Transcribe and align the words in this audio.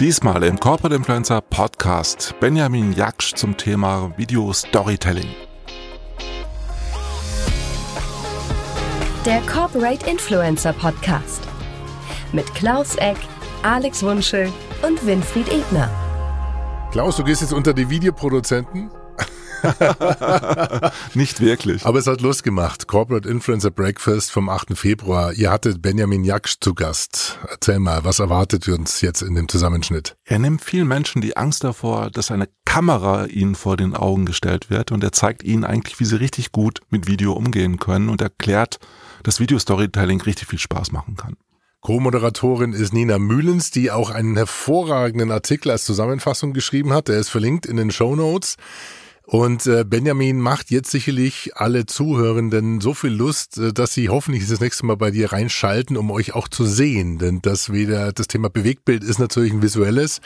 Diesmal 0.00 0.42
im 0.42 0.58
Corporate 0.58 0.94
Influencer 0.96 1.40
Podcast 1.42 2.34
Benjamin 2.40 2.92
Jaksch 2.92 3.34
zum 3.34 3.56
Thema 3.56 4.10
Video 4.16 4.52
Storytelling. 4.52 5.28
Der 9.24 9.40
Corporate 9.42 10.10
Influencer 10.10 10.72
Podcast 10.72 11.42
mit 12.32 12.52
Klaus 12.54 12.96
Eck, 12.96 13.18
Alex 13.62 14.02
Wunschel 14.02 14.50
und 14.82 15.06
Winfried 15.06 15.52
Ebner. 15.52 15.90
Klaus, 16.90 17.16
du 17.16 17.22
gehst 17.22 17.42
jetzt 17.42 17.52
unter 17.52 17.72
die 17.74 17.88
Videoproduzenten? 17.88 18.90
Nicht 21.14 21.40
wirklich. 21.40 21.84
Aber 21.84 21.98
es 21.98 22.06
hat 22.06 22.20
Lust 22.20 22.42
gemacht. 22.42 22.86
Corporate 22.86 23.28
Influencer 23.28 23.70
Breakfast 23.70 24.30
vom 24.30 24.48
8. 24.48 24.76
Februar. 24.76 25.32
Ihr 25.32 25.50
hattet 25.50 25.82
Benjamin 25.82 26.24
Jaksch 26.24 26.56
zu 26.60 26.74
Gast. 26.74 27.38
Erzähl 27.48 27.78
mal, 27.78 28.04
was 28.04 28.18
erwartet 28.18 28.68
uns 28.68 29.00
jetzt 29.00 29.22
in 29.22 29.34
dem 29.34 29.48
Zusammenschnitt? 29.48 30.16
Er 30.24 30.38
nimmt 30.38 30.62
vielen 30.62 30.88
Menschen 30.88 31.22
die 31.22 31.36
Angst 31.36 31.64
davor, 31.64 32.10
dass 32.10 32.30
eine 32.30 32.48
Kamera 32.64 33.26
ihnen 33.26 33.54
vor 33.54 33.76
den 33.76 33.94
Augen 33.94 34.26
gestellt 34.26 34.70
wird 34.70 34.92
und 34.92 35.04
er 35.04 35.12
zeigt 35.12 35.42
ihnen 35.42 35.64
eigentlich, 35.64 36.00
wie 36.00 36.04
sie 36.04 36.18
richtig 36.18 36.52
gut 36.52 36.80
mit 36.90 37.06
Video 37.06 37.32
umgehen 37.32 37.78
können 37.78 38.08
und 38.08 38.22
erklärt, 38.22 38.78
dass 39.22 39.40
Video 39.40 39.58
Storytelling 39.58 40.20
richtig 40.22 40.48
viel 40.48 40.58
Spaß 40.58 40.92
machen 40.92 41.16
kann. 41.16 41.36
Co-Moderatorin 41.82 42.74
ist 42.74 42.92
Nina 42.92 43.18
Mühlens, 43.18 43.72
die 43.72 43.90
auch 43.90 44.10
einen 44.10 44.36
hervorragenden 44.36 45.32
Artikel 45.32 45.72
als 45.72 45.84
Zusammenfassung 45.84 46.52
geschrieben 46.52 46.92
hat. 46.92 47.08
Der 47.08 47.18
ist 47.18 47.28
verlinkt 47.28 47.66
in 47.66 47.76
den 47.76 47.90
Show 47.90 48.14
Notes. 48.14 48.56
Und 49.32 49.66
äh, 49.66 49.86
Benjamin 49.88 50.40
macht 50.40 50.70
jetzt 50.70 50.90
sicherlich 50.90 51.52
alle 51.54 51.86
Zuhörenden 51.86 52.82
so 52.82 52.92
viel 52.92 53.12
Lust, 53.12 53.56
äh, 53.56 53.72
dass 53.72 53.94
sie 53.94 54.10
hoffentlich 54.10 54.46
das 54.46 54.60
nächste 54.60 54.84
Mal 54.84 54.98
bei 54.98 55.10
dir 55.10 55.32
reinschalten, 55.32 55.96
um 55.96 56.10
euch 56.10 56.34
auch 56.34 56.48
zu 56.48 56.66
sehen. 56.66 57.16
Denn 57.16 57.40
das 57.40 57.72
wieder 57.72 58.12
das 58.12 58.28
Thema 58.28 58.50
Bewegtbild 58.50 59.02
ist 59.02 59.18
natürlich 59.18 59.54
ein 59.54 59.62
visuelles. 59.62 60.20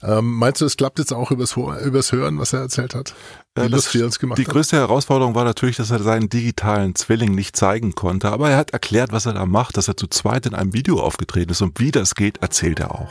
Ähm, 0.00 0.34
meinst 0.34 0.60
du, 0.60 0.64
es 0.64 0.76
klappt 0.76 1.00
jetzt 1.00 1.12
auch 1.12 1.32
übers, 1.32 1.56
übers 1.56 2.12
Hören, 2.12 2.38
was 2.38 2.52
er 2.52 2.60
erzählt 2.60 2.94
hat? 2.94 3.16
Die, 3.56 3.62
ja, 3.62 3.66
Lust, 3.66 3.92
die, 3.92 4.02
uns 4.04 4.20
gemacht 4.20 4.38
die 4.38 4.44
größte 4.44 4.76
Herausforderung 4.76 5.34
war 5.34 5.42
natürlich, 5.42 5.74
dass 5.74 5.90
er 5.90 6.00
seinen 6.00 6.28
digitalen 6.28 6.94
Zwilling 6.94 7.34
nicht 7.34 7.56
zeigen 7.56 7.96
konnte. 7.96 8.30
Aber 8.30 8.50
er 8.50 8.58
hat 8.58 8.70
erklärt, 8.70 9.10
was 9.10 9.26
er 9.26 9.32
da 9.32 9.44
macht, 9.44 9.76
dass 9.76 9.88
er 9.88 9.96
zu 9.96 10.06
zweit 10.06 10.46
in 10.46 10.54
einem 10.54 10.72
Video 10.72 11.00
aufgetreten 11.00 11.50
ist. 11.50 11.62
Und 11.62 11.80
wie 11.80 11.90
das 11.90 12.14
geht, 12.14 12.38
erzählt 12.42 12.78
er 12.78 12.94
auch. 12.94 13.10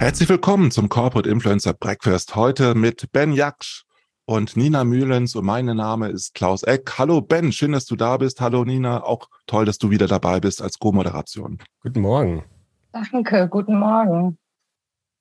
Herzlich 0.00 0.30
willkommen 0.30 0.70
zum 0.70 0.88
Corporate 0.88 1.28
Influencer 1.28 1.74
Breakfast. 1.74 2.34
Heute 2.34 2.74
mit 2.74 3.12
Ben 3.12 3.34
Jaksch 3.34 3.84
und 4.24 4.56
Nina 4.56 4.82
Mühlens 4.82 5.36
und 5.36 5.44
mein 5.44 5.66
Name 5.66 6.08
ist 6.08 6.32
Klaus 6.32 6.62
Eck. 6.62 6.98
Hallo 6.98 7.20
Ben, 7.20 7.52
schön, 7.52 7.72
dass 7.72 7.84
du 7.84 7.96
da 7.96 8.16
bist. 8.16 8.40
Hallo 8.40 8.64
Nina, 8.64 9.04
auch 9.04 9.28
toll, 9.46 9.66
dass 9.66 9.76
du 9.76 9.90
wieder 9.90 10.06
dabei 10.06 10.40
bist 10.40 10.62
als 10.62 10.78
Co-Moderation. 10.78 11.58
Guten 11.82 12.00
Morgen. 12.00 12.44
Danke, 12.92 13.46
guten 13.50 13.78
Morgen. 13.78 14.38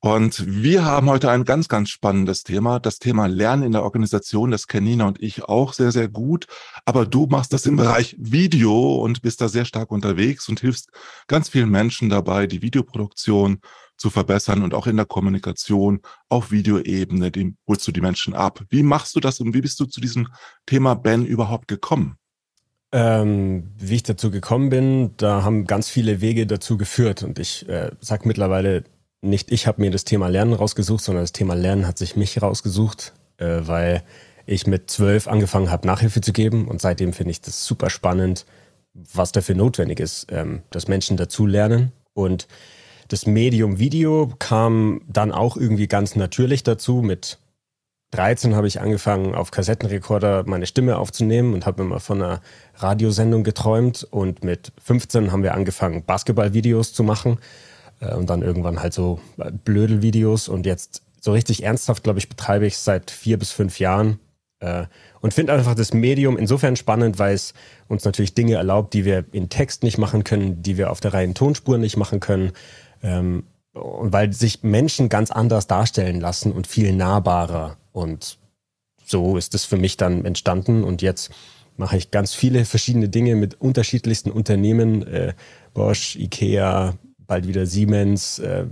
Und 0.01 0.45
wir 0.47 0.85
haben 0.85 1.09
heute 1.09 1.29
ein 1.29 1.43
ganz, 1.43 1.67
ganz 1.67 1.89
spannendes 1.89 2.43
Thema. 2.43 2.79
Das 2.79 2.99
Thema 2.99 3.27
Lernen 3.27 3.63
in 3.63 3.73
der 3.73 3.83
Organisation. 3.83 4.49
Das 4.49 4.67
kennen 4.67 4.87
Nina 4.87 5.05
und 5.05 5.21
ich 5.21 5.43
auch 5.43 5.73
sehr, 5.73 5.91
sehr 5.91 6.07
gut. 6.07 6.47
Aber 6.85 7.05
du 7.05 7.25
machst 7.25 7.51
das 7.51 7.65
im 7.65 7.75
Bereich 7.75 8.15
Video 8.17 8.95
und 8.95 9.21
bist 9.21 9.41
da 9.41 9.49
sehr 9.49 9.65
stark 9.65 9.91
unterwegs 9.91 10.47
und 10.47 10.61
hilfst 10.61 10.89
ganz 11.27 11.49
vielen 11.49 11.69
Menschen 11.69 12.09
dabei, 12.09 12.47
die 12.47 12.61
Videoproduktion 12.61 13.59
zu 13.97 14.09
verbessern 14.09 14.63
und 14.63 14.73
auch 14.73 14.87
in 14.87 14.95
der 14.95 15.05
Kommunikation 15.05 15.99
auf 16.29 16.51
Videoebene, 16.51 17.31
dem 17.31 17.57
holst 17.67 17.85
du 17.85 17.91
die 17.91 17.99
Menschen 17.99 18.33
ab. 18.33 18.63
Wie 18.69 18.83
machst 18.83 19.17
du 19.17 19.19
das 19.19 19.41
und 19.41 19.53
wie 19.53 19.59
bist 19.59 19.77
du 19.81 19.85
zu 19.85 19.99
diesem 19.99 20.29
Thema 20.65 20.95
Ben 20.95 21.25
überhaupt 21.25 21.67
gekommen? 21.67 22.15
Ähm, 22.93 23.71
wie 23.77 23.95
ich 23.95 24.03
dazu 24.03 24.31
gekommen 24.31 24.69
bin, 24.69 25.11
da 25.17 25.43
haben 25.43 25.65
ganz 25.65 25.89
viele 25.89 26.21
Wege 26.21 26.47
dazu 26.47 26.77
geführt 26.77 27.21
und 27.21 27.37
ich 27.37 27.67
äh, 27.67 27.91
sage 27.99 28.27
mittlerweile 28.27 28.85
nicht, 29.21 29.51
ich 29.51 29.67
habe 29.67 29.81
mir 29.81 29.91
das 29.91 30.05
Thema 30.05 30.27
Lernen 30.27 30.53
rausgesucht, 30.53 31.03
sondern 31.03 31.23
das 31.23 31.33
Thema 31.33 31.53
Lernen 31.53 31.87
hat 31.87 31.97
sich 31.97 32.15
mich 32.15 32.41
rausgesucht, 32.41 33.13
äh, 33.37 33.61
weil 33.61 34.03
ich 34.45 34.65
mit 34.65 34.89
zwölf 34.89 35.27
angefangen 35.27 35.71
habe, 35.71 35.85
Nachhilfe 35.85 36.21
zu 36.21 36.33
geben 36.33 36.67
und 36.67 36.81
seitdem 36.81 37.13
finde 37.13 37.31
ich 37.31 37.41
das 37.41 37.65
super 37.65 37.89
spannend, 37.89 38.45
was 38.93 39.31
dafür 39.31 39.55
notwendig 39.55 39.99
ist, 39.99 40.27
ähm, 40.31 40.63
dass 40.71 40.87
Menschen 40.87 41.17
dazu 41.17 41.45
lernen 41.45 41.91
und 42.13 42.47
das 43.09 43.25
Medium 43.25 43.79
Video 43.79 44.31
kam 44.37 45.01
dann 45.07 45.31
auch 45.31 45.57
irgendwie 45.57 45.87
ganz 45.87 46.15
natürlich 46.15 46.63
dazu. 46.63 47.01
Mit 47.01 47.39
13 48.11 48.55
habe 48.55 48.67
ich 48.67 48.81
angefangen, 48.81 49.33
auf 49.33 49.49
Kassettenrekorder 49.49 50.43
meine 50.45 50.67
Stimme 50.67 50.97
aufzunehmen 50.97 51.55
und 51.55 51.65
habe 51.65 51.81
immer 51.81 51.99
von 51.99 52.21
einer 52.21 52.41
Radiosendung 52.75 53.43
geträumt. 53.43 54.07
Und 54.11 54.43
mit 54.43 54.71
15 54.83 55.31
haben 55.31 55.41
wir 55.41 55.55
angefangen, 55.55 56.03
Basketballvideos 56.05 56.93
zu 56.93 57.03
machen. 57.03 57.39
Äh, 57.99 58.15
und 58.15 58.29
dann 58.29 58.41
irgendwann 58.41 58.81
halt 58.81 58.93
so 58.93 59.19
Blödelvideos. 59.63 60.47
Und 60.47 60.65
jetzt 60.65 61.03
so 61.21 61.31
richtig 61.31 61.63
ernsthaft, 61.63 62.03
glaube 62.03 62.19
ich, 62.19 62.29
betreibe 62.29 62.65
ich 62.65 62.73
es 62.73 62.83
seit 62.83 63.11
vier 63.11 63.37
bis 63.37 63.51
fünf 63.51 63.79
Jahren. 63.79 64.19
Äh, 64.59 64.85
und 65.21 65.33
finde 65.33 65.53
einfach 65.53 65.75
das 65.75 65.93
Medium 65.93 66.37
insofern 66.37 66.75
spannend, 66.75 67.19
weil 67.19 67.33
es 67.33 67.53
uns 67.87 68.05
natürlich 68.05 68.33
Dinge 68.33 68.55
erlaubt, 68.55 68.93
die 68.93 69.05
wir 69.05 69.25
in 69.31 69.49
Text 69.49 69.83
nicht 69.83 69.97
machen 69.97 70.23
können, 70.23 70.61
die 70.61 70.77
wir 70.77 70.91
auf 70.91 70.99
der 70.99 71.13
reinen 71.13 71.33
Tonspur 71.33 71.77
nicht 71.77 71.97
machen 71.97 72.19
können. 72.19 72.51
Ähm, 73.03 73.43
und 73.73 74.11
weil 74.11 74.33
sich 74.33 74.63
Menschen 74.63 75.09
ganz 75.09 75.31
anders 75.31 75.67
darstellen 75.67 76.19
lassen 76.19 76.51
und 76.51 76.67
viel 76.67 76.93
nahbarer. 76.93 77.77
Und 77.91 78.37
so 79.05 79.37
ist 79.37 79.55
es 79.55 79.65
für 79.65 79.77
mich 79.77 79.97
dann 79.97 80.25
entstanden. 80.25 80.83
Und 80.83 81.01
jetzt 81.01 81.31
mache 81.77 81.97
ich 81.97 82.11
ganz 82.11 82.33
viele 82.33 82.65
verschiedene 82.65 83.09
Dinge 83.09 83.35
mit 83.35 83.59
unterschiedlichsten 83.61 84.31
Unternehmen. 84.31 85.05
Äh, 85.07 85.33
Bosch, 85.73 86.15
Ikea, 86.15 86.95
bald 87.29 87.47
wieder 87.47 87.65
Siemens. 87.65 88.39
Äh, 88.39 88.65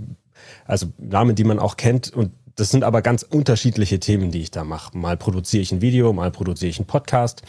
also 0.66 0.92
Namen, 0.98 1.34
die 1.34 1.44
man 1.44 1.58
auch 1.58 1.76
kennt. 1.76 2.12
Und 2.12 2.32
das 2.56 2.70
sind 2.70 2.84
aber 2.84 3.00
ganz 3.00 3.22
unterschiedliche 3.22 4.00
Themen, 4.00 4.30
die 4.30 4.42
ich 4.42 4.50
da 4.50 4.64
mache. 4.64 4.98
Mal 4.98 5.16
produziere 5.16 5.62
ich 5.62 5.72
ein 5.72 5.80
Video, 5.80 6.12
mal 6.12 6.30
produziere 6.30 6.68
ich 6.68 6.78
einen 6.78 6.86
Podcast 6.86 7.42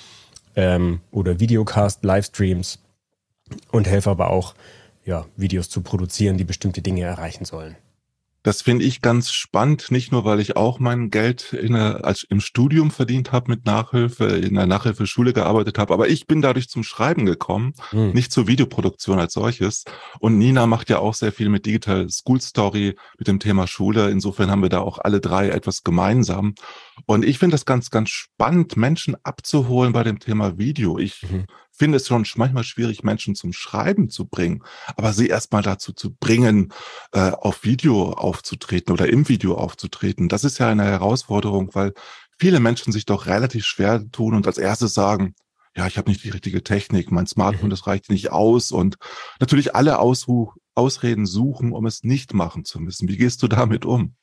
ähm, 0.56 1.02
oder 1.12 1.40
Videocast, 1.40 2.04
Livestreams 2.04 2.80
und 3.72 3.88
helfe 3.88 4.12
aber 4.12 4.30
auch 4.30 4.54
ja, 5.06 5.26
Videos 5.36 5.70
zu 5.70 5.82
produzieren, 5.82 6.38
die 6.38 6.44
bestimmte 6.44 6.82
Dinge 6.82 7.02
erreichen 7.02 7.44
sollen. 7.44 7.76
Das 8.44 8.62
finde 8.62 8.86
ich 8.86 9.02
ganz 9.02 9.32
spannend, 9.32 9.92
nicht 9.92 10.12
nur, 10.12 10.24
weil 10.24 10.40
ich 10.40 10.56
auch 10.56 10.80
mein 10.80 11.10
Geld 11.10 11.52
in 11.52 11.74
der, 11.74 12.06
als 12.06 12.24
im 12.24 12.40
Studium 12.40 12.90
verdient 12.90 13.32
habe 13.34 13.52
mit 13.52 13.66
Nachhilfe, 13.66 14.26
in 14.26 14.56
der 14.56 14.66
Nachhilfeschule 14.66 15.34
gearbeitet 15.34 15.78
habe, 15.78 15.94
aber 15.94 16.08
ich 16.08 16.26
bin 16.26 16.42
dadurch 16.42 16.70
zum 16.70 16.84
Schreiben 16.84 17.26
gekommen, 17.26 17.74
hm. 17.90 18.12
nicht 18.12 18.32
zur 18.32 18.48
Videoproduktion 18.48 19.20
als 19.20 19.34
solches. 19.34 19.84
Und 20.20 20.38
Nina 20.38 20.68
macht 20.68 20.90
ja 20.90 21.00
auch 21.00 21.14
sehr 21.14 21.34
viel 21.34 21.50
mit 21.50 21.66
Digital 21.66 22.10
School 22.10 22.40
Story, 22.40 22.96
mit 23.18 23.28
dem 23.28 23.40
Thema 23.40 23.68
Schule. 23.68 24.10
Insofern 24.10 24.50
haben 24.50 24.62
wir 24.62 24.70
da 24.70 24.80
auch 24.80 25.00
alle 25.00 25.20
drei 25.20 25.50
etwas 25.50 25.84
gemeinsam. 25.84 26.56
Und 27.06 27.26
ich 27.26 27.40
finde 27.40 27.56
das 27.56 27.66
ganz, 27.66 27.90
ganz 27.90 28.10
spannend, 28.10 28.78
Menschen 28.78 29.16
abzuholen 29.24 29.92
bei 29.92 30.04
dem 30.04 30.20
Thema 30.20 30.58
Video. 30.58 30.98
Ich 30.98 31.24
mhm 31.24 31.46
finde 31.80 31.98
es 31.98 32.08
schon 32.08 32.26
manchmal 32.36 32.64
schwierig, 32.64 33.04
Menschen 33.04 33.34
zum 33.34 33.54
Schreiben 33.54 34.10
zu 34.10 34.28
bringen, 34.28 34.64
aber 34.96 35.14
sie 35.14 35.28
erstmal 35.28 35.64
dazu 35.64 35.94
zu 35.94 36.14
bringen, 36.14 36.74
äh, 37.14 37.32
auf 37.32 37.64
Video 37.64 38.12
aufzutreten 38.12 38.94
oder 38.94 39.10
im 39.10 39.28
Video 39.30 39.56
aufzutreten. 39.56 40.30
Das 40.30 40.44
ist 40.44 40.60
ja 40.60 40.68
eine 40.68 40.84
Herausforderung, 40.84 41.74
weil 41.74 41.94
viele 42.38 42.60
Menschen 42.60 42.92
sich 42.94 43.06
doch 43.06 43.26
relativ 43.26 43.66
schwer 43.66 44.04
tun 44.12 44.36
und 44.36 44.46
als 44.46 44.58
erstes 44.58 44.94
sagen, 44.94 45.34
ja, 45.76 45.88
ich 45.88 45.98
habe 45.98 46.10
nicht 46.10 46.24
die 46.24 46.30
richtige 46.30 46.64
Technik, 46.64 47.12
mein 47.12 47.28
Smartphone, 47.28 47.68
mhm. 47.68 47.72
das 47.72 47.88
reicht 47.88 48.10
nicht 48.10 48.32
aus 48.32 48.72
und 48.72 48.98
natürlich 49.40 49.76
alle 49.76 50.00
Ausruh 50.00 50.52
Ausreden 50.76 51.26
suchen, 51.26 51.74
um 51.74 51.86
es 51.86 52.04
nicht 52.04 52.34
machen 52.34 52.64
zu 52.64 52.80
müssen. 52.80 53.08
Wie 53.08 53.18
gehst 53.18 53.44
du 53.44 53.48
damit 53.48 53.86
um? 53.86 54.16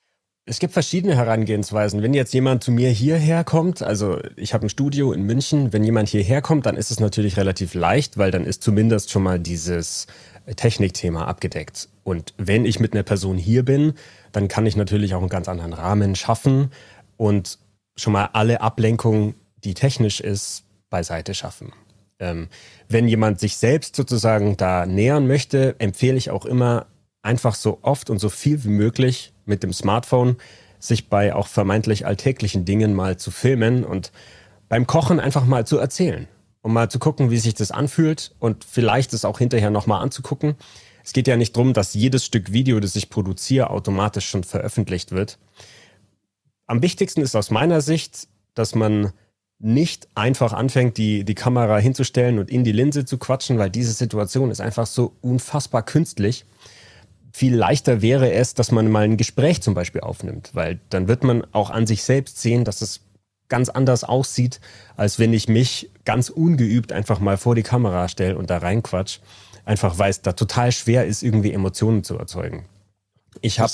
Es 0.48 0.60
gibt 0.60 0.74
verschiedene 0.74 1.16
Herangehensweisen. 1.16 2.02
Wenn 2.02 2.14
jetzt 2.14 2.32
jemand 2.32 2.62
zu 2.62 2.70
mir 2.70 2.88
hierher 2.88 3.42
kommt, 3.42 3.82
also 3.82 4.20
ich 4.36 4.54
habe 4.54 4.66
ein 4.66 4.68
Studio 4.68 5.12
in 5.12 5.24
München, 5.24 5.72
wenn 5.72 5.82
jemand 5.82 6.08
hierher 6.08 6.40
kommt, 6.40 6.66
dann 6.66 6.76
ist 6.76 6.92
es 6.92 7.00
natürlich 7.00 7.36
relativ 7.36 7.74
leicht, 7.74 8.16
weil 8.16 8.30
dann 8.30 8.44
ist 8.44 8.62
zumindest 8.62 9.10
schon 9.10 9.24
mal 9.24 9.40
dieses 9.40 10.06
Technikthema 10.54 11.24
abgedeckt. 11.24 11.88
Und 12.04 12.32
wenn 12.38 12.64
ich 12.64 12.78
mit 12.78 12.92
einer 12.92 13.02
Person 13.02 13.36
hier 13.36 13.64
bin, 13.64 13.94
dann 14.30 14.46
kann 14.46 14.66
ich 14.66 14.76
natürlich 14.76 15.16
auch 15.16 15.20
einen 15.20 15.28
ganz 15.28 15.48
anderen 15.48 15.72
Rahmen 15.72 16.14
schaffen 16.14 16.70
und 17.16 17.58
schon 17.96 18.12
mal 18.12 18.30
alle 18.32 18.60
Ablenkung, 18.60 19.34
die 19.64 19.74
technisch 19.74 20.20
ist, 20.20 20.62
beiseite 20.90 21.34
schaffen. 21.34 21.72
Ähm, 22.20 22.46
wenn 22.88 23.08
jemand 23.08 23.40
sich 23.40 23.56
selbst 23.56 23.96
sozusagen 23.96 24.56
da 24.56 24.86
nähern 24.86 25.26
möchte, 25.26 25.74
empfehle 25.80 26.16
ich 26.16 26.30
auch 26.30 26.46
immer, 26.46 26.86
einfach 27.26 27.54
so 27.54 27.80
oft 27.82 28.08
und 28.08 28.18
so 28.18 28.30
viel 28.30 28.64
wie 28.64 28.70
möglich 28.70 29.32
mit 29.44 29.62
dem 29.62 29.72
Smartphone 29.72 30.36
sich 30.78 31.08
bei 31.08 31.34
auch 31.34 31.48
vermeintlich 31.48 32.06
alltäglichen 32.06 32.64
Dingen 32.64 32.94
mal 32.94 33.16
zu 33.18 33.30
filmen 33.30 33.84
und 33.84 34.12
beim 34.68 34.86
Kochen 34.86 35.20
einfach 35.20 35.44
mal 35.44 35.66
zu 35.66 35.78
erzählen, 35.78 36.28
um 36.62 36.72
mal 36.72 36.90
zu 36.90 36.98
gucken, 36.98 37.30
wie 37.30 37.38
sich 37.38 37.54
das 37.54 37.70
anfühlt 37.70 38.34
und 38.38 38.64
vielleicht 38.64 39.12
es 39.12 39.24
auch 39.24 39.38
hinterher 39.38 39.70
nochmal 39.70 40.02
anzugucken. 40.02 40.54
Es 41.04 41.12
geht 41.12 41.28
ja 41.28 41.36
nicht 41.36 41.56
darum, 41.56 41.72
dass 41.72 41.94
jedes 41.94 42.24
Stück 42.24 42.52
Video, 42.52 42.80
das 42.80 42.96
ich 42.96 43.10
produziere, 43.10 43.70
automatisch 43.70 44.28
schon 44.28 44.44
veröffentlicht 44.44 45.12
wird. 45.12 45.38
Am 46.66 46.82
wichtigsten 46.82 47.20
ist 47.20 47.36
aus 47.36 47.50
meiner 47.50 47.80
Sicht, 47.80 48.28
dass 48.54 48.74
man 48.74 49.12
nicht 49.58 50.08
einfach 50.14 50.52
anfängt, 50.52 50.98
die, 50.98 51.24
die 51.24 51.34
Kamera 51.34 51.78
hinzustellen 51.78 52.38
und 52.38 52.50
in 52.50 52.64
die 52.64 52.72
Linse 52.72 53.04
zu 53.04 53.18
quatschen, 53.18 53.58
weil 53.58 53.70
diese 53.70 53.92
Situation 53.92 54.50
ist 54.50 54.60
einfach 54.60 54.86
so 54.86 55.14
unfassbar 55.22 55.82
künstlich. 55.82 56.44
Viel 57.36 57.54
leichter 57.54 58.00
wäre 58.00 58.32
es, 58.32 58.54
dass 58.54 58.72
man 58.72 58.90
mal 58.90 59.04
ein 59.04 59.18
Gespräch 59.18 59.60
zum 59.60 59.74
Beispiel 59.74 60.00
aufnimmt, 60.00 60.52
weil 60.54 60.80
dann 60.88 61.06
wird 61.06 61.22
man 61.22 61.46
auch 61.52 61.68
an 61.68 61.86
sich 61.86 62.02
selbst 62.02 62.40
sehen, 62.40 62.64
dass 62.64 62.80
es 62.80 63.02
ganz 63.50 63.68
anders 63.68 64.04
aussieht, 64.04 64.58
als 64.96 65.18
wenn 65.18 65.34
ich 65.34 65.46
mich 65.46 65.90
ganz 66.06 66.30
ungeübt 66.30 66.92
einfach 66.92 67.20
mal 67.20 67.36
vor 67.36 67.54
die 67.54 67.62
Kamera 67.62 68.08
stelle 68.08 68.38
und 68.38 68.48
da 68.48 68.56
reinquatsch. 68.56 69.18
Einfach 69.66 69.98
weil 69.98 70.08
es 70.08 70.22
da 70.22 70.32
total 70.32 70.72
schwer 70.72 71.04
ist, 71.04 71.22
irgendwie 71.22 71.52
Emotionen 71.52 72.04
zu 72.04 72.16
erzeugen. 72.16 72.64
Ich 73.42 73.60
habe 73.60 73.70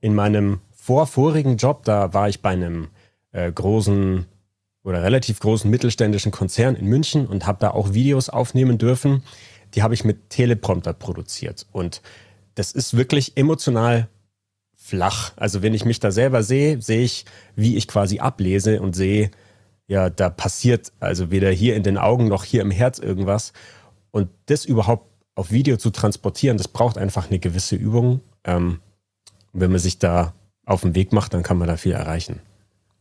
in 0.00 0.14
meinem 0.14 0.60
vorvorigen 0.74 1.58
Job, 1.58 1.84
da 1.84 2.14
war 2.14 2.30
ich 2.30 2.40
bei 2.40 2.52
einem 2.52 2.88
äh, 3.32 3.52
großen 3.52 4.24
oder 4.84 5.02
relativ 5.02 5.40
großen 5.40 5.70
mittelständischen 5.70 6.32
Konzern 6.32 6.74
in 6.74 6.86
München 6.86 7.26
und 7.26 7.46
habe 7.46 7.58
da 7.60 7.72
auch 7.72 7.92
Videos 7.92 8.30
aufnehmen 8.30 8.78
dürfen. 8.78 9.22
Die 9.74 9.82
habe 9.82 9.92
ich 9.92 10.02
mit 10.02 10.30
Teleprompter 10.30 10.94
produziert. 10.94 11.66
Und 11.72 12.00
das 12.56 12.72
ist 12.72 12.96
wirklich 12.96 13.36
emotional 13.36 14.08
flach. 14.74 15.32
Also 15.36 15.62
wenn 15.62 15.74
ich 15.74 15.84
mich 15.84 16.00
da 16.00 16.10
selber 16.10 16.42
sehe, 16.42 16.82
sehe 16.82 17.02
ich, 17.02 17.24
wie 17.54 17.76
ich 17.76 17.86
quasi 17.86 18.18
ablese 18.18 18.80
und 18.80 18.96
sehe, 18.96 19.30
ja, 19.86 20.10
da 20.10 20.30
passiert 20.30 20.92
also 20.98 21.30
weder 21.30 21.50
hier 21.50 21.76
in 21.76 21.84
den 21.84 21.98
Augen 21.98 22.28
noch 22.28 22.44
hier 22.44 22.62
im 22.62 22.70
Herz 22.72 22.98
irgendwas. 22.98 23.52
Und 24.10 24.30
das 24.46 24.64
überhaupt 24.64 25.06
auf 25.34 25.50
Video 25.50 25.76
zu 25.76 25.90
transportieren, 25.90 26.56
das 26.56 26.68
braucht 26.68 26.98
einfach 26.98 27.28
eine 27.28 27.38
gewisse 27.38 27.76
Übung. 27.76 28.20
Ähm, 28.44 28.80
wenn 29.52 29.70
man 29.70 29.80
sich 29.80 29.98
da 29.98 30.34
auf 30.64 30.80
den 30.80 30.94
Weg 30.94 31.12
macht, 31.12 31.34
dann 31.34 31.42
kann 31.42 31.58
man 31.58 31.68
da 31.68 31.76
viel 31.76 31.92
erreichen. 31.92 32.40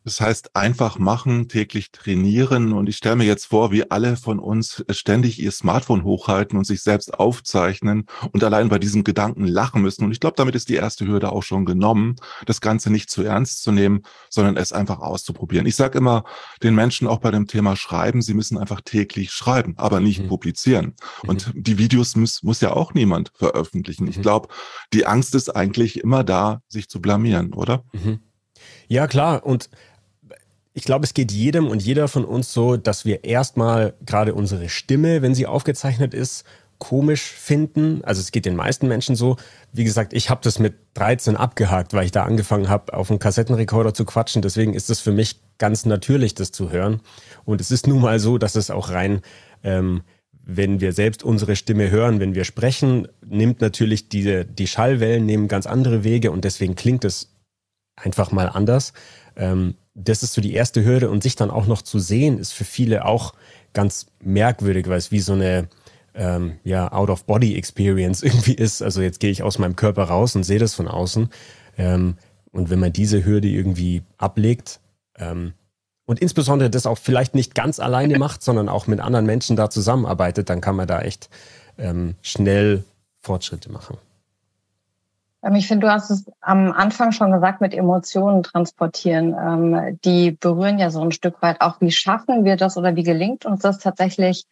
Das 0.06 0.22
heißt, 0.22 0.56
einfach 0.56 1.00
machen, 1.00 1.50
täglich 1.50 1.92
trainieren. 1.92 2.74
Und 2.74 2.88
ich 2.88 2.98
stelle 2.98 3.16
mir 3.16 3.26
jetzt 3.26 3.46
vor, 3.46 3.72
wie 3.72 3.90
alle 3.90 4.16
von 4.16 4.38
uns 4.38 4.86
ständig 4.92 5.42
ihr 5.42 5.52
Smartphone 5.52 6.04
hochhalten 6.04 6.58
und 6.60 6.66
sich 6.66 6.84
selbst 6.84 7.16
aufzeichnen 7.16 8.06
und 8.32 8.44
allein 8.44 8.70
bei 8.70 8.78
diesem 8.78 9.04
Gedanken 9.04 9.48
lachen 9.48 9.82
müssen. 9.82 10.06
Und 10.06 10.12
ich 10.12 10.20
glaube, 10.20 10.36
damit 10.38 10.54
ist 10.54 10.70
die 10.70 10.76
erste 10.76 11.08
Hürde 11.08 11.32
auch 11.32 11.42
schon 11.42 11.66
genommen, 11.66 12.18
das 12.46 12.62
Ganze 12.62 12.92
nicht 12.92 13.10
zu 13.10 13.24
ernst 13.24 13.64
zu 13.64 13.72
nehmen, 13.72 14.04
sondern 14.30 14.58
es 14.58 14.72
einfach 14.72 15.00
auszuprobieren. 15.00 15.66
Ich 15.66 15.76
sage 15.76 15.98
immer 15.98 16.24
den 16.62 16.76
Menschen 16.76 17.08
auch 17.08 17.20
bei 17.20 17.32
dem 17.32 17.48
Thema 17.48 17.76
Schreiben, 17.76 18.22
sie 18.22 18.36
müssen 18.36 18.60
einfach 18.60 18.82
täglich 18.82 19.32
schreiben, 19.32 19.74
aber 19.78 20.00
nicht 20.00 20.22
mhm. 20.22 20.28
publizieren. 20.28 20.86
Mhm. 21.24 21.30
Und 21.30 21.52
die 21.56 21.80
Videos 21.80 22.16
muss, 22.16 22.44
muss 22.44 22.62
ja 22.62 22.74
auch 22.74 22.94
niemand 22.94 23.32
veröffentlichen. 23.36 24.04
Mhm. 24.04 24.12
Ich 24.12 24.22
glaube, 24.22 24.50
die 24.94 25.08
Angst 25.08 25.34
ist 25.34 25.50
eigentlich 25.50 26.00
immer 26.00 26.24
da, 26.24 26.62
sich 26.68 26.90
zu 26.90 27.02
blamieren, 27.02 27.54
oder? 27.54 27.84
Mhm. 27.92 28.20
Ja, 28.88 29.08
klar. 29.08 29.46
Und 29.46 29.70
ich 30.78 30.84
glaube, 30.84 31.06
es 31.06 31.14
geht 31.14 31.32
jedem 31.32 31.68
und 31.68 31.82
jeder 31.82 32.10
von 32.10 32.26
uns 32.26 32.52
so, 32.52 32.76
dass 32.76 33.06
wir 33.06 33.24
erstmal 33.24 33.94
gerade 34.06 34.36
unsere 34.36 34.68
Stimme, 34.68 35.22
wenn 35.22 35.34
sie 35.34 35.48
aufgezeichnet 35.48 36.14
ist, 36.14 36.44
komisch 36.80 37.22
finden. 37.22 38.04
Also 38.04 38.20
es 38.20 38.34
geht 38.34 38.46
den 38.46 38.58
meisten 38.58 38.90
Menschen 38.90 39.16
so. 39.16 39.38
Wie 39.72 39.86
gesagt, 39.86 40.12
ich 40.12 40.30
habe 40.30 40.42
das 40.44 40.60
mit 40.60 40.74
13 40.96 41.38
abgehakt, 41.38 41.94
weil 41.94 42.04
ich 42.04 42.12
da 42.12 42.24
angefangen 42.24 42.68
habe, 42.68 42.94
auf 42.94 43.10
einen 43.10 43.20
Kassettenrekorder 43.20 43.94
zu 43.94 44.04
quatschen. 44.04 44.42
Deswegen 44.42 44.74
ist 44.74 44.90
es 44.90 45.00
für 45.00 45.14
mich 45.14 45.40
ganz 45.60 45.86
natürlich, 45.86 46.36
das 46.36 46.52
zu 46.52 46.70
hören. 46.72 47.00
Und 47.46 47.62
es 47.62 47.72
ist 47.72 47.88
nun 47.88 48.02
mal 48.02 48.20
so, 48.20 48.38
dass 48.38 48.56
es 48.56 48.70
auch 48.70 48.90
rein, 48.90 49.22
ähm, 49.64 50.02
wenn 50.44 50.82
wir 50.82 50.92
selbst 50.92 51.24
unsere 51.24 51.56
Stimme 51.56 51.90
hören, 51.90 52.20
wenn 52.20 52.36
wir 52.36 52.44
sprechen, 52.44 53.08
nimmt 53.26 53.62
natürlich 53.62 54.10
diese, 54.10 54.44
die 54.44 54.68
Schallwellen 54.68 55.26
nehmen 55.26 55.48
ganz 55.48 55.68
andere 55.68 56.04
Wege 56.04 56.32
und 56.32 56.44
deswegen 56.44 56.76
klingt 56.76 57.06
es 57.06 57.32
einfach 57.96 58.34
mal 58.34 58.50
anders. 58.50 58.92
Ähm, 59.36 59.76
das 59.94 60.24
ist 60.24 60.34
so 60.34 60.42
die 60.42 60.54
erste 60.54 60.84
Hürde 60.84 61.10
und 61.10 61.24
sich 61.24 61.36
dann 61.36 61.50
auch 61.50 61.68
noch 61.68 61.82
zu 61.82 62.00
sehen, 62.00 62.38
ist 62.38 62.52
für 62.52 62.66
viele 62.66 63.06
auch 63.06 63.34
ganz 63.74 64.08
merkwürdig, 64.22 64.88
weil 64.88 64.98
es 64.98 65.12
wie 65.12 65.20
so 65.20 65.34
eine 65.34 65.70
ähm, 66.14 66.58
ja, 66.64 66.92
Out-of-Body-Experience 66.92 68.24
irgendwie 68.24 68.54
ist. 68.54 68.82
Also 68.82 69.02
jetzt 69.02 69.20
gehe 69.20 69.32
ich 69.32 69.44
aus 69.44 69.60
meinem 69.60 69.76
Körper 69.76 70.04
raus 70.04 70.36
und 70.36 70.44
sehe 70.44 70.60
das 70.60 70.74
von 70.74 70.88
außen. 70.88 71.30
Ähm, 71.78 72.16
und 72.52 72.70
wenn 72.70 72.80
man 72.80 72.94
diese 72.94 73.26
Hürde 73.26 73.48
irgendwie 73.48 74.04
ablegt 74.18 74.80
ähm, 75.18 75.54
und 76.06 76.20
insbesondere 76.20 76.70
das 76.70 76.86
auch 76.86 76.98
vielleicht 76.98 77.36
nicht 77.36 77.56
ganz 77.56 77.80
alleine 77.80 78.18
macht, 78.20 78.44
sondern 78.44 78.70
auch 78.70 78.88
mit 78.88 79.00
anderen 79.00 79.26
Menschen 79.26 79.56
da 79.56 79.70
zusammenarbeitet, 79.70 80.50
dann 80.50 80.62
kann 80.62 80.76
man 80.76 80.88
da 80.88 81.02
echt 81.02 81.30
ähm, 81.78 82.16
schnell 82.22 82.84
Fortschritte 83.22 83.72
machen. 83.72 83.98
Ähm, 85.46 85.56
ich 85.56 85.68
finde, 85.68 85.88
du 85.88 85.94
hast 85.94 86.10
es 86.10 86.26
am 86.42 86.72
Anfang 86.72 87.12
schon 87.12 87.32
gesagt, 87.32 87.62
mit 87.62 87.74
Emotionen 87.74 88.44
transportieren. 88.44 89.34
Ähm, 89.34 90.00
die 90.04 90.32
berühren 90.32 90.80
ja 90.80 90.90
so 90.90 91.02
ein 91.02 91.12
Stück 91.12 91.42
weit 91.42 91.62
auch. 91.62 91.80
Wie 91.80 91.92
schaffen 91.92 92.44
wir 92.44 92.58
das 92.58 92.78
oder 92.78 92.96
wie 92.96 93.04
gelingt 93.04 93.46
uns 93.46 93.62
das 93.62 93.80
tatsächlich 93.80 94.46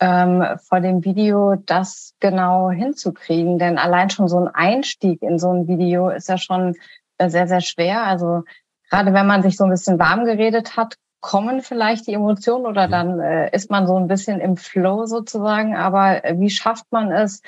ähm, 0.00 0.44
vor 0.68 0.80
dem 0.80 1.04
Video, 1.04 1.54
das 1.54 2.14
genau 2.20 2.70
hinzukriegen? 2.70 3.58
Denn 3.58 3.78
allein 3.78 4.10
schon 4.10 4.28
so 4.28 4.38
ein 4.38 4.48
Einstieg 4.48 5.22
in 5.22 5.38
so 5.38 5.50
ein 5.52 5.68
Video 5.68 6.10
ist 6.10 6.28
ja 6.28 6.36
schon 6.36 6.74
äh, 7.18 7.30
sehr, 7.30 7.46
sehr 7.46 7.60
schwer. 7.60 8.04
Also 8.04 8.42
gerade 8.90 9.14
wenn 9.14 9.26
man 9.26 9.42
sich 9.42 9.56
so 9.56 9.64
ein 9.64 9.70
bisschen 9.70 9.98
warm 9.98 10.24
geredet 10.24 10.76
hat, 10.76 10.96
kommen 11.20 11.62
vielleicht 11.62 12.06
die 12.06 12.12
Emotionen 12.12 12.66
oder 12.66 12.86
dann 12.86 13.18
äh, 13.18 13.48
ist 13.54 13.70
man 13.70 13.86
so 13.86 13.96
ein 13.96 14.08
bisschen 14.08 14.40
im 14.40 14.58
Flow 14.58 15.06
sozusagen. 15.06 15.74
Aber 15.74 16.22
äh, 16.22 16.38
wie 16.38 16.50
schafft 16.50 16.84
man 16.90 17.10
es, 17.12 17.40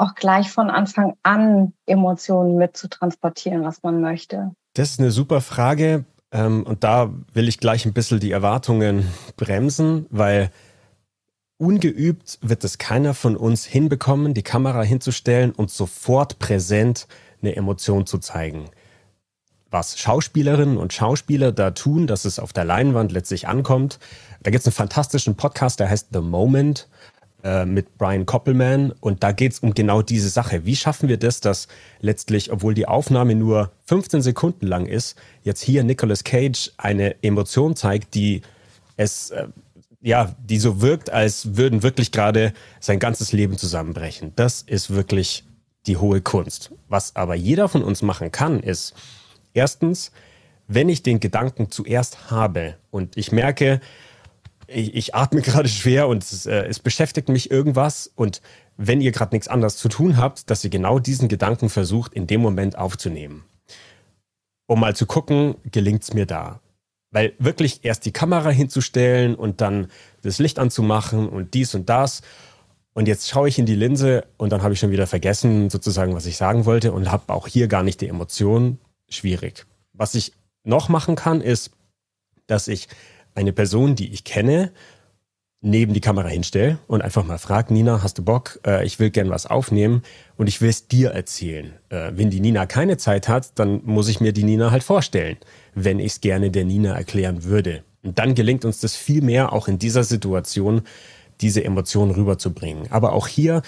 auch 0.00 0.14
gleich 0.14 0.50
von 0.50 0.70
Anfang 0.70 1.14
an 1.22 1.72
Emotionen 1.86 2.56
mit 2.56 2.76
zu 2.76 2.88
transportieren, 2.88 3.64
was 3.64 3.82
man 3.82 4.00
möchte? 4.00 4.52
Das 4.74 4.90
ist 4.90 5.00
eine 5.00 5.10
super 5.10 5.40
Frage. 5.40 6.04
Ähm, 6.32 6.62
und 6.64 6.84
da 6.84 7.10
will 7.32 7.48
ich 7.48 7.58
gleich 7.58 7.86
ein 7.86 7.92
bisschen 7.92 8.20
die 8.20 8.30
Erwartungen 8.30 9.08
bremsen, 9.36 10.06
weil 10.10 10.50
ungeübt 11.58 12.38
wird 12.40 12.64
es 12.64 12.78
keiner 12.78 13.14
von 13.14 13.36
uns 13.36 13.64
hinbekommen, 13.64 14.32
die 14.32 14.42
Kamera 14.42 14.82
hinzustellen 14.82 15.52
und 15.52 15.70
sofort 15.70 16.38
präsent 16.38 17.06
eine 17.42 17.56
Emotion 17.56 18.06
zu 18.06 18.18
zeigen. 18.18 18.70
Was 19.70 19.98
Schauspielerinnen 19.98 20.78
und 20.78 20.92
Schauspieler 20.92 21.52
da 21.52 21.70
tun, 21.70 22.06
dass 22.06 22.24
es 22.24 22.38
auf 22.38 22.52
der 22.52 22.64
Leinwand 22.64 23.12
letztlich 23.12 23.46
ankommt. 23.46 23.98
Da 24.42 24.50
gibt 24.50 24.62
es 24.62 24.66
einen 24.66 24.74
fantastischen 24.74 25.36
Podcast, 25.36 25.78
der 25.78 25.90
heißt 25.90 26.08
The 26.12 26.20
Moment. 26.20 26.88
Äh, 27.42 27.64
mit 27.64 27.96
Brian 27.96 28.26
Koppelman 28.26 28.92
und 29.00 29.22
da 29.22 29.32
geht 29.32 29.52
es 29.52 29.60
um 29.60 29.72
genau 29.72 30.02
diese 30.02 30.28
Sache. 30.28 30.66
Wie 30.66 30.76
schaffen 30.76 31.08
wir 31.08 31.16
das, 31.16 31.40
dass 31.40 31.68
letztlich, 32.00 32.52
obwohl 32.52 32.74
die 32.74 32.86
Aufnahme 32.86 33.34
nur 33.34 33.70
15 33.86 34.20
Sekunden 34.20 34.66
lang 34.66 34.84
ist, 34.84 35.16
jetzt 35.42 35.62
hier 35.62 35.82
Nicolas 35.82 36.22
Cage 36.22 36.70
eine 36.76 37.16
Emotion 37.22 37.76
zeigt, 37.76 38.14
die 38.14 38.42
es 38.98 39.30
äh, 39.30 39.46
ja, 40.02 40.34
die 40.44 40.58
so 40.58 40.82
wirkt, 40.82 41.08
als 41.08 41.56
würden 41.56 41.82
wirklich 41.82 42.12
gerade 42.12 42.52
sein 42.78 42.98
ganzes 42.98 43.32
Leben 43.32 43.56
zusammenbrechen. 43.56 44.32
Das 44.36 44.60
ist 44.60 44.90
wirklich 44.90 45.44
die 45.86 45.96
hohe 45.96 46.20
Kunst. 46.20 46.72
Was 46.88 47.16
aber 47.16 47.36
jeder 47.36 47.70
von 47.70 47.82
uns 47.82 48.02
machen 48.02 48.32
kann, 48.32 48.60
ist 48.60 48.94
erstens, 49.54 50.12
wenn 50.68 50.90
ich 50.90 51.02
den 51.02 51.20
Gedanken 51.20 51.70
zuerst 51.70 52.30
habe 52.30 52.76
und 52.90 53.16
ich 53.16 53.32
merke, 53.32 53.80
ich, 54.72 54.94
ich 54.94 55.14
atme 55.14 55.40
gerade 55.42 55.68
schwer 55.68 56.08
und 56.08 56.22
es, 56.22 56.46
äh, 56.46 56.66
es 56.66 56.78
beschäftigt 56.78 57.28
mich 57.28 57.50
irgendwas. 57.50 58.10
Und 58.14 58.40
wenn 58.76 59.00
ihr 59.00 59.12
gerade 59.12 59.34
nichts 59.34 59.48
anderes 59.48 59.76
zu 59.76 59.88
tun 59.88 60.16
habt, 60.16 60.50
dass 60.50 60.64
ihr 60.64 60.70
genau 60.70 60.98
diesen 60.98 61.28
Gedanken 61.28 61.68
versucht, 61.68 62.14
in 62.14 62.26
dem 62.26 62.40
Moment 62.40 62.78
aufzunehmen. 62.78 63.44
Um 64.66 64.80
mal 64.80 64.94
zu 64.94 65.06
gucken, 65.06 65.56
gelingt 65.70 66.02
es 66.02 66.14
mir 66.14 66.26
da. 66.26 66.60
Weil 67.10 67.32
wirklich 67.38 67.80
erst 67.82 68.06
die 68.06 68.12
Kamera 68.12 68.50
hinzustellen 68.50 69.34
und 69.34 69.60
dann 69.60 69.88
das 70.22 70.38
Licht 70.38 70.60
anzumachen 70.60 71.28
und 71.28 71.54
dies 71.54 71.74
und 71.74 71.88
das. 71.88 72.22
Und 72.92 73.08
jetzt 73.08 73.28
schaue 73.28 73.48
ich 73.48 73.58
in 73.58 73.66
die 73.66 73.74
Linse 73.74 74.26
und 74.36 74.50
dann 74.52 74.62
habe 74.62 74.74
ich 74.74 74.80
schon 74.80 74.92
wieder 74.92 75.08
vergessen, 75.08 75.70
sozusagen, 75.70 76.14
was 76.14 76.26
ich 76.26 76.36
sagen 76.36 76.66
wollte 76.66 76.92
und 76.92 77.10
habe 77.10 77.32
auch 77.32 77.48
hier 77.48 77.66
gar 77.66 77.82
nicht 77.82 78.00
die 78.00 78.08
Emotionen. 78.08 78.78
Schwierig. 79.08 79.66
Was 79.92 80.14
ich 80.14 80.32
noch 80.62 80.88
machen 80.88 81.16
kann, 81.16 81.40
ist, 81.40 81.72
dass 82.46 82.68
ich 82.68 82.88
eine 83.40 83.52
Person, 83.52 83.96
die 83.96 84.12
ich 84.12 84.24
kenne, 84.24 84.70
neben 85.62 85.92
die 85.92 86.00
Kamera 86.00 86.28
hinstelle 86.28 86.78
und 86.86 87.02
einfach 87.02 87.24
mal 87.24 87.38
frage, 87.38 87.72
Nina, 87.72 88.02
hast 88.02 88.18
du 88.18 88.24
Bock? 88.24 88.60
Äh, 88.66 88.86
ich 88.86 88.98
will 88.98 89.10
gern 89.10 89.30
was 89.30 89.46
aufnehmen 89.46 90.02
und 90.36 90.46
ich 90.46 90.60
will 90.60 90.70
es 90.70 90.88
dir 90.88 91.10
erzählen. 91.10 91.72
Äh, 91.90 92.12
wenn 92.14 92.30
die 92.30 92.40
Nina 92.40 92.66
keine 92.66 92.96
Zeit 92.96 93.28
hat, 93.28 93.58
dann 93.58 93.82
muss 93.84 94.08
ich 94.08 94.20
mir 94.20 94.32
die 94.32 94.44
Nina 94.44 94.70
halt 94.70 94.82
vorstellen, 94.82 95.36
wenn 95.74 95.98
ich 95.98 96.12
es 96.12 96.20
gerne 96.20 96.50
der 96.50 96.64
Nina 96.64 96.94
erklären 96.94 97.44
würde. 97.44 97.84
Und 98.02 98.18
dann 98.18 98.34
gelingt 98.34 98.64
uns 98.64 98.80
das 98.80 98.96
viel 98.96 99.22
mehr, 99.22 99.52
auch 99.52 99.68
in 99.68 99.78
dieser 99.78 100.04
Situation 100.04 100.82
diese 101.40 101.64
Emotionen 101.64 102.12
rüberzubringen. 102.12 102.90
Aber 102.90 103.12
auch 103.12 103.26
hier, 103.26 103.62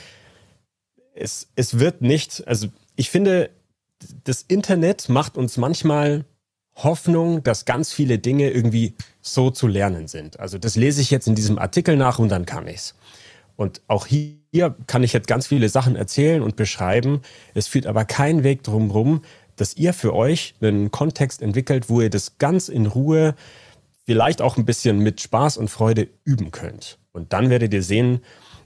es, 1.14 1.49
es 1.57 1.79
wird 1.79 2.00
nicht, 2.00 2.47
also 2.47 2.69
ich 2.97 3.11
finde, 3.11 3.50
das 4.25 4.43
Internet 4.43 5.09
macht 5.09 5.37
uns 5.37 5.57
manchmal 5.59 6.25
Hoffnung, 6.75 7.43
dass 7.43 7.67
ganz 7.67 7.93
viele 7.93 8.19
Dinge 8.19 8.50
irgendwie 8.50 8.95
so 9.23 9.50
zu 9.50 9.69
lernen 9.69 10.09
sind. 10.09 10.38
Also 10.41 10.59
das 10.59 10.76
lese 10.76 11.00
ich 11.00 11.11
jetzt 11.11 11.26
in 11.26 11.35
diesem 11.35 11.59
Artikel 11.59 11.97
nach 11.97 12.19
und 12.19 12.29
dann 12.29 12.45
kann 12.45 12.67
ich's. 12.67 12.95
Und 13.57 13.81
auch 13.87 14.07
hier 14.07 14.75
kann 14.87 15.02
ich 15.02 15.12
jetzt 15.12 15.29
ganz 15.29 15.47
viele 15.47 15.69
Sachen 15.69 15.97
erzählen 15.97 16.43
und 16.43 16.57
beschreiben. 16.57 17.23
Es 17.55 17.69
führt 17.69 17.87
aber 17.87 18.05
kein 18.05 18.43
Weg 18.43 18.62
drumherum, 18.64 19.23
dass 19.57 19.76
ihr 19.76 19.93
für 19.95 20.14
euch 20.14 20.55
einen 20.61 20.91
Kontext 20.91 21.41
entwickelt, 21.41 21.88
wo 21.88 22.00
ihr 22.00 22.11
das 22.11 22.38
ganz 22.38 22.69
in 22.69 22.87
Ruhe 22.87 23.35
vielleicht 24.05 24.43
auch 24.43 24.57
ein 24.57 24.64
bisschen 24.64 24.99
mit 24.99 25.21
Spaß 25.21 25.57
und 25.57 25.69
Freude 25.69 26.09
üben 26.25 26.50
könnt. 26.50 26.99
Und 27.12 27.33
dann 27.33 27.50
werdet 27.50 27.73
ihr 27.73 27.83
sehen, 27.83 28.21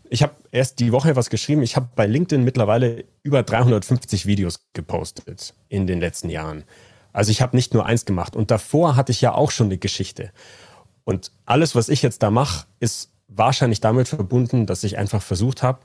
ich 0.09 0.23
habe 0.23 0.35
erst 0.53 0.79
die 0.79 0.93
Woche 0.93 1.17
was 1.17 1.31
geschrieben. 1.31 1.63
Ich 1.63 1.77
habe 1.77 1.89
bei 1.95 2.07
LinkedIn 2.07 2.45
mittlerweile 2.45 3.05
über 3.23 3.43
350 3.43 4.27
Videos 4.27 4.61
gepostet 4.73 5.55
in 5.69 5.87
den 5.87 6.01
letzten 6.01 6.31
Jahren. 6.31 6.65
Also 7.17 7.31
ich 7.31 7.41
habe 7.41 7.57
nicht 7.57 7.73
nur 7.73 7.87
eins 7.87 8.05
gemacht. 8.05 8.37
Und 8.37 8.51
davor 8.51 8.95
hatte 8.95 9.11
ich 9.11 9.23
ja 9.23 9.33
auch 9.33 9.51
schon 9.51 9.69
eine 9.69 9.79
Geschichte. 9.79 10.33
Und 11.05 11.33
alles, 11.47 11.75
was 11.75 11.89
ich 11.89 12.03
jetzt 12.03 12.23
da 12.23 12.31
mache, 12.31 12.67
ist 12.79 13.11
wahrscheinlich 13.27 13.81
damit 13.81 14.07
verbunden, 14.07 14.67
dass 14.67 14.85
ich 14.85 14.99
einfach 14.99 15.23
versucht 15.23 15.63
habe, 15.63 15.79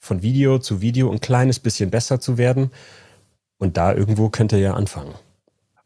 von 0.00 0.22
Video 0.22 0.58
zu 0.58 0.80
Video 0.80 1.12
ein 1.12 1.20
kleines 1.20 1.60
bisschen 1.60 1.92
besser 1.92 2.18
zu 2.18 2.36
werden. 2.36 2.72
Und 3.58 3.76
da 3.76 3.94
irgendwo 3.94 4.28
könnt 4.28 4.50
ihr 4.50 4.58
ja 4.58 4.74
anfangen. 4.74 5.14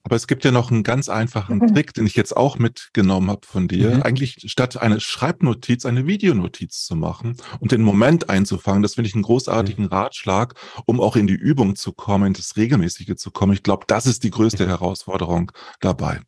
Aber 0.07 0.15
es 0.15 0.29
gibt 0.29 0.45
ja 0.45 0.53
noch 0.53 0.71
einen 0.71 0.85
ganz 0.85 1.09
einfachen 1.09 1.59
mhm. 1.59 1.75
Trick, 1.75 1.93
den 1.93 2.07
ich 2.07 2.15
jetzt 2.15 2.37
auch 2.37 2.61
mitgenommen 2.61 3.29
habe 3.29 3.45
von 3.45 3.67
dir. 3.67 3.91
Mhm. 3.91 4.03
Eigentlich 4.05 4.37
statt 4.47 4.81
eine 4.81 5.01
Schreibnotiz 5.01 5.85
eine 5.85 6.07
Videonotiz 6.07 6.85
zu 6.85 6.95
machen 6.95 7.37
und 7.59 7.73
den 7.73 7.83
Moment 7.83 8.31
einzufangen. 8.31 8.85
Das 8.85 8.95
finde 8.95 9.09
ich 9.09 9.15
einen 9.15 9.25
großartigen 9.25 9.87
mhm. 9.87 9.91
Ratschlag, 9.91 10.55
um 10.87 11.01
auch 11.01 11.17
in 11.17 11.27
die 11.27 11.35
Übung 11.35 11.75
zu 11.75 11.93
kommen, 11.93 12.29
in 12.29 12.33
das 12.35 12.57
Regelmäßige 12.57 13.17
zu 13.17 13.33
kommen. 13.33 13.53
Ich 13.53 13.65
glaube, 13.65 13.83
das 13.89 14.07
ist 14.07 14.23
die 14.23 14.31
größte 14.31 14.67
mhm. 14.67 14.69
Herausforderung 14.69 15.51
dabei. 15.81 16.21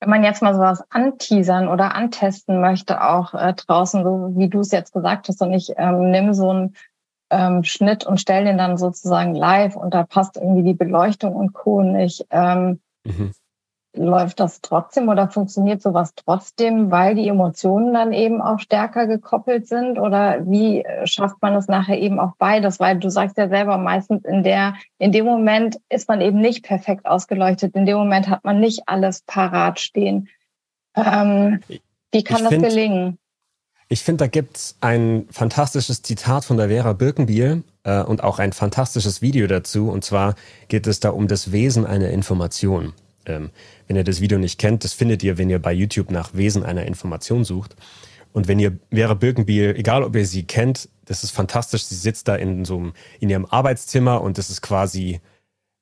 Wenn 0.00 0.10
man 0.10 0.22
jetzt 0.22 0.42
mal 0.42 0.52
sowas 0.52 0.84
anteasern 0.90 1.68
oder 1.68 1.94
antesten 1.94 2.60
möchte, 2.60 3.02
auch 3.02 3.32
äh, 3.32 3.54
draußen, 3.54 4.04
so 4.04 4.34
wie 4.36 4.50
du 4.50 4.60
es 4.60 4.70
jetzt 4.70 4.92
gesagt 4.92 5.28
hast, 5.28 5.40
und 5.40 5.54
ich 5.54 5.72
ähm, 5.78 6.10
nehme 6.10 6.34
so 6.34 6.50
einen 6.50 6.76
ähm, 7.30 7.64
Schnitt 7.64 8.06
und 8.06 8.20
stelle 8.20 8.46
den 8.46 8.58
dann 8.58 8.76
sozusagen 8.76 9.34
live 9.34 9.76
und 9.76 9.94
da 9.94 10.04
passt 10.04 10.36
irgendwie 10.36 10.62
die 10.62 10.74
Beleuchtung 10.74 11.34
und 11.34 11.52
Co. 11.52 11.82
nicht. 11.82 12.26
Ähm, 12.30 12.80
mhm. 13.04 13.32
Läuft 13.98 14.40
das 14.40 14.60
trotzdem 14.60 15.08
oder 15.08 15.30
funktioniert 15.30 15.80
sowas 15.80 16.12
trotzdem, 16.14 16.90
weil 16.90 17.14
die 17.14 17.28
Emotionen 17.28 17.94
dann 17.94 18.12
eben 18.12 18.42
auch 18.42 18.58
stärker 18.58 19.06
gekoppelt 19.06 19.66
sind? 19.66 19.98
Oder 19.98 20.46
wie 20.46 20.84
äh, 20.84 21.06
schafft 21.06 21.36
man 21.40 21.54
es 21.54 21.66
nachher 21.66 21.98
eben 21.98 22.20
auch 22.20 22.32
beides? 22.36 22.78
Weil 22.78 22.98
du 22.98 23.08
sagst 23.08 23.38
ja 23.38 23.48
selber, 23.48 23.78
meistens 23.78 24.22
in 24.24 24.42
der, 24.42 24.74
in 24.98 25.12
dem 25.12 25.24
Moment 25.24 25.78
ist 25.88 26.08
man 26.08 26.20
eben 26.20 26.40
nicht 26.40 26.62
perfekt 26.62 27.06
ausgeleuchtet. 27.06 27.74
In 27.74 27.86
dem 27.86 27.96
Moment 27.96 28.28
hat 28.28 28.44
man 28.44 28.60
nicht 28.60 28.82
alles 28.86 29.22
parat 29.22 29.80
stehen. 29.80 30.28
Ähm, 30.94 31.60
wie 32.12 32.22
kann 32.22 32.36
ich 32.38 32.42
das 32.42 32.52
find, 32.52 32.64
gelingen? 32.64 33.18
Ich 33.88 34.02
finde, 34.02 34.24
da 34.24 34.26
gibt's 34.26 34.76
ein 34.80 35.26
fantastisches 35.30 36.02
Zitat 36.02 36.44
von 36.44 36.56
der 36.56 36.68
Vera 36.68 36.92
Birkenbiel 36.92 37.62
äh, 37.84 38.02
und 38.02 38.22
auch 38.24 38.40
ein 38.40 38.52
fantastisches 38.52 39.22
Video 39.22 39.46
dazu. 39.46 39.90
Und 39.90 40.04
zwar 40.04 40.34
geht 40.68 40.88
es 40.88 40.98
da 40.98 41.10
um 41.10 41.28
das 41.28 41.52
Wesen 41.52 41.86
einer 41.86 42.10
Information. 42.10 42.94
Ähm, 43.26 43.50
wenn 43.86 43.96
ihr 43.96 44.02
das 44.02 44.20
Video 44.20 44.38
nicht 44.38 44.58
kennt, 44.58 44.82
das 44.82 44.92
findet 44.92 45.22
ihr, 45.22 45.38
wenn 45.38 45.50
ihr 45.50 45.60
bei 45.60 45.72
YouTube 45.72 46.10
nach 46.10 46.34
Wesen 46.34 46.64
einer 46.64 46.84
Information 46.84 47.44
sucht. 47.44 47.76
Und 48.32 48.48
wenn 48.48 48.58
ihr 48.58 48.76
Vera 48.92 49.14
Birkenbiel, 49.14 49.74
egal 49.76 50.02
ob 50.02 50.16
ihr 50.16 50.26
sie 50.26 50.42
kennt, 50.42 50.88
das 51.04 51.22
ist 51.22 51.30
fantastisch. 51.30 51.84
Sie 51.84 51.94
sitzt 51.94 52.26
da 52.26 52.34
in 52.34 52.64
so 52.64 52.76
einem, 52.76 52.92
in 53.20 53.30
ihrem 53.30 53.46
Arbeitszimmer 53.46 54.20
und 54.20 54.36
das 54.36 54.50
ist 54.50 54.62
quasi, 54.62 55.20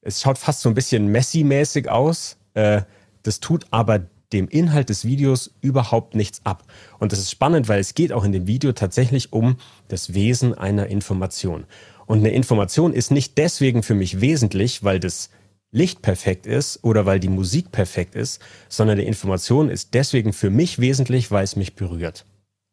es 0.02 0.20
schaut 0.20 0.36
fast 0.36 0.60
so 0.60 0.68
ein 0.68 0.74
bisschen 0.74 1.08
Messi-mäßig 1.08 1.88
aus. 1.88 2.36
Äh, 2.52 2.82
das 3.22 3.40
tut 3.40 3.66
aber 3.70 4.02
dem 4.34 4.48
Inhalt 4.48 4.90
des 4.90 5.04
Videos 5.04 5.54
überhaupt 5.62 6.14
nichts 6.14 6.42
ab. 6.44 6.64
Und 6.98 7.12
das 7.12 7.20
ist 7.20 7.30
spannend, 7.30 7.68
weil 7.68 7.80
es 7.80 7.94
geht 7.94 8.12
auch 8.12 8.24
in 8.24 8.32
dem 8.32 8.46
Video 8.46 8.72
tatsächlich 8.72 9.32
um 9.32 9.56
das 9.88 10.12
Wesen 10.12 10.52
einer 10.52 10.88
Information. 10.88 11.64
Und 12.06 12.18
eine 12.18 12.32
Information 12.32 12.92
ist 12.92 13.10
nicht 13.10 13.38
deswegen 13.38 13.82
für 13.82 13.94
mich 13.94 14.20
wesentlich, 14.20 14.84
weil 14.84 15.00
das 15.00 15.30
Licht 15.70 16.02
perfekt 16.02 16.46
ist 16.46 16.84
oder 16.84 17.06
weil 17.06 17.18
die 17.18 17.28
Musik 17.28 17.72
perfekt 17.72 18.14
ist, 18.14 18.40
sondern 18.68 18.98
die 18.98 19.06
Information 19.06 19.70
ist 19.70 19.94
deswegen 19.94 20.32
für 20.32 20.50
mich 20.50 20.78
wesentlich, 20.78 21.30
weil 21.30 21.44
es 21.44 21.56
mich 21.56 21.74
berührt. 21.74 22.26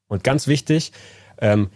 Und 0.08 0.24
ganz 0.24 0.48
wichtig, 0.48 0.91
ähm, 1.39 1.70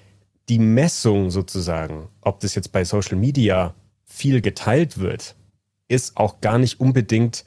die 0.50 0.60
Messung 0.60 1.32
sozusagen, 1.32 2.10
ob 2.22 2.42
das 2.42 2.54
jetzt 2.54 2.72
bei 2.72 2.84
Social 2.84 3.18
Media 3.18 3.74
viel 4.06 4.42
geteilt 4.42 5.00
wird, 5.00 5.36
ist 5.88 6.18
auch 6.18 6.42
gar 6.42 6.58
nicht 6.58 6.80
unbedingt 6.80 7.46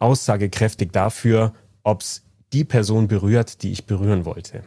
aussagekräftig 0.00 0.90
dafür, 0.90 1.52
ob 1.82 2.02
es 2.02 2.22
die 2.52 2.64
Person 2.64 3.08
berührt, 3.08 3.62
die 3.62 3.72
ich 3.72 3.86
berühren 3.86 4.24
wollte. 4.24 4.62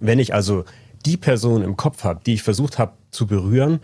Wenn 0.00 0.18
ich 0.18 0.34
also 0.34 0.64
die 1.06 1.16
Person 1.16 1.62
im 1.62 1.76
Kopf 1.76 2.04
habe, 2.04 2.20
die 2.24 2.34
ich 2.34 2.42
versucht 2.42 2.78
habe 2.78 2.92
zu 3.10 3.26
berühren, 3.26 3.80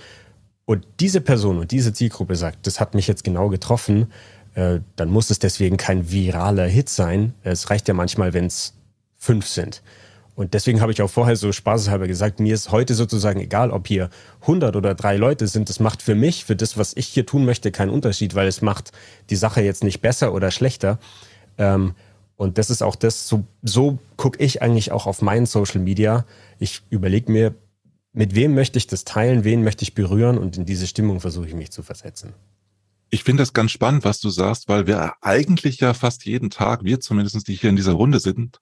und 0.67 0.87
diese 1.01 1.21
Person 1.21 1.59
und 1.59 1.71
diese 1.71 1.93
Zielgruppe 1.93 2.37
sagt, 2.37 2.67
das 2.67 2.81
hat 2.81 2.95
mich 2.95 3.07
jetzt 3.07 3.25
genau 3.25 3.49
getroffen, 3.49 4.11
äh, 4.55 4.81
dann 4.97 5.11
muss 5.11 5.31
es 5.31 5.39
deswegen 5.39 5.77
kein 5.77 6.11
viraler 6.11 6.67
Hit 6.67 6.89
sein. 6.89 7.35
Es 7.43 7.71
reicht 7.71 7.89
ja 7.89 7.95
manchmal, 7.95 8.33
wenn 8.33 8.47
es 8.47 8.75
fünf 9.19 9.47
sind. 9.47 9.83
Und 10.37 10.55
deswegen 10.55 10.81
habe 10.81 10.91
ich 10.91 11.01
auch 11.01 11.11
vorher 11.11 11.37
so 11.37 11.53
spaßeshalber 11.53 12.09
gesagt, 12.09 12.41
mir 12.41 12.55
ist 12.55 12.73
heute 12.73 12.95
sozusagen 12.95 13.41
egal, 13.41 13.71
ob 13.71 13.87
hier 13.87 14.11
100 14.43 14.75
oder 14.75 14.95
drei 14.95 15.17
Leute 15.17 15.47
sind. 15.47 15.69
Das 15.69 15.79
macht 15.79 16.03
für 16.03 16.17
mich, 16.17 16.45
für 16.45 16.57
das, 16.57 16.77
was 16.77 16.97
ich 16.97 17.07
hier 17.07 17.25
tun 17.25 17.45
möchte, 17.45 17.71
keinen 17.71 17.91
Unterschied, 17.91 18.35
weil 18.35 18.49
es 18.49 18.61
macht 18.61 18.91
die 19.31 19.37
Sache 19.37 19.61
jetzt 19.61 19.85
nicht 19.85 20.01
besser 20.01 20.33
oder 20.33 20.51
schlechter. 20.51 20.99
Ähm, 21.57 21.95
und 22.37 22.59
das 22.59 22.71
ist 22.71 22.83
auch 22.83 22.97
das, 22.97 23.29
so, 23.29 23.45
so 23.63 23.99
gucke 24.17 24.43
ich 24.43 24.63
eigentlich 24.63 24.93
auch 24.93 25.07
auf 25.07 25.23
meinen 25.23 25.47
Social 25.47 25.81
Media. 25.81 26.25
Ich 26.59 26.83
überlege 26.91 27.31
mir, 27.31 27.55
mit 28.13 28.35
wem 28.35 28.55
möchte 28.55 28.79
ich 28.79 28.87
das 28.87 29.05
teilen, 29.05 29.45
wen 29.45 29.63
möchte 29.63 29.83
ich 29.83 29.95
berühren 29.95 30.39
und 30.39 30.57
in 30.57 30.65
diese 30.65 30.87
Stimmung 30.87 31.21
versuche 31.21 31.49
ich 31.49 31.55
mich 31.55 31.71
zu 31.71 31.83
versetzen. 31.83 32.33
Ich 33.11 33.23
finde 33.23 33.43
das 33.43 33.53
ganz 33.53 33.71
spannend, 33.71 34.05
was 34.05 34.21
du 34.21 34.31
sagst, 34.31 34.69
weil 34.69 34.87
wir 34.87 35.15
eigentlich 35.21 35.79
ja 35.79 35.95
fast 35.95 36.25
jeden 36.25 36.51
Tag, 36.51 36.83
wir 36.83 37.01
zumindest, 37.01 37.47
die 37.47 37.55
hier 37.55 37.71
in 37.71 37.77
dieser 37.77 37.93
Runde 37.93 38.19
sind, 38.19 38.59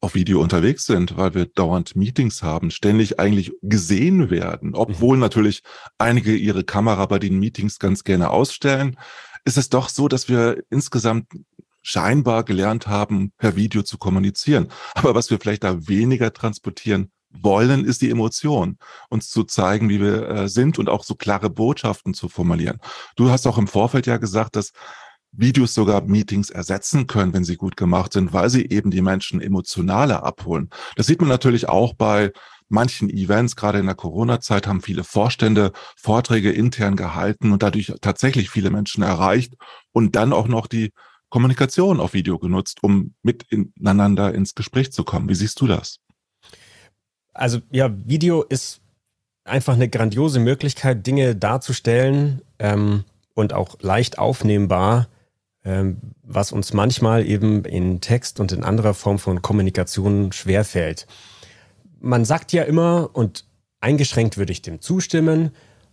auf 0.00 0.14
Video 0.14 0.40
unterwegs 0.40 0.84
sind, 0.84 1.16
weil 1.16 1.34
wir 1.34 1.46
dauernd 1.46 1.96
Meetings 1.96 2.42
haben, 2.42 2.70
ständig 2.70 3.18
eigentlich 3.18 3.52
gesehen 3.62 4.30
werden, 4.30 4.74
obwohl 4.74 5.16
mhm. 5.16 5.22
natürlich 5.22 5.62
einige 5.98 6.34
ihre 6.34 6.64
Kamera 6.64 7.06
bei 7.06 7.18
den 7.18 7.38
Meetings 7.38 7.78
ganz 7.78 8.04
gerne 8.04 8.30
ausstellen, 8.30 8.96
ist 9.44 9.56
es 9.56 9.70
doch 9.70 9.88
so, 9.88 10.08
dass 10.08 10.28
wir 10.28 10.62
insgesamt 10.70 11.26
scheinbar 11.84 12.42
gelernt 12.44 12.88
haben, 12.88 13.30
per 13.38 13.54
Video 13.54 13.82
zu 13.82 13.98
kommunizieren. 13.98 14.68
Aber 14.94 15.14
was 15.14 15.30
wir 15.30 15.38
vielleicht 15.38 15.62
da 15.62 15.86
weniger 15.86 16.32
transportieren 16.32 17.12
wollen, 17.30 17.84
ist 17.84 18.00
die 18.02 18.10
Emotion, 18.10 18.78
uns 19.10 19.28
zu 19.28 19.44
zeigen, 19.44 19.88
wie 19.88 20.00
wir 20.00 20.28
äh, 20.28 20.48
sind 20.48 20.78
und 20.78 20.88
auch 20.88 21.04
so 21.04 21.14
klare 21.14 21.50
Botschaften 21.50 22.14
zu 22.14 22.28
formulieren. 22.28 22.78
Du 23.16 23.30
hast 23.30 23.46
auch 23.46 23.58
im 23.58 23.68
Vorfeld 23.68 24.06
ja 24.06 24.16
gesagt, 24.16 24.56
dass 24.56 24.72
Videos 25.30 25.74
sogar 25.74 26.02
Meetings 26.02 26.50
ersetzen 26.50 27.06
können, 27.06 27.34
wenn 27.34 27.44
sie 27.44 27.56
gut 27.56 27.76
gemacht 27.76 28.12
sind, 28.12 28.32
weil 28.32 28.50
sie 28.50 28.66
eben 28.66 28.90
die 28.90 29.02
Menschen 29.02 29.40
emotionaler 29.40 30.22
abholen. 30.22 30.70
Das 30.96 31.06
sieht 31.06 31.20
man 31.20 31.28
natürlich 31.28 31.68
auch 31.68 31.94
bei 31.94 32.32
manchen 32.68 33.10
Events, 33.10 33.56
gerade 33.56 33.78
in 33.78 33.86
der 33.86 33.94
Corona-Zeit 33.94 34.66
haben 34.66 34.80
viele 34.80 35.04
Vorstände 35.04 35.72
Vorträge 35.96 36.50
intern 36.50 36.96
gehalten 36.96 37.52
und 37.52 37.62
dadurch 37.62 37.92
tatsächlich 38.00 38.48
viele 38.48 38.70
Menschen 38.70 39.02
erreicht 39.02 39.54
und 39.92 40.16
dann 40.16 40.32
auch 40.32 40.48
noch 40.48 40.66
die 40.66 40.92
Kommunikation 41.30 42.00
auf 42.00 42.12
Video 42.12 42.38
genutzt, 42.38 42.82
um 42.82 43.14
miteinander 43.22 44.34
ins 44.34 44.54
Gespräch 44.54 44.92
zu 44.92 45.04
kommen. 45.04 45.28
Wie 45.28 45.34
siehst 45.34 45.60
du 45.60 45.66
das? 45.66 46.00
Also 47.32 47.60
ja, 47.72 47.90
Video 48.04 48.42
ist 48.42 48.80
einfach 49.44 49.74
eine 49.74 49.88
grandiose 49.88 50.40
Möglichkeit, 50.40 51.06
Dinge 51.06 51.36
darzustellen 51.36 52.42
ähm, 52.58 53.04
und 53.34 53.52
auch 53.52 53.76
leicht 53.80 54.18
aufnehmbar, 54.18 55.08
ähm, 55.64 55.98
was 56.22 56.52
uns 56.52 56.72
manchmal 56.72 57.26
eben 57.26 57.64
in 57.64 58.00
Text 58.00 58.40
und 58.40 58.52
in 58.52 58.64
anderer 58.64 58.94
Form 58.94 59.18
von 59.18 59.42
Kommunikation 59.42 60.32
schwerfällt. 60.32 61.06
Man 62.00 62.24
sagt 62.24 62.52
ja 62.52 62.62
immer, 62.62 63.10
und 63.12 63.44
eingeschränkt 63.80 64.38
würde 64.38 64.52
ich 64.52 64.62
dem 64.62 64.80
zustimmen, 64.80 65.50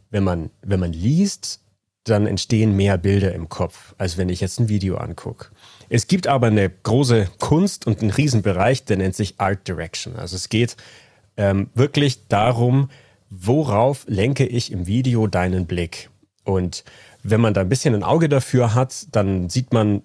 wenn 0.09 0.23
man, 0.23 0.51
wenn 0.61 0.79
man 0.79 0.93
liest, 0.93 1.61
dann 2.03 2.25
entstehen 2.25 2.75
mehr 2.75 2.97
Bilder 2.97 3.33
im 3.33 3.49
Kopf, 3.49 3.93
als 3.97 4.17
wenn 4.17 4.29
ich 4.29 4.41
jetzt 4.41 4.59
ein 4.59 4.69
Video 4.69 4.97
angucke. 4.97 5.49
Es 5.89 6.07
gibt 6.07 6.27
aber 6.27 6.47
eine 6.47 6.69
große 6.69 7.27
Kunst 7.39 7.85
und 7.85 8.01
einen 8.01 8.11
Riesenbereich, 8.11 8.85
der 8.85 8.97
nennt 8.97 9.15
sich 9.15 9.35
Art 9.39 9.67
Direction. 9.67 10.15
Also 10.15 10.35
es 10.35 10.49
geht 10.49 10.77
ähm, 11.37 11.69
wirklich 11.75 12.27
darum, 12.27 12.89
worauf 13.29 14.05
lenke 14.07 14.45
ich 14.45 14.71
im 14.71 14.87
Video 14.87 15.27
deinen 15.27 15.67
Blick? 15.67 16.09
Und 16.43 16.83
wenn 17.23 17.41
man 17.41 17.53
da 17.53 17.61
ein 17.61 17.69
bisschen 17.69 17.93
ein 17.93 18.03
Auge 18.03 18.29
dafür 18.29 18.73
hat, 18.73 19.07
dann 19.11 19.49
sieht 19.49 19.73
man, 19.73 20.01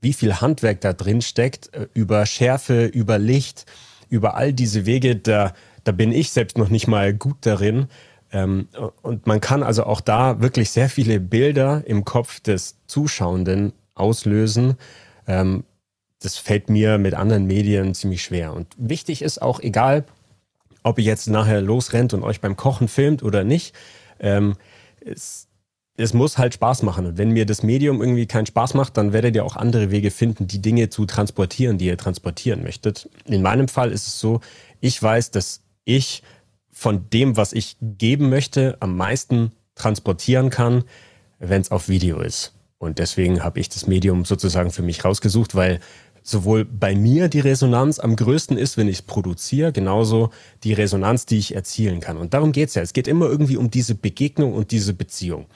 wie 0.00 0.12
viel 0.12 0.40
Handwerk 0.40 0.80
da 0.80 0.92
drin 0.92 1.20
steckt, 1.20 1.74
äh, 1.74 1.88
über 1.94 2.26
Schärfe, 2.26 2.86
über 2.86 3.18
Licht, 3.18 3.66
über 4.08 4.36
all 4.36 4.52
diese 4.52 4.86
Wege, 4.86 5.16
da, 5.16 5.52
da 5.84 5.92
bin 5.92 6.12
ich 6.12 6.30
selbst 6.30 6.58
noch 6.58 6.68
nicht 6.68 6.86
mal 6.86 7.12
gut 7.12 7.38
darin. 7.42 7.88
Ähm, 8.32 8.68
und 9.02 9.26
man 9.26 9.40
kann 9.40 9.62
also 9.62 9.84
auch 9.84 10.00
da 10.00 10.40
wirklich 10.40 10.70
sehr 10.70 10.88
viele 10.88 11.20
Bilder 11.20 11.82
im 11.86 12.04
Kopf 12.04 12.40
des 12.40 12.76
Zuschauenden 12.86 13.72
auslösen. 13.94 14.76
Ähm, 15.26 15.64
das 16.20 16.36
fällt 16.36 16.68
mir 16.68 16.98
mit 16.98 17.14
anderen 17.14 17.46
Medien 17.46 17.94
ziemlich 17.94 18.22
schwer. 18.22 18.52
Und 18.52 18.68
wichtig 18.76 19.22
ist 19.22 19.40
auch, 19.40 19.60
egal 19.60 20.04
ob 20.82 20.98
ihr 20.98 21.04
jetzt 21.04 21.28
nachher 21.28 21.60
losrennt 21.60 22.14
und 22.14 22.22
euch 22.22 22.40
beim 22.40 22.56
Kochen 22.56 22.88
filmt 22.88 23.22
oder 23.22 23.44
nicht, 23.44 23.74
ähm, 24.18 24.54
es 25.04 25.50
es 26.00 26.14
muss 26.14 26.38
halt 26.38 26.54
Spaß 26.54 26.82
machen. 26.82 27.06
Und 27.06 27.18
wenn 27.18 27.30
mir 27.30 27.44
das 27.44 27.62
Medium 27.62 28.00
irgendwie 28.00 28.26
keinen 28.26 28.46
Spaß 28.46 28.74
macht, 28.74 28.96
dann 28.96 29.12
werdet 29.12 29.36
ihr 29.36 29.44
auch 29.44 29.56
andere 29.56 29.90
Wege 29.90 30.10
finden, 30.10 30.46
die 30.46 30.62
Dinge 30.62 30.88
zu 30.88 31.04
transportieren, 31.04 31.78
die 31.78 31.86
ihr 31.86 31.98
transportieren 31.98 32.62
möchtet. 32.62 33.10
In 33.26 33.42
meinem 33.42 33.68
Fall 33.68 33.92
ist 33.92 34.06
es 34.06 34.18
so, 34.18 34.40
ich 34.80 35.00
weiß, 35.02 35.30
dass 35.30 35.60
ich 35.84 36.22
von 36.72 37.08
dem, 37.10 37.36
was 37.36 37.52
ich 37.52 37.76
geben 37.80 38.30
möchte, 38.30 38.76
am 38.80 38.96
meisten 38.96 39.52
transportieren 39.74 40.50
kann, 40.50 40.84
wenn 41.38 41.60
es 41.60 41.70
auf 41.70 41.88
Video 41.88 42.20
ist. 42.20 42.54
Und 42.78 42.98
deswegen 42.98 43.42
habe 43.42 43.60
ich 43.60 43.68
das 43.68 43.86
Medium 43.86 44.24
sozusagen 44.24 44.70
für 44.70 44.82
mich 44.82 45.04
rausgesucht, 45.04 45.54
weil 45.54 45.80
sowohl 46.22 46.64
bei 46.64 46.94
mir 46.94 47.28
die 47.28 47.40
Resonanz 47.40 47.98
am 47.98 48.16
größten 48.16 48.56
ist, 48.56 48.76
wenn 48.76 48.88
ich 48.88 48.96
es 48.96 49.02
produziere, 49.02 49.72
genauso 49.72 50.30
die 50.64 50.72
Resonanz, 50.72 51.26
die 51.26 51.38
ich 51.38 51.54
erzielen 51.54 52.00
kann. 52.00 52.16
Und 52.16 52.34
darum 52.34 52.52
geht's 52.52 52.74
ja. 52.74 52.82
Es 52.82 52.92
geht 52.92 53.08
immer 53.08 53.26
irgendwie 53.26 53.56
um 53.56 53.70
diese 53.70 53.94
Begegnung 53.94 54.54
und 54.54 54.70
diese 54.70 54.94
Beziehung. 54.94 55.46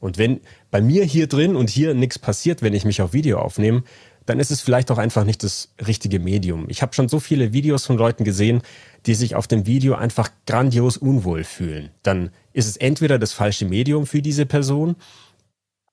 Und 0.00 0.18
wenn 0.18 0.40
bei 0.70 0.82
mir 0.82 1.04
hier 1.04 1.28
drin 1.28 1.56
und 1.56 1.70
hier 1.70 1.94
nichts 1.94 2.18
passiert, 2.18 2.60
wenn 2.60 2.74
ich 2.74 2.84
mich 2.84 3.00
auf 3.00 3.12
Video 3.12 3.38
aufnehme, 3.38 3.84
dann 4.26 4.40
ist 4.40 4.50
es 4.50 4.60
vielleicht 4.60 4.90
auch 4.90 4.98
einfach 4.98 5.24
nicht 5.24 5.42
das 5.42 5.74
richtige 5.86 6.18
Medium. 6.18 6.66
Ich 6.68 6.82
habe 6.82 6.94
schon 6.94 7.08
so 7.08 7.20
viele 7.20 7.52
Videos 7.52 7.86
von 7.86 7.96
Leuten 7.96 8.24
gesehen, 8.24 8.62
die 9.06 9.14
sich 9.14 9.34
auf 9.34 9.46
dem 9.46 9.66
Video 9.66 9.94
einfach 9.94 10.30
grandios 10.46 10.96
unwohl 10.96 11.44
fühlen. 11.44 11.90
Dann 12.02 12.30
ist 12.52 12.66
es 12.66 12.76
entweder 12.76 13.18
das 13.18 13.32
falsche 13.32 13.66
Medium 13.66 14.06
für 14.06 14.22
diese 14.22 14.46
Person 14.46 14.96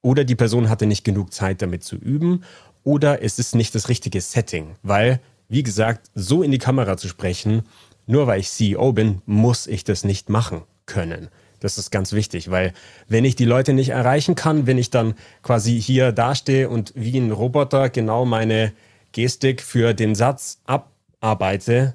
oder 0.01 0.23
die 0.23 0.35
Person 0.35 0.69
hatte 0.69 0.85
nicht 0.85 1.03
genug 1.03 1.33
Zeit 1.33 1.61
damit 1.61 1.83
zu 1.83 1.95
üben 1.95 2.43
oder 2.83 3.21
es 3.21 3.37
ist 3.37 3.55
nicht 3.55 3.75
das 3.75 3.89
richtige 3.89 4.21
Setting, 4.21 4.75
weil, 4.81 5.19
wie 5.49 5.63
gesagt, 5.63 6.09
so 6.15 6.41
in 6.41 6.51
die 6.51 6.57
Kamera 6.57 6.97
zu 6.97 7.07
sprechen, 7.07 7.63
nur 8.07 8.27
weil 8.27 8.39
ich 8.39 8.49
CEO 8.49 8.93
bin, 8.93 9.21
muss 9.25 9.67
ich 9.67 9.83
das 9.83 10.03
nicht 10.03 10.29
machen 10.29 10.61
können. 10.85 11.29
Das 11.61 11.77
ist 11.77 11.91
ganz 11.91 12.11
wichtig, 12.11 12.49
weil 12.49 12.73
wenn 13.07 13.23
ich 13.23 13.35
die 13.35 13.45
Leute 13.45 13.73
nicht 13.73 13.89
erreichen 13.89 14.33
kann, 14.33 14.65
wenn 14.65 14.79
ich 14.79 14.89
dann 14.89 15.13
quasi 15.43 15.79
hier 15.79 16.11
dastehe 16.11 16.67
und 16.67 16.91
wie 16.95 17.17
ein 17.17 17.31
Roboter 17.31 17.89
genau 17.89 18.25
meine 18.25 18.73
Gestik 19.11 19.61
für 19.61 19.93
den 19.93 20.15
Satz 20.15 20.59
abarbeite, 20.65 21.93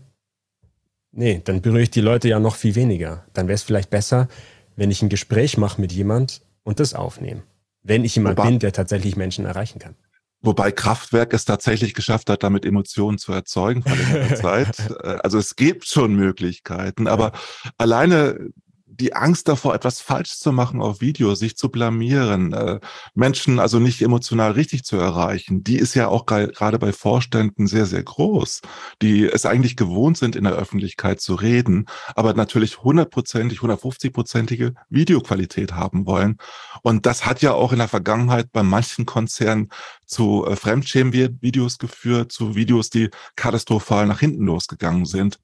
nee, 1.11 1.43
dann 1.45 1.63
berühre 1.63 1.83
ich 1.83 1.91
die 1.91 2.01
Leute 2.01 2.29
ja 2.29 2.39
noch 2.39 2.55
viel 2.55 2.77
weniger. 2.77 3.25
Dann 3.33 3.49
wäre 3.49 3.57
es 3.57 3.65
vielleicht 3.65 3.91
besser, 3.91 4.29
wenn 4.77 4.93
ich 4.93 5.03
ein 5.03 5.09
Gespräch 5.09 5.59
mache 5.59 5.81
mit 5.81 5.93
jemand 5.93 6.43
und 6.63 6.79
das 6.79 6.95
aufnehme. 6.95 7.43
Wenn 7.83 8.05
ich 8.05 8.15
jemand 8.15 8.39
Wobei, 8.39 8.51
bin, 8.51 8.59
der 8.61 8.73
tatsächlich 8.73 9.17
Menschen 9.17 9.47
erreichen 9.47 9.81
kann. 9.81 9.97
Wobei 10.43 10.71
Kraftwerk 10.71 11.33
es 11.33 11.45
tatsächlich 11.45 11.93
geschafft 11.95 12.31
hat, 12.31 12.45
damit 12.45 12.65
Emotionen 12.65 13.19
zu 13.19 13.33
erzeugen 13.33 13.83
vor 13.83 13.97
längerer 13.97 14.35
Zeit. 14.41 14.79
Äh, 15.03 15.19
also 15.25 15.39
es 15.39 15.57
gibt 15.57 15.87
schon 15.87 16.15
Möglichkeiten, 16.15 17.09
aber 17.09 17.33
ja. 17.33 17.71
alleine 17.79 18.53
die 18.97 19.15
Angst 19.15 19.49
davor, 19.49 19.75
etwas 19.75 20.00
falsch 20.00 20.38
zu 20.38 20.53
machen 20.53 20.81
auf 20.81 21.00
Video, 21.00 21.35
sich 21.35 21.57
zu 21.57 21.69
blamieren, 21.69 22.53
äh, 22.53 22.81
Menschen 23.15 23.59
also 23.59 23.79
nicht 23.79 24.03
emotional 24.03 24.53
richtig 24.53 24.85
zu 24.85 24.97
erreichen, 24.97 25.62
die 25.62 25.76
ist 25.76 25.95
ja 25.95 26.09
auch 26.09 26.26
gerade 26.26 26.79
bei 26.79 26.93
Vorständen 26.93 27.67
sehr, 27.67 27.87
sehr 27.87 28.03
groß, 28.03 28.62
die 29.03 29.25
es 29.25 29.47
eigentlich 29.47 29.76
gewohnt 29.76 30.19
sind, 30.19 30.37
in 30.37 30.45
der 30.45 30.55
Öffentlichkeit 30.55 31.21
zu 31.21 31.35
reden, 31.35 31.87
aber 32.15 32.35
natürlich 32.35 32.83
hundertprozentig, 32.83 33.61
150-prozentige 33.61 34.75
Videoqualität 34.88 35.73
haben 35.73 36.07
wollen. 36.07 36.37
Und 36.83 37.07
das 37.07 37.26
hat 37.26 37.43
ja 37.43 37.53
auch 37.53 37.73
in 37.73 37.79
der 37.79 37.88
Vergangenheit 37.88 38.53
bei 38.53 38.62
manchen 38.62 39.07
Konzernen 39.07 39.69
zu 40.07 40.47
äh, 40.47 40.57
Fremdschämen-Videos 40.57 41.79
geführt, 41.79 42.33
zu 42.33 42.55
Videos, 42.55 42.91
die 42.91 43.11
katastrophal 43.37 44.07
nach 44.07 44.21
hinten 44.21 44.47
losgegangen 44.47 45.05
sind 45.05 45.38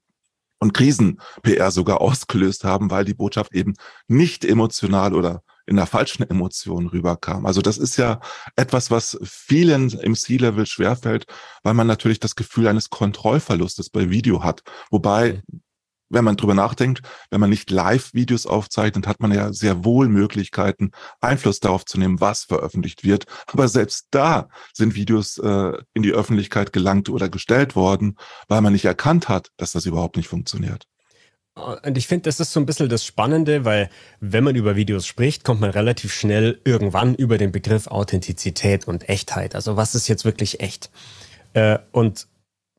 und 0.63 0.73
Krisen-PR 0.73 1.71
sogar 1.71 2.01
ausgelöst 2.01 2.63
haben, 2.63 2.89
weil 2.89 3.05
die 3.05 3.13
Botschaft 3.13 3.53
eben 3.53 3.73
nicht 4.07 4.45
emotional 4.45 5.13
oder 5.13 5.43
in 5.65 5.75
der 5.75 5.85
falschen 5.85 6.23
Emotion 6.23 6.87
rüberkam. 6.87 7.45
Also 7.45 7.61
das 7.61 7.77
ist 7.77 7.97
ja 7.97 8.19
etwas, 8.55 8.91
was 8.91 9.17
vielen 9.23 9.89
im 9.91 10.15
C-Level 10.15 10.65
schwerfällt, 10.65 11.25
weil 11.63 11.73
man 11.73 11.87
natürlich 11.87 12.19
das 12.19 12.35
Gefühl 12.35 12.67
eines 12.67 12.89
Kontrollverlustes 12.89 13.89
bei 13.89 14.09
Video 14.09 14.43
hat. 14.43 14.63
Wobei 14.89 15.43
wenn 16.13 16.23
man 16.23 16.37
drüber 16.37 16.53
nachdenkt, 16.53 17.01
wenn 17.29 17.39
man 17.39 17.49
nicht 17.49 17.71
Live-Videos 17.71 18.45
aufzeichnet, 18.45 19.07
hat 19.07 19.19
man 19.19 19.31
ja 19.31 19.51
sehr 19.51 19.83
wohl 19.83 20.07
Möglichkeiten, 20.07 20.91
Einfluss 21.21 21.59
darauf 21.59 21.85
zu 21.85 21.99
nehmen, 21.99 22.21
was 22.21 22.43
veröffentlicht 22.43 23.03
wird. 23.03 23.25
Aber 23.47 23.67
selbst 23.67 24.07
da 24.11 24.49
sind 24.73 24.95
Videos 24.95 25.37
äh, 25.37 25.73
in 25.93 26.03
die 26.03 26.13
Öffentlichkeit 26.13 26.73
gelangt 26.73 27.09
oder 27.09 27.29
gestellt 27.29 27.75
worden, 27.75 28.17
weil 28.47 28.61
man 28.61 28.73
nicht 28.73 28.85
erkannt 28.85 29.29
hat, 29.29 29.49
dass 29.57 29.71
das 29.71 29.85
überhaupt 29.85 30.17
nicht 30.17 30.27
funktioniert. 30.27 30.87
Und 31.55 31.99
ich 31.99 32.07
finde, 32.07 32.23
das 32.23 32.39
ist 32.39 32.51
so 32.51 32.59
ein 32.59 32.65
bisschen 32.65 32.89
das 32.89 33.05
Spannende, 33.05 33.63
weil 33.63 33.89
wenn 34.19 34.43
man 34.43 34.55
über 34.55 34.75
Videos 34.75 35.05
spricht, 35.05 35.43
kommt 35.43 35.61
man 35.61 35.69
relativ 35.69 36.11
schnell 36.11 36.59
irgendwann 36.63 37.13
über 37.13 37.37
den 37.37 37.51
Begriff 37.51 37.85
Authentizität 37.87 38.87
und 38.87 39.07
Echtheit. 39.07 39.53
Also 39.53 39.77
was 39.77 39.93
ist 39.93 40.07
jetzt 40.07 40.25
wirklich 40.25 40.61
echt? 40.61 40.89
Äh, 41.53 41.77
und 41.91 42.27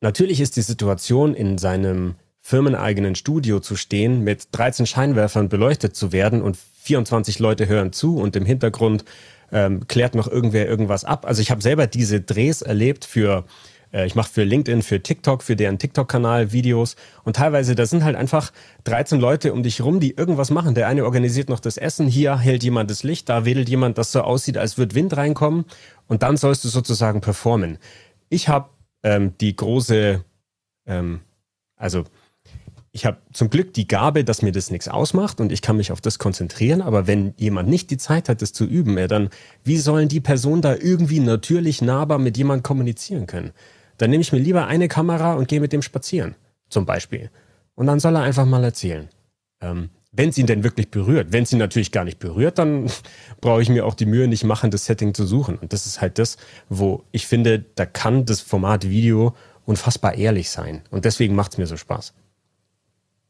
natürlich 0.00 0.40
ist 0.40 0.56
die 0.56 0.62
Situation 0.62 1.34
in 1.34 1.56
seinem 1.56 2.16
firmeneigenen 2.46 3.14
Studio 3.14 3.58
zu 3.58 3.74
stehen, 3.74 4.22
mit 4.22 4.48
13 4.52 4.84
Scheinwerfern 4.84 5.48
beleuchtet 5.48 5.96
zu 5.96 6.12
werden 6.12 6.42
und 6.42 6.58
24 6.82 7.38
Leute 7.38 7.66
hören 7.68 7.94
zu 7.94 8.18
und 8.18 8.36
im 8.36 8.44
Hintergrund 8.44 9.06
ähm, 9.50 9.88
klärt 9.88 10.14
noch 10.14 10.28
irgendwer 10.28 10.68
irgendwas 10.68 11.06
ab. 11.06 11.24
Also 11.24 11.40
ich 11.40 11.50
habe 11.50 11.62
selber 11.62 11.86
diese 11.86 12.20
Drehs 12.20 12.60
erlebt 12.60 13.06
für, 13.06 13.46
äh, 13.94 14.06
ich 14.06 14.14
mache 14.14 14.30
für 14.30 14.44
LinkedIn, 14.44 14.82
für 14.82 15.02
TikTok, 15.02 15.42
für 15.42 15.56
deren 15.56 15.78
TikTok-Kanal 15.78 16.52
Videos 16.52 16.96
und 17.24 17.36
teilweise, 17.36 17.74
da 17.74 17.86
sind 17.86 18.04
halt 18.04 18.14
einfach 18.14 18.52
13 18.84 19.20
Leute 19.20 19.54
um 19.54 19.62
dich 19.62 19.80
rum, 19.80 19.98
die 19.98 20.10
irgendwas 20.10 20.50
machen. 20.50 20.74
Der 20.74 20.86
eine 20.86 21.06
organisiert 21.06 21.48
noch 21.48 21.60
das 21.60 21.78
Essen, 21.78 22.06
hier 22.06 22.38
hält 22.38 22.62
jemand 22.62 22.90
das 22.90 23.04
Licht, 23.04 23.30
da 23.30 23.46
wedelt 23.46 23.70
jemand, 23.70 23.96
das 23.96 24.12
so 24.12 24.20
aussieht, 24.20 24.58
als 24.58 24.76
würde 24.76 24.94
Wind 24.94 25.16
reinkommen 25.16 25.64
und 26.08 26.22
dann 26.22 26.36
sollst 26.36 26.62
du 26.64 26.68
sozusagen 26.68 27.22
performen. 27.22 27.78
Ich 28.28 28.50
habe 28.50 28.68
ähm, 29.02 29.32
die 29.40 29.56
große, 29.56 30.22
ähm, 30.84 31.20
also 31.76 32.04
ich 32.94 33.04
habe 33.06 33.16
zum 33.32 33.50
Glück 33.50 33.74
die 33.74 33.88
Gabe, 33.88 34.22
dass 34.22 34.40
mir 34.40 34.52
das 34.52 34.70
nichts 34.70 34.86
ausmacht 34.86 35.40
und 35.40 35.50
ich 35.50 35.62
kann 35.62 35.76
mich 35.76 35.90
auf 35.90 36.00
das 36.00 36.20
konzentrieren. 36.20 36.80
Aber 36.80 37.08
wenn 37.08 37.34
jemand 37.36 37.68
nicht 37.68 37.90
die 37.90 37.96
Zeit 37.96 38.28
hat, 38.28 38.40
das 38.40 38.52
zu 38.52 38.64
üben, 38.64 38.96
ja, 38.96 39.08
dann 39.08 39.30
wie 39.64 39.78
sollen 39.78 40.08
die 40.08 40.20
Personen 40.20 40.62
da 40.62 40.76
irgendwie 40.76 41.18
natürlich 41.18 41.82
nahbar 41.82 42.20
mit 42.20 42.36
jemandem 42.38 42.62
kommunizieren 42.62 43.26
können? 43.26 43.50
Dann 43.98 44.10
nehme 44.10 44.20
ich 44.20 44.32
mir 44.32 44.38
lieber 44.38 44.68
eine 44.68 44.86
Kamera 44.86 45.34
und 45.34 45.48
gehe 45.48 45.58
mit 45.58 45.72
dem 45.72 45.82
spazieren, 45.82 46.36
zum 46.68 46.86
Beispiel. 46.86 47.30
Und 47.74 47.88
dann 47.88 47.98
soll 47.98 48.14
er 48.14 48.22
einfach 48.22 48.46
mal 48.46 48.62
erzählen. 48.62 49.08
Ähm, 49.60 49.90
wenn 50.12 50.28
es 50.28 50.38
ihn 50.38 50.46
denn 50.46 50.62
wirklich 50.62 50.92
berührt. 50.92 51.32
Wenn 51.32 51.42
es 51.42 51.52
ihn 51.52 51.58
natürlich 51.58 51.90
gar 51.90 52.04
nicht 52.04 52.20
berührt, 52.20 52.58
dann 52.58 52.88
brauche 53.40 53.60
ich 53.60 53.70
mir 53.70 53.86
auch 53.86 53.94
die 53.94 54.06
Mühe 54.06 54.28
nicht 54.28 54.44
machen, 54.44 54.70
das 54.70 54.84
Setting 54.84 55.14
zu 55.14 55.26
suchen. 55.26 55.58
Und 55.58 55.72
das 55.72 55.86
ist 55.86 56.00
halt 56.00 56.20
das, 56.20 56.36
wo 56.68 57.02
ich 57.10 57.26
finde, 57.26 57.64
da 57.74 57.86
kann 57.86 58.24
das 58.24 58.40
Format 58.40 58.88
Video 58.88 59.34
unfassbar 59.66 60.14
ehrlich 60.14 60.48
sein. 60.48 60.82
Und 60.92 61.04
deswegen 61.04 61.34
macht 61.34 61.54
es 61.54 61.58
mir 61.58 61.66
so 61.66 61.76
Spaß. 61.76 62.14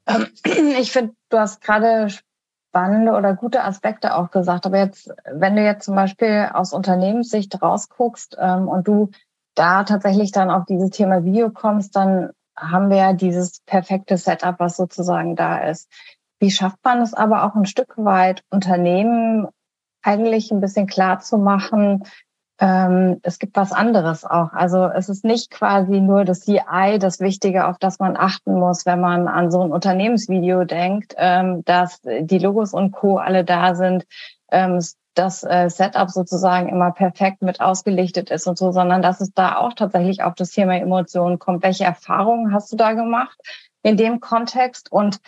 Ähm, 0.07 0.27
ich 0.81 0.93
finde, 0.93 1.15
du 1.29 1.39
hast 1.39 1.61
gerade 1.61 2.09
spannende 2.09 3.13
oder 3.13 3.35
gute 3.35 3.63
Aspekte 3.63 4.17
auch 4.17 4.31
gesagt. 4.31 4.67
Aber 4.67 4.79
jetzt, 4.79 5.13
wenn 5.33 5.57
du 5.57 5.63
jetzt 5.63 5.85
zum 5.85 5.95
Beispiel 5.95 6.51
aus 6.53 6.73
Unternehmenssicht 6.73 7.63
rausguckst 7.63 8.37
ähm, 8.41 8.69
und 8.69 8.89
du 8.89 9.11
da 9.55 9.85
tatsächlich 9.85 10.33
dann 10.33 10.51
auf 10.51 10.65
dieses 10.67 10.91
Thema 10.91 11.25
Video 11.25 11.51
kommst, 11.51 11.95
dann 11.95 12.31
haben 12.57 12.91
wir 12.91 12.97
ja 12.97 13.13
dieses 13.13 13.61
perfekte 13.61 14.17
Setup, 14.17 14.57
was 14.59 14.77
sozusagen 14.77 15.37
da 15.37 15.59
ist. 15.59 15.89
Wie 16.41 16.51
schafft 16.51 16.79
man 16.85 17.01
es 17.01 17.15
aber 17.15 17.45
auch 17.45 17.55
ein 17.55 17.67
Stück 17.67 17.95
weit, 17.97 18.43
Unternehmen 18.51 19.49
eigentlich 20.03 20.51
ein 20.51 20.61
bisschen 20.61 20.87
klar 20.87 21.21
zu 21.21 21.39
machen, 21.39 22.05
ähm, 22.59 23.21
es 23.23 23.39
gibt 23.39 23.57
was 23.57 23.73
anderes 23.73 24.25
auch. 24.25 24.53
Also 24.53 24.87
es 24.87 25.09
ist 25.09 25.25
nicht 25.25 25.51
quasi 25.51 26.01
nur 26.01 26.25
das 26.25 26.41
CI, 26.41 26.99
das 27.01 27.21
Wichtige, 27.21 27.67
auf 27.67 27.79
das 27.79 27.99
man 27.99 28.17
achten 28.17 28.55
muss, 28.55 28.87
wenn 28.87 29.01
man 29.01 29.27
an 29.27 29.51
so 29.51 29.63
ein 29.63 29.73
Unternehmensvideo 29.73 30.65
denkt, 30.65 31.15
ähm, 31.17 31.65
dass 31.65 32.01
die 32.03 32.39
Logos 32.39 32.73
und 32.73 32.93
Co. 32.93 33.19
alle 33.19 33.45
da 33.45 33.75
sind, 33.75 34.07
ähm, 34.51 34.81
das 35.15 35.45
äh, 35.45 35.69
Setup 35.69 36.11
sozusagen 36.11 36.69
immer 36.69 36.91
perfekt 36.93 37.43
mit 37.43 37.61
ausgelichtet 37.61 38.31
ist 38.31 38.47
und 38.47 38.59
so, 38.59 38.73
sondern 38.73 39.03
dass 39.03 39.21
es 39.21 39.33
da 39.33 39.57
auch 39.57 39.73
tatsächlich 39.73 40.23
auf 40.23 40.35
das 40.35 40.51
Thema 40.51 40.77
Emotionen 40.77 41.39
kommt. 41.39 41.63
Welche 41.63 41.85
Erfahrungen 41.85 42.53
hast 42.53 42.73
du 42.73 42.77
da 42.77 42.93
gemacht 42.93 43.39
in 43.83 43.97
dem 43.97 44.21
Kontext? 44.21 44.91
Und 44.91 45.21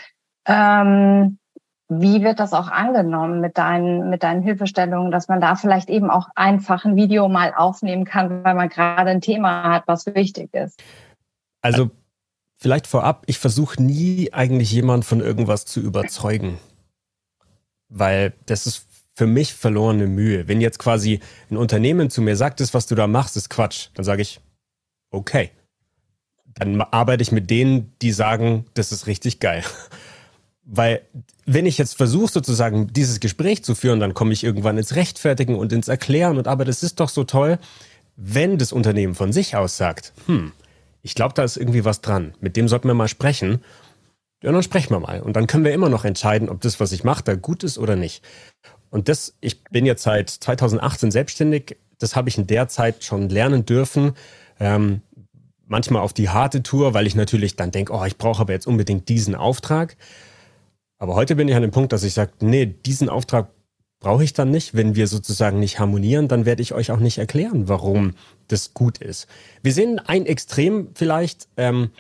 ähm, 0.45 1.39
wie 1.89 2.23
wird 2.23 2.41
das 2.41 2.53
auch 2.53 2.69
angenommen 2.69 3.41
mit 3.41 3.59
deinen, 3.59 4.11
mit 4.11 4.23
deinen 4.23 4.43
Hilfestellungen, 4.43 5.13
dass 5.13 5.29
man 5.29 5.41
da 5.41 5.55
vielleicht 5.55 5.89
eben 5.89 6.11
auch 6.11 6.29
einfach 6.35 6.85
ein 6.85 6.97
Video 6.97 7.29
mal 7.29 7.55
aufnehmen 7.55 8.05
kann, 8.05 8.43
weil 8.43 8.55
man 8.55 8.69
gerade 8.69 9.11
ein 9.11 9.21
Thema 9.21 9.73
hat, 9.73 9.85
was 9.87 10.07
wichtig 10.07 10.53
ist? 10.53 10.83
Also 11.63 11.91
vielleicht 12.57 12.89
vorab, 12.89 13.23
ich 13.27 13.39
versuche 13.39 13.81
nie 13.81 14.33
eigentlich 14.33 14.73
jemand 14.73 15.05
von 15.05 15.21
irgendwas 15.21 15.65
zu 15.65 15.81
überzeugen, 15.81 16.59
weil 17.89 18.33
das 18.47 18.67
ist 18.67 18.87
für 19.15 19.27
mich 19.27 19.55
verlorene 19.55 20.09
Mühe. 20.09 20.49
Wenn 20.49 20.61
jetzt 20.61 20.79
quasi 20.79 21.21
ein 21.51 21.57
Unternehmen 21.57 22.11
zu 22.11 22.21
mir 22.21 22.37
sagt, 22.37 22.61
das, 22.61 22.75
was 22.75 22.87
du 22.87 22.97
da 22.97 23.07
machst, 23.07 23.37
ist 23.37 23.49
Quatsch, 23.49 23.89
dann 23.95 24.05
sage 24.05 24.23
ich, 24.23 24.41
okay. 25.11 25.53
Dann 26.59 26.81
arbeite 26.81 27.23
ich 27.23 27.33
mit 27.33 27.51
denen, 27.51 27.93
die 28.03 28.13
sagen, 28.13 28.67
das 28.75 28.91
ist 28.91 29.07
richtig 29.07 29.41
geil 29.41 29.63
Weil 30.69 31.03
wenn 31.45 31.65
ich 31.65 31.79
jetzt 31.79 31.97
versuche 31.97 32.33
sozusagen 32.33 32.93
dieses 32.93 33.21
Gespräch 33.21 33.63
zu 33.63 33.77
führen, 33.77 34.01
dann 34.01 34.15
komme 34.15 34.33
ich 34.33 34.43
irgendwann 34.43 34.77
ins 34.79 34.97
Rechtfertigen 34.97 35.55
und 35.55 35.73
ins 35.73 35.87
Erklären 35.87 36.39
und 36.39 36.49
aber 36.49 36.65
das 36.65 36.83
ist 36.83 36.99
doch 36.99 37.09
so 37.09 37.23
toll, 37.23 37.59
wenn 38.17 38.59
das 38.59 38.73
Unternehmen 38.73 39.15
von 39.15 39.33
sich 39.33 39.55
aus 39.55 39.77
sagt, 39.77 40.13
hm, 40.27 40.53
ich 41.03 41.15
glaube, 41.15 41.35
da 41.35 41.45
ist 41.45 41.57
irgendwie 41.57 41.85
was 41.85 42.01
dran, 42.01 42.35
mit 42.41 42.57
dem 42.57 42.67
sollten 42.67 42.89
wir 42.89 42.95
mal 42.95 43.09
sprechen. 43.09 43.63
Ja, 44.43 44.53
dann 44.53 44.63
sprechen 44.63 44.91
wir 44.91 45.01
mal. 45.01 45.23
Und 45.23 45.35
dann 45.35 45.47
können 45.47 45.65
wir 45.65 45.73
immer 45.73 45.89
noch 45.89 46.05
entscheiden, 46.05 46.49
ob 46.49 46.61
das, 46.61 46.79
was 46.81 46.93
ich 46.93 47.05
mache, 47.05 47.23
da 47.23 47.37
gut 47.37 47.63
ist 47.63 47.79
oder 47.79 47.97
nicht. 47.97 48.25
Und 48.91 49.09
das, 49.09 49.35
ich 49.41 49.63
bin 49.65 49.87
jetzt 49.87 50.03
seit 50.03 50.31
2018 50.31 51.11
selbstständig, 51.11 51.77
das 51.99 52.17
habe 52.17 52.29
ich 52.29 52.39
in 52.39 52.47
der 52.47 52.69
Zeit 52.69 53.05
schon 53.05 53.29
lernen 53.29 53.65
dürfen. 53.65 54.15
Ähm, 54.59 55.01
manchmal 55.67 56.03
auf 56.03 56.13
die 56.13 56.29
harte 56.29 56.63
Tour, 56.63 56.93
weil 56.95 57.07
ich 57.07 57.15
natürlich 57.15 57.57
dann 57.57 57.71
denke, 57.71 57.93
oh, 57.93 58.05
ich 58.05 58.19
brauche 58.19 58.41
aber 58.41 58.53
jetzt 58.53 58.67
unbedingt 58.67 59.09
diesen 59.09 59.35
Auftrag. 59.35 59.97
Aber 60.99 61.15
heute 61.15 61.37
bin 61.37 61.49
ich 61.49 61.55
an 61.55 61.63
dem 61.63 61.71
Punkt, 61.71 61.93
dass 61.93 62.05
ich 62.05 62.15
sage, 62.15 62.33
nee, 62.41 62.67
diesen 62.67 63.09
Auftrag 63.09 63.51
brauche 64.01 64.25
ich 64.25 64.33
dann 64.33 64.51
nicht. 64.51 64.75
Wenn 64.75 64.95
wir 64.95 65.07
sozusagen 65.07 65.59
nicht 65.59 65.79
harmonieren, 65.79 66.29
dann 66.29 66.47
werde 66.47 66.63
ich 66.63 66.73
euch 66.73 66.91
auch 66.91 67.01
nicht 67.01 67.19
erklären, 67.19 67.69
warum 67.69 68.15
das 68.49 68.75
gut 68.75 68.99
ist. 68.99 69.27
Wir 69.63 69.73
sehen 69.73 69.99
ein 69.99 70.27
Extrem 70.27 70.89
vielleicht, 70.95 71.49
ähm, 71.57 71.91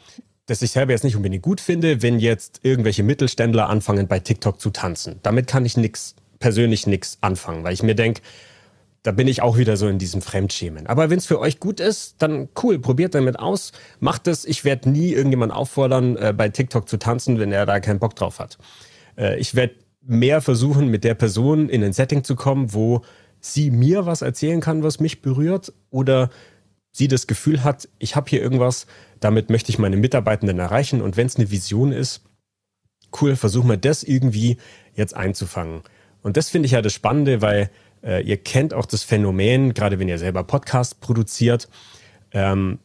das 0.46 0.62
ich 0.62 0.70
selber 0.70 0.92
jetzt 0.92 1.04
nicht 1.04 1.16
unbedingt 1.16 1.42
gut 1.42 1.60
finde, 1.60 2.02
wenn 2.02 2.18
jetzt 2.18 2.60
irgendwelche 2.62 3.02
Mittelständler 3.02 3.68
anfangen, 3.68 4.06
bei 4.06 4.20
TikTok 4.20 4.60
zu 4.60 4.70
tanzen. 4.70 5.18
Damit 5.22 5.46
kann 5.46 5.66
ich 5.66 5.76
nix, 5.76 6.14
persönlich 6.38 6.86
nichts 6.86 7.18
anfangen, 7.20 7.64
weil 7.64 7.74
ich 7.74 7.82
mir 7.82 7.94
denke, 7.94 8.22
da 9.02 9.12
bin 9.12 9.28
ich 9.28 9.40
auch 9.40 9.56
wieder 9.56 9.76
so 9.76 9.86
in 9.86 9.98
diesem 9.98 10.20
Fremdschämen. 10.20 10.86
Aber 10.88 11.10
wenn 11.10 11.18
es 11.18 11.26
für 11.26 11.38
euch 11.38 11.60
gut 11.60 11.78
ist, 11.78 12.16
dann 12.18 12.48
cool, 12.62 12.78
probiert 12.80 13.14
damit 13.14 13.38
aus, 13.38 13.72
macht 14.00 14.26
es. 14.26 14.44
Ich 14.44 14.64
werde 14.64 14.90
nie 14.90 15.12
irgendjemand 15.12 15.52
auffordern, 15.52 16.16
äh, 16.16 16.34
bei 16.36 16.48
TikTok 16.48 16.88
zu 16.88 16.96
tanzen, 16.96 17.38
wenn 17.38 17.52
er 17.52 17.66
da 17.66 17.78
keinen 17.78 18.00
Bock 18.00 18.16
drauf 18.16 18.40
hat. 18.40 18.58
Äh, 19.16 19.38
ich 19.38 19.54
werde 19.54 19.74
mehr 20.02 20.40
versuchen, 20.40 20.88
mit 20.88 21.04
der 21.04 21.14
Person 21.14 21.68
in 21.68 21.82
ein 21.82 21.92
Setting 21.92 22.24
zu 22.24 22.36
kommen, 22.36 22.72
wo 22.72 23.02
sie 23.40 23.70
mir 23.70 24.06
was 24.06 24.22
erzählen 24.22 24.60
kann, 24.60 24.82
was 24.82 25.00
mich 25.00 25.22
berührt 25.22 25.72
oder 25.90 26.30
sie 26.92 27.08
das 27.08 27.26
Gefühl 27.26 27.62
hat, 27.62 27.88
ich 27.98 28.16
habe 28.16 28.30
hier 28.30 28.40
irgendwas, 28.40 28.86
damit 29.20 29.50
möchte 29.50 29.70
ich 29.70 29.78
meine 29.78 29.96
Mitarbeitenden 29.96 30.58
erreichen 30.58 31.02
und 31.02 31.16
wenn 31.16 31.26
es 31.26 31.36
eine 31.36 31.50
Vision 31.50 31.92
ist, 31.92 32.22
cool, 33.20 33.36
versuchen 33.36 33.68
wir 33.68 33.76
das 33.76 34.02
irgendwie 34.02 34.56
jetzt 34.94 35.14
einzufangen. 35.14 35.82
Und 36.22 36.36
das 36.36 36.48
finde 36.48 36.66
ich 36.66 36.72
ja 36.72 36.82
das 36.82 36.92
Spannende, 36.92 37.42
weil 37.42 37.70
äh, 38.02 38.22
ihr 38.22 38.36
kennt 38.36 38.74
auch 38.74 38.86
das 38.86 39.02
Phänomen, 39.02 39.74
gerade 39.74 39.98
wenn 39.98 40.08
ihr 40.08 40.18
selber 40.18 40.44
Podcast 40.44 41.00
produziert. 41.00 41.68
Ähm, 42.32 42.78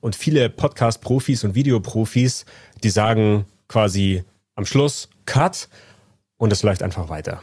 und 0.00 0.14
viele 0.14 0.48
Podcast-Profis 0.48 1.44
und 1.44 1.54
Videoprofis, 1.54 2.44
die 2.84 2.90
sagen 2.90 3.46
quasi 3.68 4.22
am 4.54 4.64
Schluss, 4.64 5.08
Cut 5.26 5.68
und 6.36 6.52
es 6.52 6.62
läuft 6.62 6.82
einfach 6.82 7.08
weiter. 7.08 7.42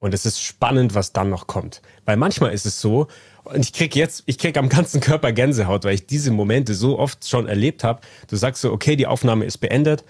Und 0.00 0.14
es 0.14 0.24
ist 0.24 0.40
spannend, 0.40 0.94
was 0.94 1.12
dann 1.12 1.28
noch 1.28 1.46
kommt. 1.46 1.82
Weil 2.06 2.16
manchmal 2.16 2.52
ist 2.52 2.64
es 2.64 2.80
so, 2.80 3.06
und 3.44 3.60
ich 3.60 3.72
krieg 3.72 3.94
jetzt, 3.94 4.22
ich 4.26 4.38
krieg 4.38 4.56
am 4.56 4.68
ganzen 4.68 5.00
Körper 5.00 5.32
Gänsehaut, 5.32 5.84
weil 5.84 5.94
ich 5.94 6.06
diese 6.06 6.30
Momente 6.30 6.74
so 6.74 6.98
oft 6.98 7.28
schon 7.28 7.46
erlebt 7.46 7.84
habe. 7.84 8.00
Du 8.28 8.36
sagst 8.36 8.62
so, 8.62 8.72
okay, 8.72 8.96
die 8.96 9.06
Aufnahme 9.06 9.44
ist 9.44 9.58
beendet, 9.58 10.04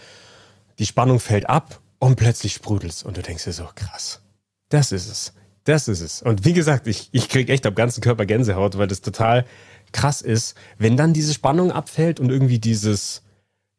die 0.78 0.86
Spannung 0.86 1.20
fällt 1.20 1.48
ab 1.48 1.80
und 1.98 2.16
plötzlich 2.16 2.54
sprudelst 2.54 3.04
und 3.04 3.16
du 3.16 3.22
denkst 3.22 3.44
dir 3.44 3.52
so, 3.52 3.68
krass, 3.74 4.22
das 4.68 4.92
ist 4.92 5.10
es, 5.10 5.32
das 5.64 5.88
ist 5.88 6.00
es. 6.00 6.22
Und 6.22 6.44
wie 6.44 6.52
gesagt, 6.52 6.86
ich, 6.86 7.08
ich 7.12 7.28
krieg 7.28 7.50
echt 7.50 7.66
am 7.66 7.74
ganzen 7.74 8.00
Körper 8.00 8.26
Gänsehaut, 8.26 8.78
weil 8.78 8.86
das 8.86 9.00
total 9.00 9.44
krass 9.92 10.22
ist, 10.22 10.56
wenn 10.78 10.96
dann 10.96 11.12
diese 11.12 11.34
Spannung 11.34 11.72
abfällt 11.72 12.20
und 12.20 12.30
irgendwie 12.30 12.60
dieses, 12.60 13.22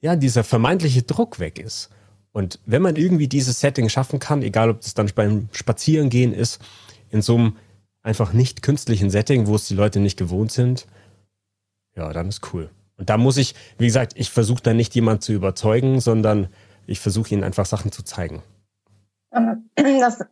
ja, 0.02 0.16
dieser 0.16 0.44
vermeintliche 0.44 1.04
Druck 1.04 1.40
weg 1.40 1.58
ist. 1.58 1.90
Und 2.34 2.60
wenn 2.66 2.82
man 2.82 2.96
irgendwie 2.96 3.28
dieses 3.28 3.60
Setting 3.60 3.90
schaffen 3.90 4.20
kann, 4.20 4.42
egal 4.42 4.70
ob 4.70 4.82
das 4.82 4.94
dann 4.94 5.10
beim 5.14 5.50
Spazierengehen 5.52 6.34
ist, 6.34 6.62
in 7.10 7.22
so 7.22 7.36
einem 7.36 7.58
einfach 8.04 8.34
nicht 8.34 8.62
künstlichen 8.62 9.10
Setting, 9.10 9.48
wo 9.48 9.56
es 9.56 9.68
die 9.68 9.76
Leute 9.76 10.00
nicht 10.00 10.18
gewohnt 10.18 10.52
sind, 10.52 10.88
ja, 11.96 12.12
dann 12.14 12.30
ist 12.30 12.54
cool. 12.54 12.70
Und 12.98 13.10
da 13.10 13.18
muss 13.18 13.38
ich, 13.38 13.56
wie 13.78 13.86
gesagt, 13.86 14.14
ich 14.16 14.30
versuche 14.30 14.64
da 14.64 14.74
nicht 14.74 14.96
jemand 14.96 15.24
zu 15.24 15.34
überzeugen, 15.34 16.00
sondern 16.00 16.48
ich 16.88 17.00
versuche 17.00 17.34
ihnen 17.34 17.44
einfach 17.44 17.66
Sachen 17.66 17.92
zu 17.92 18.04
zeigen. 18.04 18.44
Ähm, 19.34 19.70
das, 19.76 20.24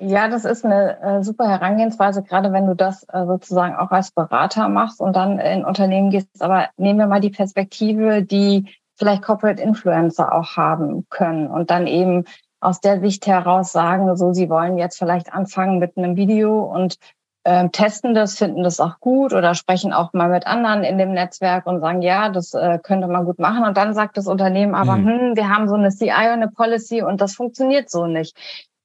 ja, 0.00 0.28
das 0.28 0.44
ist 0.44 0.64
eine 0.64 1.00
äh, 1.00 1.24
super 1.24 1.48
Herangehensweise, 1.48 2.22
gerade 2.22 2.52
wenn 2.52 2.66
du 2.66 2.74
das 2.74 3.04
äh, 3.12 3.26
sozusagen 3.26 3.74
auch 3.74 3.90
als 3.90 4.12
Berater 4.12 4.68
machst 4.68 5.00
und 5.00 5.14
dann 5.14 5.38
in 5.38 5.64
Unternehmen 5.64 6.10
gehst. 6.10 6.28
Aber 6.40 6.68
nehmen 6.76 6.98
wir 6.98 7.06
mal 7.06 7.20
die 7.20 7.30
Perspektive, 7.30 8.22
die 8.22 8.66
vielleicht 8.98 9.22
Corporate 9.22 9.62
Influencer 9.62 10.32
auch 10.34 10.56
haben 10.56 11.06
können 11.08 11.48
und 11.48 11.70
dann 11.70 11.86
eben 11.86 12.24
aus 12.60 12.80
der 12.80 13.00
Sicht 13.00 13.26
heraus 13.26 13.72
sagen, 13.72 14.16
so 14.16 14.32
sie 14.32 14.50
wollen 14.50 14.78
jetzt 14.78 14.98
vielleicht 14.98 15.32
anfangen 15.32 15.78
mit 15.78 15.96
einem 15.96 16.16
Video 16.16 16.60
und 16.62 16.98
äh, 17.44 17.68
testen 17.70 18.14
das, 18.14 18.36
finden 18.36 18.62
das 18.62 18.80
auch 18.80 18.98
gut 19.00 19.32
oder 19.32 19.54
sprechen 19.54 19.92
auch 19.92 20.12
mal 20.12 20.28
mit 20.28 20.46
anderen 20.46 20.82
in 20.82 20.98
dem 20.98 21.12
Netzwerk 21.12 21.66
und 21.66 21.80
sagen, 21.80 22.02
ja, 22.02 22.28
das 22.28 22.52
äh, 22.52 22.78
könnte 22.82 23.06
man 23.06 23.24
gut 23.24 23.38
machen. 23.38 23.64
Und 23.64 23.76
dann 23.76 23.94
sagt 23.94 24.16
das 24.16 24.26
Unternehmen 24.26 24.74
aber, 24.74 24.96
mhm. 24.96 25.08
hm, 25.08 25.36
wir 25.36 25.48
haben 25.48 25.68
so 25.68 25.74
eine 25.74 25.90
CI 25.90 26.10
und 26.10 26.42
eine 26.42 26.48
Policy 26.48 27.02
und 27.02 27.20
das 27.20 27.34
funktioniert 27.34 27.90
so 27.90 28.06
nicht. 28.06 28.36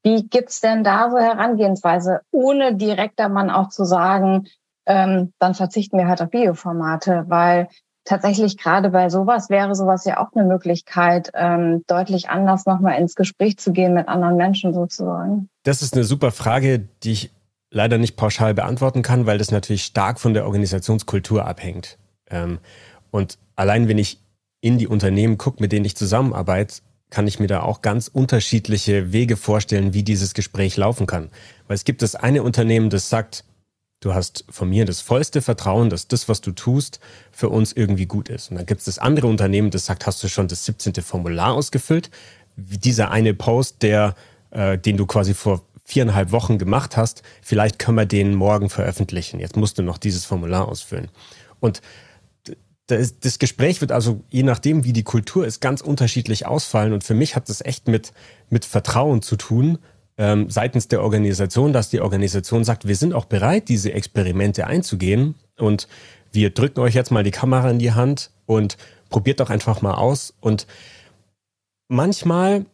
Wie 0.04 0.28
gibt's 0.28 0.62
denn 0.62 0.84
da 0.84 1.10
so 1.10 1.18
Herangehensweise, 1.18 2.22
ohne 2.32 2.76
direkter 2.76 3.30
Mann 3.30 3.50
auch 3.50 3.70
zu 3.70 3.86
sagen, 3.86 4.48
ähm, 4.86 5.34
dann 5.40 5.56
verzichten 5.56 5.98
wir 5.98 6.08
halt 6.08 6.22
auf 6.22 6.32
Videoformate, 6.32 7.26
weil 7.28 7.70
tatsächlich 8.06 8.58
gerade 8.58 8.90
bei 8.90 9.10
sowas 9.10 9.50
wäre 9.50 9.76
sowas 9.76 10.06
ja 10.06 10.20
auch 10.20 10.34
eine 10.36 10.46
Möglichkeit, 10.46 11.32
ähm, 11.34 11.84
deutlich 11.88 12.30
anders 12.30 12.66
nochmal 12.66 13.00
ins 13.00 13.16
Gespräch 13.16 13.58
zu 13.58 13.72
gehen 13.72 13.94
mit 13.94 14.08
anderen 14.08 14.36
Menschen 14.36 14.74
sozusagen. 14.74 15.50
Das 15.64 15.82
ist 15.82 15.94
eine 15.94 16.04
super 16.04 16.32
Frage, 16.32 16.88
die 17.04 17.12
ich 17.12 17.32
leider 17.72 17.98
nicht 17.98 18.16
pauschal 18.16 18.54
beantworten 18.54 19.02
kann, 19.02 19.26
weil 19.26 19.38
das 19.38 19.52
natürlich 19.52 19.84
stark 19.84 20.20
von 20.20 20.34
der 20.34 20.46
Organisationskultur 20.46 21.46
abhängt. 21.46 21.98
Ähm, 22.30 22.60
und 23.12 23.38
allein 23.56 23.88
wenn 23.88 23.98
ich 23.98 24.20
in 24.62 24.78
die 24.78 24.88
Unternehmen 24.88 25.38
gucke, 25.38 25.62
mit 25.62 25.72
denen 25.72 25.86
ich 25.86 25.98
zusammenarbeite, 25.98 26.82
kann 27.10 27.28
ich 27.28 27.40
mir 27.40 27.48
da 27.48 27.62
auch 27.62 27.82
ganz 27.82 28.08
unterschiedliche 28.08 29.12
Wege 29.12 29.38
vorstellen, 29.38 29.94
wie 29.94 30.04
dieses 30.04 30.34
Gespräch 30.34 30.78
laufen 30.78 31.06
kann. 31.06 31.30
Weil 31.68 31.76
es 31.76 31.84
gibt 31.84 32.02
das 32.02 32.16
eine 32.16 32.42
Unternehmen, 32.42 32.90
das 32.90 33.10
sagt, 33.10 33.44
Du 34.04 34.14
hast 34.14 34.44
von 34.50 34.70
mir 34.70 34.84
das 34.84 35.00
vollste 35.00 35.42
Vertrauen, 35.42 35.90
dass 35.90 36.10
das, 36.10 36.28
was 36.28 36.42
du 36.42 36.52
tust, 36.52 37.00
für 37.32 37.48
uns 37.48 37.72
irgendwie 37.72 38.06
gut 38.06 38.28
ist. 38.28 38.52
Und 38.52 38.58
dann 38.58 38.66
gibt 38.66 38.80
es 38.80 38.86
das 38.86 39.00
andere 39.00 39.28
Unternehmen, 39.28 39.72
das 39.72 39.86
sagt, 39.86 40.06
hast 40.06 40.22
du 40.22 40.28
schon 40.28 40.50
das 40.50 40.66
17. 40.66 40.96
Formular 40.96 41.54
ausgefüllt? 41.54 42.10
Dieser 42.58 43.12
eine 43.12 43.34
Post, 43.34 43.82
der, 43.82 44.16
äh, 44.52 44.78
den 44.78 44.98
du 44.98 45.06
quasi 45.06 45.34
vor 45.34 45.62
viereinhalb 45.86 46.34
Wochen 46.34 46.58
gemacht 46.58 46.98
hast, 46.98 47.24
vielleicht 47.42 47.80
können 47.80 47.96
wir 47.96 48.06
den 48.06 48.36
morgen 48.36 48.70
veröffentlichen. 48.70 49.40
Jetzt 49.40 49.56
musst 49.56 49.78
du 49.78 49.84
noch 49.84 49.98
dieses 49.98 50.26
Formular 50.26 50.68
ausfüllen. 50.68 51.08
Und 51.62 51.82
das 52.88 53.40
Gespräch 53.40 53.80
wird 53.80 53.94
also, 53.94 54.22
je 54.30 54.44
nachdem, 54.44 54.84
wie 54.84 54.92
die 54.92 55.04
Kultur 55.04 55.48
ist, 55.48 55.62
ganz 55.62 55.80
unterschiedlich 55.80 56.46
ausfallen. 56.46 56.92
Und 56.92 57.06
für 57.06 57.14
mich 57.14 57.38
hat 57.38 57.48
das 57.48 57.62
echt 57.62 57.88
mit, 57.88 58.12
mit 58.50 58.66
Vertrauen 58.66 59.22
zu 59.22 59.38
tun, 59.38 59.78
ähm, 60.18 60.50
seitens 60.50 60.88
der 60.88 61.02
Organisation, 61.02 61.74
dass 61.74 61.90
die 61.90 62.02
Organisation 62.02 62.64
sagt, 62.64 62.88
wir 62.88 62.96
sind 62.96 63.14
auch 63.14 63.26
bereit, 63.26 63.70
diese 63.70 63.94
Experimente 63.94 64.68
einzugehen 64.68 65.36
und 65.58 65.88
wir 66.32 66.50
drücken 66.50 66.80
euch 66.80 66.94
jetzt 66.94 67.12
mal 67.12 67.24
die 67.24 67.32
Kamera 67.32 67.70
in 67.70 67.80
die 67.80 67.94
Hand 67.94 68.32
und 68.46 68.78
probiert 69.10 69.40
doch 69.40 69.50
einfach 69.50 69.82
mal 69.82 69.94
aus. 69.94 70.34
Und 70.40 70.68
manchmal, 71.88 72.66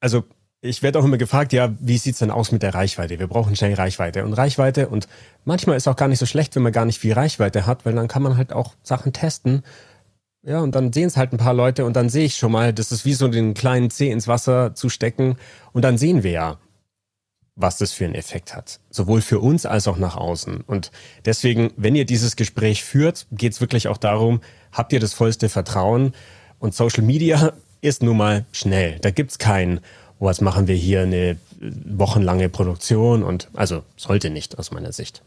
also 0.00 0.24
ich 0.60 0.82
werde 0.82 0.98
auch 0.98 1.04
immer 1.04 1.18
gefragt, 1.18 1.52
ja, 1.52 1.72
wie 1.78 1.98
sieht's 1.98 2.18
denn 2.18 2.32
aus 2.32 2.50
mit 2.50 2.62
der 2.62 2.74
Reichweite? 2.74 3.18
Wir 3.18 3.28
brauchen 3.28 3.54
schnell 3.54 3.74
Reichweite 3.74 4.24
und 4.24 4.32
Reichweite 4.32 4.88
und 4.88 5.06
manchmal 5.44 5.76
ist 5.76 5.86
auch 5.86 5.96
gar 5.96 6.08
nicht 6.08 6.18
so 6.18 6.26
schlecht, 6.26 6.56
wenn 6.56 6.64
man 6.64 6.72
gar 6.72 6.84
nicht 6.84 6.98
viel 6.98 7.12
Reichweite 7.12 7.66
hat, 7.66 7.86
weil 7.86 7.94
dann 7.94 8.08
kann 8.08 8.22
man 8.22 8.36
halt 8.36 8.52
auch 8.52 8.74
Sachen 8.82 9.12
testen 9.12 9.62
ja, 10.42 10.60
und 10.60 10.74
dann 10.74 10.92
sehen 10.92 11.06
es 11.06 11.16
halt 11.16 11.32
ein 11.32 11.38
paar 11.38 11.54
Leute 11.54 11.84
und 11.84 11.94
dann 11.94 12.08
sehe 12.08 12.24
ich 12.24 12.36
schon 12.36 12.52
mal, 12.52 12.72
das 12.72 12.92
ist 12.92 13.04
wie 13.04 13.14
so 13.14 13.28
den 13.28 13.54
kleinen 13.54 13.90
Zeh 13.90 14.10
ins 14.10 14.28
Wasser 14.28 14.74
zu 14.74 14.88
stecken 14.88 15.36
und 15.72 15.82
dann 15.82 15.98
sehen 15.98 16.22
wir 16.22 16.30
ja, 16.30 16.58
was 17.56 17.76
das 17.76 17.92
für 17.92 18.04
einen 18.04 18.14
Effekt 18.14 18.54
hat. 18.54 18.78
Sowohl 18.88 19.20
für 19.20 19.40
uns 19.40 19.66
als 19.66 19.88
auch 19.88 19.98
nach 19.98 20.16
außen. 20.16 20.60
Und 20.60 20.92
deswegen, 21.24 21.72
wenn 21.76 21.96
ihr 21.96 22.04
dieses 22.04 22.36
Gespräch 22.36 22.84
führt, 22.84 23.26
geht 23.32 23.52
es 23.52 23.60
wirklich 23.60 23.88
auch 23.88 23.96
darum, 23.96 24.40
habt 24.72 24.92
ihr 24.92 25.00
das 25.00 25.12
vollste 25.12 25.48
Vertrauen? 25.48 26.12
Und 26.60 26.74
Social 26.74 27.02
Media 27.02 27.52
ist 27.80 28.02
nun 28.02 28.16
mal 28.16 28.46
schnell. 28.52 28.98
Da 29.00 29.10
gibt's 29.10 29.38
kein, 29.38 29.80
oh, 30.20 30.26
was 30.26 30.40
machen 30.40 30.68
wir 30.68 30.76
hier, 30.76 31.02
eine 31.02 31.36
wochenlange 31.60 32.48
Produktion 32.48 33.24
und 33.24 33.48
also 33.54 33.82
sollte 33.96 34.30
nicht 34.30 34.58
aus 34.58 34.70
meiner 34.70 34.92
Sicht. 34.92 35.22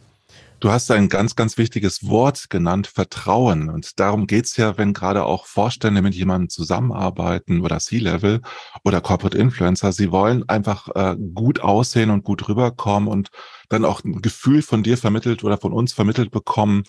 Du 0.61 0.71
hast 0.71 0.91
ein 0.91 1.09
ganz, 1.09 1.35
ganz 1.35 1.57
wichtiges 1.57 2.07
Wort 2.07 2.51
genannt, 2.51 2.85
Vertrauen. 2.85 3.67
Und 3.67 3.99
darum 3.99 4.27
geht's 4.27 4.57
ja, 4.57 4.77
wenn 4.77 4.93
gerade 4.93 5.25
auch 5.25 5.47
Vorstände 5.47 6.03
mit 6.03 6.13
jemandem 6.13 6.49
zusammenarbeiten 6.49 7.61
oder 7.61 7.79
C-Level 7.79 8.41
oder 8.83 9.01
Corporate 9.01 9.39
Influencer. 9.39 9.91
Sie 9.91 10.11
wollen 10.11 10.47
einfach 10.47 10.87
äh, 10.93 11.17
gut 11.33 11.61
aussehen 11.61 12.11
und 12.11 12.23
gut 12.23 12.47
rüberkommen 12.47 13.09
und 13.09 13.29
dann 13.69 13.85
auch 13.85 14.03
ein 14.03 14.21
Gefühl 14.21 14.61
von 14.61 14.83
dir 14.83 14.99
vermittelt 14.99 15.43
oder 15.43 15.57
von 15.57 15.73
uns 15.73 15.93
vermittelt 15.93 16.29
bekommen, 16.29 16.83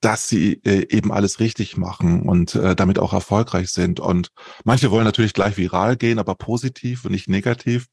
dass 0.00 0.28
sie 0.28 0.60
äh, 0.64 0.86
eben 0.94 1.10
alles 1.10 1.40
richtig 1.40 1.76
machen 1.76 2.22
und 2.28 2.54
äh, 2.54 2.76
damit 2.76 3.00
auch 3.00 3.12
erfolgreich 3.12 3.70
sind. 3.70 3.98
Und 3.98 4.28
manche 4.62 4.92
wollen 4.92 5.04
natürlich 5.04 5.32
gleich 5.32 5.56
viral 5.56 5.96
gehen, 5.96 6.20
aber 6.20 6.36
positiv 6.36 7.04
und 7.04 7.10
nicht 7.10 7.28
negativ. 7.28 7.88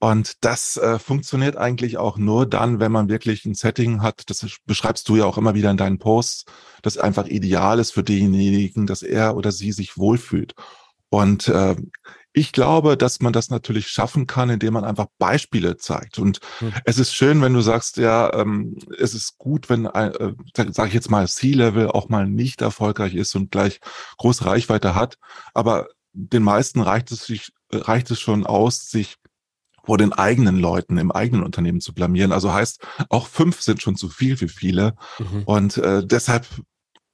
Und 0.00 0.44
das 0.44 0.78
äh, 0.78 0.98
funktioniert 0.98 1.58
eigentlich 1.58 1.98
auch 1.98 2.16
nur 2.16 2.46
dann, 2.46 2.80
wenn 2.80 2.90
man 2.90 3.10
wirklich 3.10 3.44
ein 3.44 3.54
Setting 3.54 4.02
hat, 4.02 4.30
das 4.30 4.46
beschreibst 4.64 5.06
du 5.10 5.16
ja 5.16 5.26
auch 5.26 5.36
immer 5.36 5.54
wieder 5.54 5.70
in 5.70 5.76
deinen 5.76 5.98
Posts, 5.98 6.46
das 6.82 6.96
einfach 6.96 7.26
ideal 7.26 7.78
ist 7.78 7.92
für 7.92 8.02
denjenigen, 8.02 8.86
dass 8.86 9.02
er 9.02 9.36
oder 9.36 9.52
sie 9.52 9.72
sich 9.72 9.98
wohlfühlt. 9.98 10.54
Und 11.10 11.48
äh, 11.48 11.76
ich 12.32 12.52
glaube, 12.52 12.96
dass 12.96 13.20
man 13.20 13.34
das 13.34 13.50
natürlich 13.50 13.88
schaffen 13.88 14.26
kann, 14.26 14.48
indem 14.48 14.72
man 14.72 14.84
einfach 14.84 15.06
Beispiele 15.18 15.76
zeigt. 15.76 16.18
Und 16.18 16.40
mhm. 16.60 16.72
es 16.84 16.98
ist 16.98 17.12
schön, 17.12 17.42
wenn 17.42 17.52
du 17.52 17.60
sagst, 17.60 17.98
ja, 17.98 18.32
ähm, 18.32 18.78
es 18.98 19.14
ist 19.14 19.36
gut, 19.36 19.68
wenn, 19.68 19.84
äh, 19.84 20.34
sage 20.54 20.88
ich 20.88 20.94
jetzt 20.94 21.10
mal, 21.10 21.28
C-Level 21.28 21.88
auch 21.88 22.08
mal 22.08 22.26
nicht 22.26 22.62
erfolgreich 22.62 23.14
ist 23.14 23.34
und 23.34 23.50
gleich 23.50 23.80
große 24.16 24.46
Reichweite 24.46 24.94
hat. 24.94 25.18
Aber 25.52 25.88
den 26.12 26.42
meisten 26.42 26.80
reicht 26.80 27.10
es 27.12 27.26
sich, 27.26 27.52
reicht 27.72 28.10
es 28.10 28.20
schon 28.20 28.46
aus, 28.46 28.88
sich 28.88 29.16
vor 29.90 29.98
den 29.98 30.12
eigenen 30.12 30.54
Leuten 30.54 30.98
im 30.98 31.10
eigenen 31.10 31.42
Unternehmen 31.42 31.80
zu 31.80 31.92
blamieren. 31.92 32.30
Also 32.30 32.52
heißt, 32.52 32.80
auch 33.08 33.26
fünf 33.26 33.60
sind 33.60 33.82
schon 33.82 33.96
zu 33.96 34.08
viel 34.08 34.36
für 34.36 34.46
viele. 34.46 34.94
Mhm. 35.18 35.42
Und 35.46 35.78
äh, 35.78 36.06
deshalb 36.06 36.46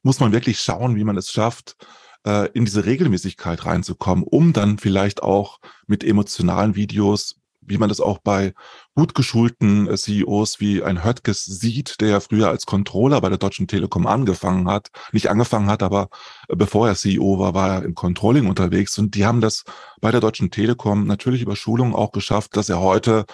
muss 0.03 0.21
man 0.21 0.33
wirklich 0.33 0.61
schauen, 0.61 0.95
wie 0.95 1.05
man 1.05 1.17
es 1.17 1.31
schafft, 1.31 1.79
äh, 2.27 2.51
in 2.53 2.67
diese 2.67 2.85
Regelmäßigkeit 2.85 3.65
reinzukommen, 3.65 4.25
um 4.25 4.53
dann 4.53 4.77
vielleicht 4.77 5.23
auch 5.23 5.59
mit 5.87 6.05
emotionalen 6.05 6.75
Videos 6.75 7.37
wie 7.69 7.79
man 7.79 7.89
das 7.89 8.01
auch 8.01 8.19
bei 8.19 8.55
gut 8.95 9.15
geschulten 9.15 9.89
äh, 9.89 9.97
CEOs 9.97 10.61
wie 10.61 10.83
ein 10.83 11.05
Höttges 11.05 11.45
sieht, 11.45 12.01
der 12.01 12.09
ja 12.09 12.21
früher 12.21 12.49
als 12.49 12.67
Controller 12.67 13.21
bei 13.21 13.29
der 13.29 13.39
Deutschen 13.39 13.69
Telekom 13.69 14.07
angefangen 14.07 14.69
hat, 14.69 14.91
nicht 15.13 15.29
angefangen 15.29 15.69
hat, 15.69 15.83
aber 15.83 16.09
äh, 16.49 16.57
bevor 16.57 16.89
er 16.89 16.95
CEO 16.95 17.39
war, 17.39 17.55
war 17.55 17.77
er 17.77 17.85
im 17.85 17.95
Controlling 17.95 18.49
unterwegs 18.49 18.99
und 18.99 19.15
die 19.15 19.27
haben 19.27 19.41
das 19.41 19.65
bei 20.01 20.11
der 20.11 20.21
Deutschen 20.21 20.51
Telekom 20.51 21.07
natürlich 21.07 21.43
über 21.43 21.57
Schulungen 21.57 21.95
auch 21.95 22.13
geschafft, 22.13 22.57
dass 22.57 22.69
er 22.69 22.81
heute 22.81 23.27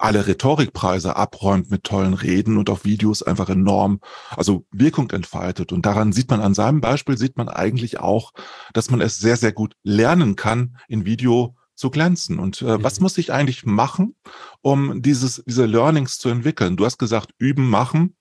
alle 0.00 0.26
Rhetorikpreise 0.26 1.16
abräumt 1.16 1.70
mit 1.70 1.84
tollen 1.84 2.14
Reden 2.14 2.56
und 2.56 2.70
auf 2.70 2.84
Videos 2.84 3.22
einfach 3.22 3.48
enorm, 3.50 4.00
also 4.30 4.64
Wirkung 4.72 5.10
entfaltet. 5.10 5.72
Und 5.72 5.84
daran 5.86 6.12
sieht 6.12 6.30
man, 6.30 6.40
an 6.40 6.54
seinem 6.54 6.80
Beispiel 6.80 7.18
sieht 7.18 7.36
man 7.36 7.48
eigentlich 7.48 8.00
auch, 8.00 8.32
dass 8.72 8.90
man 8.90 9.00
es 9.00 9.18
sehr, 9.18 9.36
sehr 9.36 9.52
gut 9.52 9.74
lernen 9.82 10.36
kann, 10.36 10.76
in 10.88 11.04
Video 11.04 11.54
zu 11.80 11.90
glänzen. 11.90 12.38
Und 12.38 12.62
äh, 12.62 12.78
mhm. 12.78 12.84
was 12.84 13.00
muss 13.00 13.18
ich 13.18 13.32
eigentlich 13.32 13.64
machen, 13.64 14.14
um 14.60 15.02
dieses, 15.02 15.42
diese 15.46 15.66
Learnings 15.66 16.18
zu 16.18 16.28
entwickeln? 16.28 16.76
Du 16.76 16.84
hast 16.84 16.98
gesagt, 16.98 17.34
üben, 17.38 17.68
machen. 17.68 18.16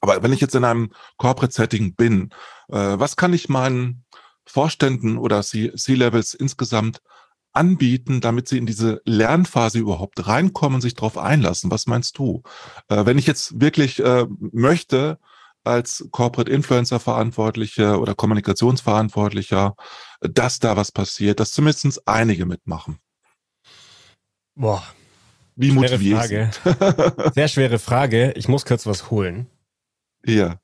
Aber 0.00 0.22
wenn 0.22 0.32
ich 0.32 0.40
jetzt 0.40 0.54
in 0.54 0.64
einem 0.64 0.90
Corporate 1.16 1.54
Setting 1.54 1.94
bin, 1.94 2.30
äh, 2.68 2.98
was 2.98 3.16
kann 3.16 3.32
ich 3.32 3.48
meinen 3.48 4.04
Vorständen 4.44 5.18
oder 5.18 5.42
C-Levels 5.42 6.34
insgesamt 6.34 7.00
anbieten, 7.52 8.20
damit 8.20 8.48
sie 8.48 8.58
in 8.58 8.66
diese 8.66 9.00
Lernphase 9.04 9.78
überhaupt 9.78 10.26
reinkommen 10.26 10.76
und 10.76 10.80
sich 10.82 10.94
darauf 10.94 11.16
einlassen? 11.16 11.70
Was 11.70 11.86
meinst 11.86 12.18
du? 12.18 12.42
Äh, 12.88 13.06
wenn 13.06 13.18
ich 13.18 13.26
jetzt 13.26 13.60
wirklich 13.60 14.00
äh, 14.00 14.26
möchte, 14.38 15.18
als 15.66 16.06
Corporate 16.10 16.50
Influencer 16.50 17.00
Verantwortliche 17.00 17.98
oder 17.98 18.14
Kommunikationsverantwortlicher, 18.14 19.74
dass 20.20 20.58
da 20.58 20.76
was 20.76 20.92
passiert, 20.92 21.40
dass 21.40 21.52
zumindest 21.52 22.06
einige 22.06 22.46
mitmachen. 22.46 22.98
Boah. 24.54 24.82
Wie 25.54 25.70
motiviert? 25.72 26.54
Frage. 26.64 27.32
Sehr 27.34 27.48
schwere 27.48 27.78
Frage. 27.78 28.32
Ich 28.32 28.48
muss 28.48 28.64
kurz 28.64 28.86
was 28.86 29.10
holen. 29.10 29.46
Ja. 30.24 30.60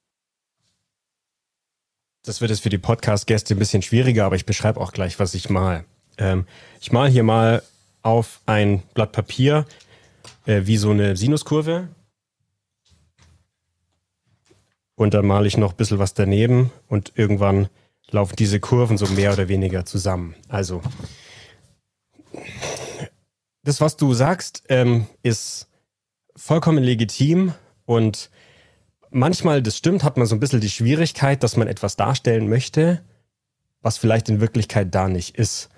Das 2.25 2.41
wird 2.41 2.51
jetzt 2.51 2.63
für 2.63 2.69
die 2.69 2.79
Podcast-Gäste 2.79 3.55
ein 3.55 3.59
bisschen 3.59 3.83
schwieriger, 3.83 4.27
aber 4.27 4.37
ich 4.37 4.47
beschreibe 4.47 4.81
auch 4.81 4.93
gleich, 4.93 5.19
was 5.19 5.35
ich 5.35 5.51
mal. 5.51 5.85
Ähm, 6.19 6.47
ich 6.81 6.93
mal 6.93 7.09
hier 7.09 7.23
mal 7.23 7.63
auf 8.03 8.41
ein 8.47 8.83
Blatt 8.95 9.13
Papier 9.13 9.67
äh, 10.47 10.63
wie 10.65 10.77
so 10.77 10.91
eine 10.91 11.17
Sinuskurve 11.17 11.89
und 14.95 15.15
dann 15.15 15.27
male 15.27 15.47
ich 15.47 15.57
noch 15.57 15.73
ein 15.73 15.77
bisschen 15.77 15.99
was 15.99 16.15
daneben 16.15 16.71
und 16.89 17.13
irgendwann 17.17 17.69
laufen 18.11 18.37
diese 18.37 18.61
Kurven 18.61 18.99
so 18.99 19.07
mehr 19.07 19.33
oder 19.33 19.49
weniger 19.49 19.85
zusammen. 19.85 20.35
Also, 20.49 20.83
das, 23.65 23.81
was 23.81 23.97
du 23.97 24.15
sagst, 24.15 24.65
ähm, 24.69 25.07
ist 25.23 25.69
vollkommen 26.37 26.83
legitim 26.83 27.53
und 27.85 28.31
manchmal, 29.11 29.63
das 29.63 29.77
stimmt, 29.77 30.05
hat 30.05 30.17
man 30.17 30.27
so 30.27 30.35
ein 30.35 30.41
bisschen 30.41 30.61
die 30.61 30.71
Schwierigkeit, 30.71 31.43
dass 31.43 31.57
man 31.57 31.69
etwas 31.69 31.97
darstellen 31.97 32.49
möchte, 32.49 33.03
was 33.81 33.99
vielleicht 33.99 34.29
in 34.29 34.41
Wirklichkeit 34.41 34.95
da 34.95 35.09
nicht 35.09 35.37
ist. 35.37 35.69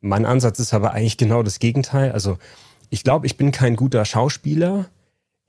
Mein 0.00 0.26
Ansatz 0.26 0.58
ist 0.58 0.74
aber 0.74 0.92
eigentlich 0.92 1.16
genau 1.16 1.42
das 1.42 1.58
Gegenteil. 1.58 2.12
Also, 2.12 2.38
ich 2.90 3.04
glaube, 3.04 3.26
ich 3.26 3.36
bin 3.36 3.52
kein 3.52 3.76
guter 3.76 4.04
Schauspieler, 4.04 4.90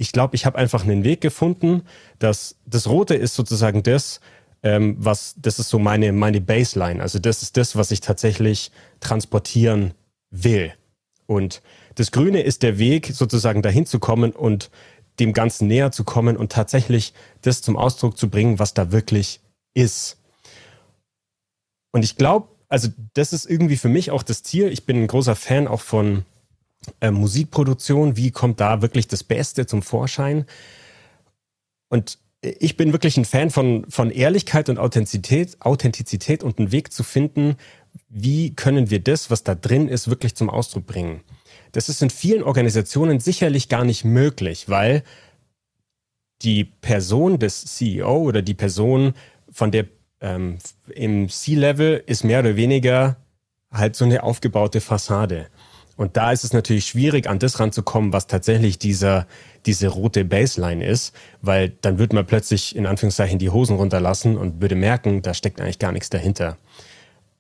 ich 0.03 0.11
glaube, 0.11 0.35
ich 0.35 0.45
habe 0.45 0.57
einfach 0.57 0.83
einen 0.83 1.05
Weg 1.05 1.21
gefunden, 1.21 1.83
dass 2.19 2.57
das 2.65 2.89
Rote 2.89 3.15
ist 3.15 3.35
sozusagen 3.35 3.83
das, 3.83 4.19
ähm, 4.61 4.97
was, 4.99 5.35
das 5.37 5.59
ist 5.59 5.69
so 5.69 5.79
meine, 5.79 6.11
meine 6.11 6.41
Baseline. 6.41 7.01
Also 7.01 7.19
das 7.19 7.41
ist 7.41 7.55
das, 7.55 7.77
was 7.77 7.89
ich 7.89 8.01
tatsächlich 8.01 8.71
transportieren 8.99 9.93
will. 10.29 10.73
Und 11.25 11.61
das 11.95 12.11
Grüne 12.11 12.41
ist 12.41 12.63
der 12.63 12.79
Weg, 12.79 13.11
sozusagen 13.13 13.61
dahin 13.61 13.85
zu 13.85 13.99
kommen 13.99 14.33
und 14.33 14.69
dem 15.21 15.31
Ganzen 15.31 15.69
näher 15.69 15.93
zu 15.93 16.03
kommen 16.03 16.35
und 16.35 16.51
tatsächlich 16.51 17.13
das 17.41 17.61
zum 17.61 17.77
Ausdruck 17.77 18.17
zu 18.17 18.29
bringen, 18.29 18.59
was 18.59 18.73
da 18.73 18.91
wirklich 18.91 19.39
ist. 19.73 20.17
Und 21.93 22.03
ich 22.03 22.17
glaube, 22.17 22.49
also 22.67 22.89
das 23.13 23.31
ist 23.31 23.49
irgendwie 23.49 23.77
für 23.77 23.87
mich 23.87 24.11
auch 24.11 24.23
das 24.23 24.43
Ziel. 24.43 24.67
Ich 24.67 24.85
bin 24.85 24.97
ein 24.97 25.07
großer 25.07 25.37
Fan 25.37 25.65
auch 25.65 25.81
von 25.81 26.25
äh, 27.01 27.11
Musikproduktion, 27.11 28.17
wie 28.17 28.31
kommt 28.31 28.59
da 28.59 28.81
wirklich 28.81 29.07
das 29.07 29.23
Beste 29.23 29.65
zum 29.65 29.81
Vorschein? 29.81 30.45
Und 31.89 32.17
ich 32.41 32.75
bin 32.75 32.91
wirklich 32.91 33.17
ein 33.17 33.25
Fan 33.25 33.49
von, 33.49 33.85
von 33.89 34.11
Ehrlichkeit 34.11 34.67
und 34.67 34.77
Authentizität, 34.77 35.57
Authentizität 35.61 36.43
und 36.43 36.59
einen 36.59 36.71
Weg 36.71 36.91
zu 36.91 37.03
finden, 37.03 37.55
wie 38.09 38.55
können 38.55 38.89
wir 38.89 38.99
das, 38.99 39.29
was 39.29 39.43
da 39.43 39.55
drin 39.55 39.87
ist, 39.87 40.09
wirklich 40.09 40.35
zum 40.35 40.49
Ausdruck 40.49 40.85
bringen. 40.85 41.21
Das 41.71 41.89
ist 41.89 42.01
in 42.01 42.09
vielen 42.09 42.43
Organisationen 42.43 43.19
sicherlich 43.19 43.69
gar 43.69 43.85
nicht 43.85 44.03
möglich, 44.03 44.69
weil 44.69 45.03
die 46.41 46.65
Person 46.65 47.39
des 47.39 47.63
CEO 47.65 48.17
oder 48.17 48.41
die 48.41 48.53
Person 48.53 49.13
von 49.49 49.71
der 49.71 49.85
ähm, 50.19 50.57
im 50.93 51.29
C-Level 51.29 52.03
ist 52.05 52.23
mehr 52.23 52.39
oder 52.39 52.55
weniger 52.55 53.17
halt 53.71 53.95
so 53.95 54.05
eine 54.05 54.23
aufgebaute 54.23 54.81
Fassade. 54.81 55.47
Und 55.95 56.17
da 56.17 56.31
ist 56.31 56.43
es 56.43 56.53
natürlich 56.53 56.85
schwierig, 56.85 57.27
an 57.27 57.39
das 57.39 57.59
ranzukommen, 57.59 58.13
was 58.13 58.27
tatsächlich 58.27 58.79
dieser, 58.79 59.27
diese 59.65 59.89
rote 59.89 60.25
Baseline 60.25 60.85
ist, 60.85 61.15
weil 61.41 61.69
dann 61.81 61.99
würde 61.99 62.15
man 62.15 62.25
plötzlich 62.25 62.75
in 62.75 62.87
Anführungszeichen 62.87 63.37
die 63.37 63.51
Hosen 63.51 63.77
runterlassen 63.77 64.37
und 64.37 64.61
würde 64.61 64.75
merken, 64.75 65.21
da 65.21 65.33
steckt 65.33 65.61
eigentlich 65.61 65.79
gar 65.79 65.91
nichts 65.91 66.09
dahinter. 66.09 66.57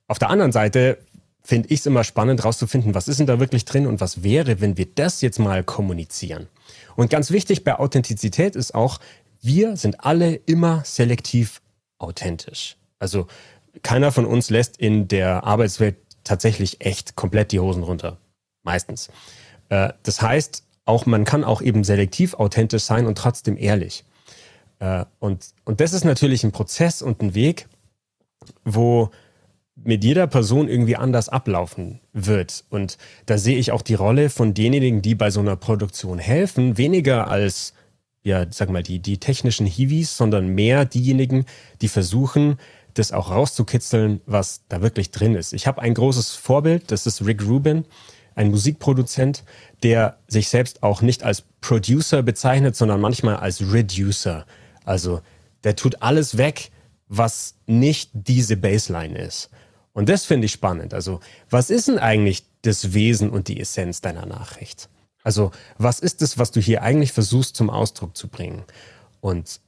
Auf 0.07 0.19
der 0.19 0.29
anderen 0.29 0.51
Seite 0.51 0.99
finde 1.43 1.69
ich 1.69 1.79
es 1.79 1.85
immer 1.85 2.03
spannend, 2.03 2.45
rauszufinden, 2.45 2.93
was 2.93 3.07
ist 3.07 3.19
denn 3.19 3.27
da 3.27 3.39
wirklich 3.39 3.65
drin 3.65 3.87
und 3.87 3.99
was 3.99 4.23
wäre, 4.23 4.61
wenn 4.61 4.77
wir 4.77 4.85
das 4.85 5.21
jetzt 5.21 5.39
mal 5.39 5.63
kommunizieren. 5.63 6.47
Und 6.95 7.09
ganz 7.09 7.31
wichtig 7.31 7.63
bei 7.63 7.77
Authentizität 7.77 8.55
ist 8.55 8.75
auch, 8.75 8.99
wir 9.41 9.75
sind 9.75 10.05
alle 10.05 10.35
immer 10.35 10.83
selektiv 10.85 11.61
authentisch. 11.97 12.77
Also 12.99 13.27
keiner 13.81 14.11
von 14.11 14.25
uns 14.25 14.49
lässt 14.49 14.77
in 14.77 15.07
der 15.07 15.43
Arbeitswelt 15.43 15.97
tatsächlich 16.23 16.85
echt 16.85 17.15
komplett 17.15 17.51
die 17.51 17.59
Hosen 17.59 17.83
runter. 17.83 18.17
Meistens. 18.63 19.09
Äh, 19.69 19.93
das 20.03 20.21
heißt, 20.21 20.63
auch 20.85 21.05
man 21.05 21.25
kann 21.25 21.43
auch 21.43 21.61
eben 21.61 21.83
selektiv 21.83 22.33
authentisch 22.33 22.83
sein 22.83 23.05
und 23.05 23.17
trotzdem 23.17 23.57
ehrlich. 23.57 24.03
Äh, 24.79 25.05
und, 25.19 25.45
und 25.65 25.79
das 25.79 25.93
ist 25.93 26.03
natürlich 26.05 26.43
ein 26.43 26.51
Prozess 26.51 27.01
und 27.01 27.21
ein 27.21 27.35
Weg, 27.35 27.67
wo 28.65 29.09
mit 29.75 30.03
jeder 30.03 30.27
Person 30.27 30.67
irgendwie 30.67 30.95
anders 30.95 31.29
ablaufen 31.29 31.99
wird. 32.13 32.63
Und 32.69 32.97
da 33.25 33.37
sehe 33.37 33.57
ich 33.57 33.71
auch 33.71 33.81
die 33.81 33.95
Rolle 33.95 34.29
von 34.29 34.53
denjenigen, 34.53 35.01
die 35.01 35.15
bei 35.15 35.31
so 35.31 35.39
einer 35.39 35.55
Produktion 35.55 36.19
helfen, 36.19 36.77
weniger 36.77 37.27
als, 37.27 37.73
ja, 38.23 38.45
sag 38.49 38.69
mal, 38.69 38.83
die, 38.83 38.99
die 38.99 39.17
technischen 39.17 39.65
Hiwis, 39.65 40.15
sondern 40.15 40.49
mehr 40.49 40.85
diejenigen, 40.85 41.45
die 41.81 41.87
versuchen, 41.87 42.57
das 42.93 43.11
auch 43.11 43.31
rauszukitzeln, 43.31 44.21
was 44.25 44.61
da 44.69 44.81
wirklich 44.81 45.09
drin 45.09 45.35
ist. 45.35 45.53
Ich 45.53 45.65
habe 45.65 45.81
ein 45.81 45.95
großes 45.95 46.35
Vorbild, 46.35 46.91
das 46.91 47.07
ist 47.07 47.25
Rick 47.25 47.43
Rubin 47.43 47.85
ein 48.35 48.49
Musikproduzent, 48.49 49.43
der 49.83 50.17
sich 50.27 50.49
selbst 50.49 50.83
auch 50.83 51.01
nicht 51.01 51.23
als 51.23 51.43
Producer 51.61 52.23
bezeichnet, 52.23 52.75
sondern 52.75 53.01
manchmal 53.01 53.37
als 53.37 53.61
Reducer. 53.73 54.45
Also 54.85 55.21
der 55.63 55.75
tut 55.75 56.01
alles 56.01 56.37
weg, 56.37 56.71
was 57.07 57.55
nicht 57.67 58.11
diese 58.13 58.57
Baseline 58.57 59.17
ist. 59.17 59.49
Und 59.93 60.09
das 60.09 60.25
finde 60.25 60.45
ich 60.45 60.51
spannend. 60.51 60.93
Also 60.93 61.19
was 61.49 61.69
ist 61.69 61.87
denn 61.87 61.99
eigentlich 61.99 62.45
das 62.63 62.93
Wesen 62.93 63.29
und 63.29 63.47
die 63.47 63.59
Essenz 63.59 64.01
deiner 64.01 64.25
Nachricht? 64.25 64.89
Also 65.23 65.51
was 65.77 65.99
ist 65.99 66.21
es, 66.21 66.37
was 66.37 66.51
du 66.51 66.59
hier 66.59 66.81
eigentlich 66.81 67.13
versuchst 67.13 67.55
zum 67.55 67.69
Ausdruck 67.69 68.17
zu 68.17 68.27
bringen? 68.27 68.63
Und 69.21 69.61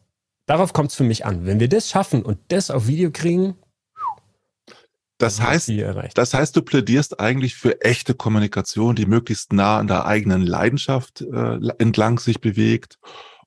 darauf 0.47 0.73
kommt 0.73 0.91
es 0.91 0.95
für 0.95 1.03
mich 1.03 1.25
an. 1.25 1.45
Wenn 1.45 1.59
wir 1.59 1.69
das 1.69 1.89
schaffen 1.89 2.23
und 2.23 2.39
das 2.49 2.71
auf 2.71 2.87
Video 2.87 3.11
kriegen, 3.11 3.55
das 5.17 5.41
heißt, 5.41 5.71
das 6.13 6.33
heißt, 6.33 6.55
du 6.55 6.61
plädierst 6.61 7.19
eigentlich 7.19 7.55
für 7.55 7.81
echte 7.81 8.13
Kommunikation, 8.13 8.95
die 8.95 9.05
möglichst 9.05 9.53
nah 9.53 9.77
an 9.77 9.87
der 9.87 10.05
eigenen 10.05 10.41
Leidenschaft 10.41 11.21
äh, 11.21 11.59
entlang 11.77 12.19
sich 12.19 12.41
bewegt. 12.41 12.97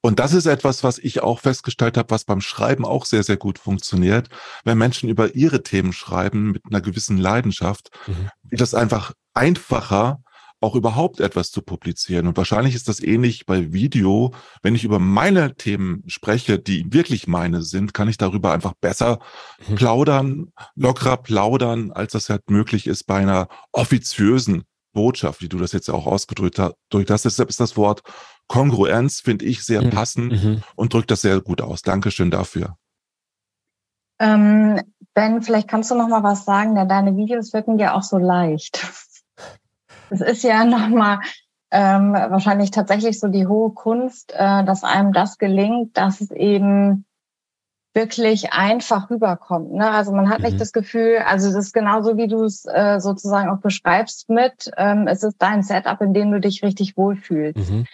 Und 0.01 0.21
das 0.21 0.33
ist 0.33 0.47
etwas, 0.47 0.85
was 0.85 0.99
ich 0.99 1.23
auch 1.23 1.41
festgestellt 1.41 1.97
habe, 1.97 2.11
was 2.11 2.25
beim 2.25 2.41
Schreiben 2.41 2.85
auch 2.85 3.05
sehr, 3.05 3.25
sehr 3.25 3.37
gut 3.37 3.59
funktioniert. 3.59 4.29
Wenn 4.65 4.79
Menschen 4.79 5.09
über 5.09 5.35
ihre 5.35 5.63
Themen 5.63 5.93
schreiben 5.93 6.53
mit 6.53 6.63
einer 6.71 6.81
gewissen 6.81 7.19
Leidenschaft, 7.19 7.91
mhm. 8.07 8.31
wird 8.45 8.61
das 8.61 8.75
einfach 8.75 9.13
einfacher, 9.35 10.23
auch 10.61 10.75
überhaupt 10.75 11.21
etwas 11.21 11.51
zu 11.51 11.63
publizieren. 11.63 12.27
Und 12.27 12.37
wahrscheinlich 12.37 12.75
ist 12.75 12.89
das 12.89 13.01
ähnlich 13.01 13.47
bei 13.47 13.73
Video. 13.73 14.33
Wenn 14.63 14.75
ich 14.75 14.85
über 14.85 14.99
meine 14.99 15.55
Themen 15.55 16.03
spreche, 16.07 16.59
die 16.59 16.93
wirklich 16.93 17.27
meine 17.27 17.63
sind, 17.63 17.95
kann 17.95 18.09
ich 18.09 18.17
darüber 18.17 18.53
einfach 18.53 18.75
besser 18.81 19.21
mhm. 19.69 19.75
plaudern, 19.77 20.53
lockerer 20.75 21.17
plaudern, 21.19 21.93
als 21.93 22.13
das 22.13 22.29
halt 22.29 22.51
möglich 22.51 22.87
ist 22.87 23.05
bei 23.05 23.17
einer 23.17 23.49
offiziösen 23.73 24.65
Botschaft, 24.93 25.43
wie 25.43 25.49
du 25.49 25.59
das 25.59 25.73
jetzt 25.73 25.89
auch 25.91 26.07
ausgedrückt 26.07 26.59
hast. 26.59 26.75
Deshalb 27.25 27.49
ist 27.49 27.61
das 27.61 27.77
Wort 27.77 28.03
Kongruenz, 28.49 29.21
finde 29.21 29.45
ich, 29.45 29.63
sehr 29.63 29.83
mhm. 29.83 29.91
passend 29.91 30.33
mhm. 30.33 30.63
und 30.75 30.93
drückt 30.93 31.11
das 31.11 31.21
sehr 31.21 31.41
gut 31.41 31.61
aus. 31.61 31.83
Dankeschön 31.83 32.31
dafür. 32.31 32.77
Ähm, 34.19 34.81
ben, 35.15 35.43
vielleicht 35.43 35.69
kannst 35.69 35.91
du 35.91 35.95
noch 35.95 36.09
mal 36.09 36.23
was 36.23 36.45
sagen, 36.45 36.75
denn 36.75 36.89
deine 36.89 37.17
Videos 37.17 37.53
wirken 37.53 37.79
ja 37.79 37.95
auch 37.95 38.03
so 38.03 38.19
leicht. 38.19 38.85
Es 40.11 40.21
ist 40.21 40.43
ja 40.43 40.65
nochmal 40.65 41.21
ähm, 41.71 42.13
wahrscheinlich 42.13 42.71
tatsächlich 42.71 43.21
so 43.21 43.29
die 43.29 43.47
hohe 43.47 43.73
Kunst, 43.73 44.33
äh, 44.33 44.65
dass 44.65 44.85
einem 44.85 45.13
das 45.13 45.39
gelingt, 45.39 45.97
dass 45.97 46.21
es 46.21 46.31
eben 46.31 47.05
wirklich 47.95 48.53
einfach 48.53 49.11
rüberkommt. 49.11 49.73
Ne? 49.73 49.91
Also 49.91 50.13
man 50.13 50.31
hat 50.31 50.39
mhm. 50.39 50.47
nicht 50.47 50.61
das 50.61 50.73
Gefühl, 50.73 51.19
also 51.27 51.49
das 51.49 51.67
ist 51.67 51.73
genauso 51.73 52.17
wie 52.17 52.29
du 52.29 52.45
es 52.45 52.65
äh, 52.67 53.01
sozusagen 53.01 53.51
auch 53.51 53.61
beschreibst 53.61 54.29
mit, 54.29 54.71
ähm, 54.77 55.07
es 55.09 55.23
ist 55.23 55.37
dein 55.39 55.63
Setup, 55.63 56.01
in 56.01 56.15
dem 56.15 56.31
du 56.31 56.41
dich 56.41 56.63
richtig 56.63 56.97
wohlfühlst. 56.97 57.71
Mhm. 57.71 57.87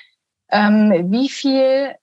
Ähm, 0.50 1.10
wie 1.10 1.28
viel 1.28 1.94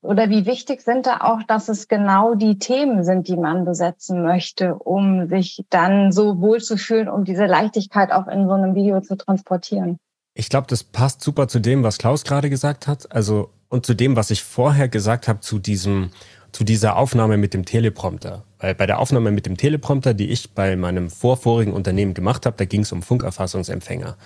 oder 0.00 0.30
wie 0.30 0.46
wichtig 0.46 0.82
sind 0.82 1.06
da 1.06 1.18
auch, 1.20 1.42
dass 1.42 1.68
es 1.68 1.88
genau 1.88 2.34
die 2.34 2.58
Themen 2.58 3.02
sind, 3.04 3.26
die 3.26 3.36
man 3.36 3.64
besetzen 3.64 4.22
möchte, 4.22 4.74
um 4.74 5.28
sich 5.28 5.64
dann 5.70 6.12
so 6.12 6.40
wohlzufühlen, 6.40 7.08
um 7.08 7.24
diese 7.24 7.46
Leichtigkeit 7.46 8.12
auch 8.12 8.28
in 8.28 8.46
so 8.46 8.52
einem 8.52 8.74
Video 8.74 9.00
zu 9.00 9.16
transportieren? 9.16 9.98
Ich 10.34 10.48
glaube, 10.48 10.68
das 10.68 10.84
passt 10.84 11.20
super 11.22 11.48
zu 11.48 11.58
dem, 11.58 11.82
was 11.82 11.98
Klaus 11.98 12.22
gerade 12.22 12.48
gesagt 12.48 12.86
hat. 12.86 13.10
Also 13.10 13.50
und 13.68 13.84
zu 13.84 13.94
dem, 13.94 14.14
was 14.14 14.30
ich 14.30 14.44
vorher 14.44 14.88
gesagt 14.88 15.26
habe, 15.26 15.40
zu 15.40 15.58
diesem, 15.58 16.10
zu 16.52 16.62
dieser 16.62 16.96
Aufnahme 16.96 17.36
mit 17.36 17.52
dem 17.52 17.64
Teleprompter. 17.64 18.44
Weil 18.60 18.76
bei 18.76 18.86
der 18.86 19.00
Aufnahme 19.00 19.32
mit 19.32 19.46
dem 19.46 19.56
Teleprompter, 19.56 20.14
die 20.14 20.30
ich 20.30 20.52
bei 20.52 20.76
meinem 20.76 21.10
vorvorigen 21.10 21.72
Unternehmen 21.72 22.14
gemacht 22.14 22.46
habe, 22.46 22.56
da 22.56 22.64
ging 22.64 22.82
es 22.82 22.92
um 22.92 23.02
Funkerfassungsempfänger. 23.02 24.16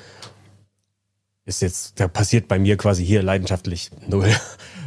Ist 1.44 1.62
jetzt, 1.62 1.98
da 1.98 2.08
passiert 2.08 2.46
bei 2.46 2.58
mir 2.58 2.76
quasi 2.76 3.04
hier 3.04 3.22
leidenschaftlich 3.22 3.90
null. 4.06 4.28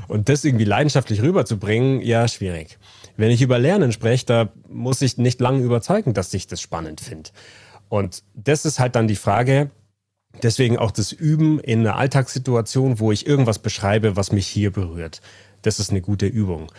Und 0.08 0.30
das 0.30 0.46
irgendwie 0.46 0.66
leidenschaftlich 0.66 1.22
rüberzubringen, 1.22 2.02
ja, 2.02 2.28
schwierig. 2.28 2.78
Wenn 3.18 3.32
ich 3.32 3.42
über 3.42 3.60
Lernen 3.60 3.92
spreche, 3.92 4.26
da 4.26 4.50
muss 4.70 5.02
ich 5.02 5.18
nicht 5.18 5.40
lange 5.40 5.64
überzeugen, 5.64 6.14
dass 6.14 6.34
ich 6.34 6.48
das 6.48 6.62
spannend 6.62 7.02
finde. 7.02 7.30
Und 7.90 8.24
das 8.34 8.66
ist 8.66 8.80
halt 8.80 8.96
dann 8.96 9.08
die 9.08 9.16
Frage, 9.16 9.70
deswegen 10.44 10.78
auch 10.78 10.92
das 10.92 11.12
Üben 11.12 11.60
in 11.60 11.82
einer 11.82 11.96
Alltagssituation, 11.96 13.00
wo 13.00 13.12
ich 13.12 13.26
irgendwas 13.26 13.60
beschreibe, 13.60 14.16
was 14.16 14.32
mich 14.32 14.48
hier 14.48 14.72
berührt. 14.72 15.22
Das 15.62 15.80
ist 15.80 15.92
eine 15.92 16.02
gute 16.02 16.26
Übung. 16.26 16.72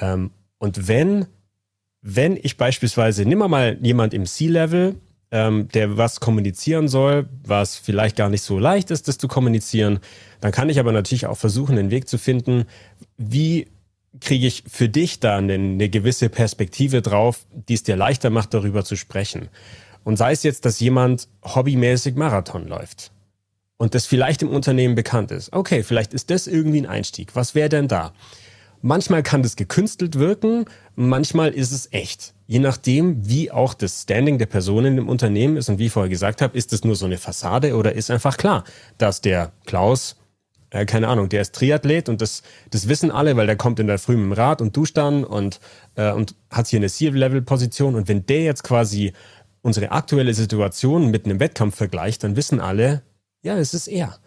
Ähm, 0.00 0.30
und 0.58 0.88
wenn, 0.88 1.26
wenn 2.00 2.36
ich 2.36 2.56
beispielsweise, 2.56 3.24
nimm 3.24 3.38
mal 3.38 3.78
jemand 3.82 4.14
im 4.14 4.26
C-Level, 4.26 4.96
ähm, 5.32 5.68
der 5.68 5.96
was 5.96 6.20
kommunizieren 6.20 6.86
soll, 6.88 7.28
was 7.44 7.76
vielleicht 7.76 8.16
gar 8.16 8.28
nicht 8.28 8.42
so 8.42 8.58
leicht 8.58 8.90
ist, 8.90 9.08
das 9.08 9.18
zu 9.18 9.26
kommunizieren, 9.26 9.98
dann 10.40 10.52
kann 10.52 10.68
ich 10.68 10.78
aber 10.78 10.92
natürlich 10.92 11.26
auch 11.26 11.38
versuchen, 11.38 11.76
den 11.76 11.90
Weg 11.90 12.08
zu 12.08 12.18
finden, 12.18 12.66
wie 13.16 13.68
kriege 14.20 14.46
ich 14.46 14.64
für 14.68 14.90
dich 14.90 15.20
da 15.20 15.38
eine, 15.38 15.54
eine 15.54 15.88
gewisse 15.88 16.28
Perspektive 16.28 17.00
drauf, 17.00 17.46
die 17.50 17.74
es 17.74 17.82
dir 17.82 17.96
leichter 17.96 18.28
macht, 18.28 18.52
darüber 18.52 18.84
zu 18.84 18.94
sprechen. 18.94 19.48
Und 20.04 20.18
sei 20.18 20.32
es 20.32 20.42
jetzt, 20.42 20.66
dass 20.66 20.80
jemand 20.80 21.28
hobbymäßig 21.42 22.14
Marathon 22.14 22.68
läuft 22.68 23.10
und 23.78 23.94
das 23.94 24.04
vielleicht 24.04 24.42
im 24.42 24.50
Unternehmen 24.50 24.94
bekannt 24.94 25.30
ist. 25.30 25.52
Okay, 25.52 25.82
vielleicht 25.82 26.12
ist 26.12 26.30
das 26.30 26.46
irgendwie 26.46 26.82
ein 26.82 26.86
Einstieg. 26.86 27.34
Was 27.34 27.54
wäre 27.54 27.70
denn 27.70 27.88
da? 27.88 28.12
Manchmal 28.82 29.22
kann 29.22 29.42
das 29.42 29.56
gekünstelt 29.56 30.18
wirken, 30.18 30.66
manchmal 30.96 31.50
ist 31.50 31.70
es 31.70 31.90
echt. 31.92 32.34
Je 32.52 32.58
nachdem, 32.58 33.26
wie 33.26 33.50
auch 33.50 33.72
das 33.72 34.02
Standing 34.02 34.36
der 34.36 34.44
Personen 34.44 34.98
im 34.98 35.08
Unternehmen 35.08 35.56
ist 35.56 35.70
und 35.70 35.78
wie 35.78 35.86
ich 35.86 35.92
vorher 35.92 36.10
gesagt 36.10 36.42
habe, 36.42 36.54
ist 36.54 36.74
es 36.74 36.84
nur 36.84 36.96
so 36.96 37.06
eine 37.06 37.16
Fassade 37.16 37.74
oder 37.74 37.94
ist 37.94 38.10
einfach 38.10 38.36
klar, 38.36 38.64
dass 38.98 39.22
der 39.22 39.52
Klaus, 39.64 40.16
äh, 40.68 40.84
keine 40.84 41.08
Ahnung, 41.08 41.30
der 41.30 41.40
ist 41.40 41.54
Triathlet 41.54 42.10
und 42.10 42.20
das, 42.20 42.42
das 42.68 42.88
wissen 42.88 43.10
alle, 43.10 43.38
weil 43.38 43.46
der 43.46 43.56
kommt 43.56 43.80
in 43.80 43.86
der 43.86 43.98
Früh 43.98 44.12
im 44.12 44.32
Rad 44.34 44.60
und 44.60 44.76
duscht 44.76 44.98
dann 44.98 45.24
und, 45.24 45.60
äh, 45.94 46.12
und 46.12 46.34
hat 46.50 46.66
hier 46.66 46.78
eine 46.78 46.90
Sea-Level-Position 46.90 47.94
und 47.94 48.08
wenn 48.08 48.26
der 48.26 48.42
jetzt 48.42 48.64
quasi 48.64 49.14
unsere 49.62 49.90
aktuelle 49.90 50.34
Situation 50.34 51.10
mit 51.10 51.24
einem 51.24 51.40
Wettkampf 51.40 51.76
vergleicht, 51.76 52.22
dann 52.22 52.36
wissen 52.36 52.60
alle, 52.60 53.00
ja, 53.40 53.56
es 53.56 53.72
ist 53.72 53.88
er. 53.88 54.18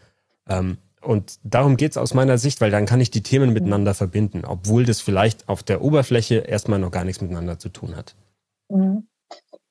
Ähm, 0.50 0.80
und 1.06 1.40
darum 1.44 1.78
geht 1.78 1.92
es 1.92 1.98
aus 1.98 2.14
meiner 2.14 2.38
Sicht, 2.38 2.62
weil 2.62 2.72
dann 2.72 2.86
kann 2.86 3.02
ich 3.02 3.12
die 3.12 3.24
Themen 3.24 3.54
miteinander 3.54 3.94
verbinden, 3.94 4.44
obwohl 4.46 4.86
das 4.86 5.02
vielleicht 5.02 5.48
auf 5.48 5.64
der 5.64 5.82
Oberfläche 5.82 6.36
erstmal 6.36 6.80
noch 6.80 6.92
gar 6.92 7.04
nichts 7.06 7.22
miteinander 7.22 7.60
zu 7.60 7.70
tun 7.70 7.96
hat. 7.96 8.16
Mhm. 8.70 9.08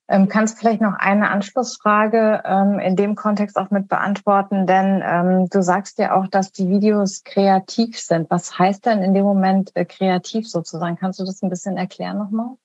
Ähm, 0.06 0.28
kannst 0.28 0.54
du 0.54 0.58
vielleicht 0.60 0.82
noch 0.82 0.94
eine 0.98 1.30
Anschlussfrage 1.30 2.42
ähm, 2.44 2.78
in 2.78 2.94
dem 2.94 3.14
Kontext 3.14 3.56
auch 3.56 3.70
mit 3.70 3.88
beantworten? 3.88 4.66
Denn 4.66 5.02
ähm, 5.02 5.48
du 5.48 5.62
sagst 5.62 5.98
ja 5.98 6.14
auch, 6.14 6.28
dass 6.28 6.52
die 6.52 6.68
Videos 6.68 7.24
kreativ 7.24 7.98
sind. 7.98 8.30
Was 8.30 8.58
heißt 8.58 8.84
denn 8.84 9.02
in 9.02 9.14
dem 9.14 9.24
Moment 9.24 9.74
äh, 9.74 9.86
kreativ 9.86 10.48
sozusagen? 10.48 10.96
Kannst 10.96 11.20
du 11.20 11.24
das 11.24 11.42
ein 11.42 11.48
bisschen 11.48 11.78
erklären 11.78 12.18
nochmal? 12.18 12.56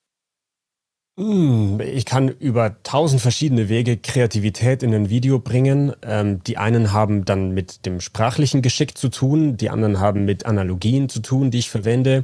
Hm, 1.19 1.81
ich 1.81 2.05
kann 2.05 2.29
über 2.29 2.81
tausend 2.83 3.19
verschiedene 3.19 3.67
Wege 3.67 3.97
Kreativität 3.97 4.83
in 4.83 4.93
ein 4.93 5.09
Video 5.09 5.37
bringen. 5.37 5.91
Ähm, 6.01 6.41
die 6.43 6.57
einen 6.57 6.93
haben 6.93 7.25
dann 7.25 7.51
mit 7.51 7.85
dem 7.85 7.99
sprachlichen 7.99 8.61
Geschick 8.61 8.97
zu 8.97 9.09
tun, 9.09 9.57
die 9.57 9.69
anderen 9.69 9.99
haben 9.99 10.23
mit 10.23 10.45
Analogien 10.45 11.09
zu 11.09 11.19
tun, 11.19 11.51
die 11.51 11.59
ich 11.59 11.69
verwende. 11.69 12.23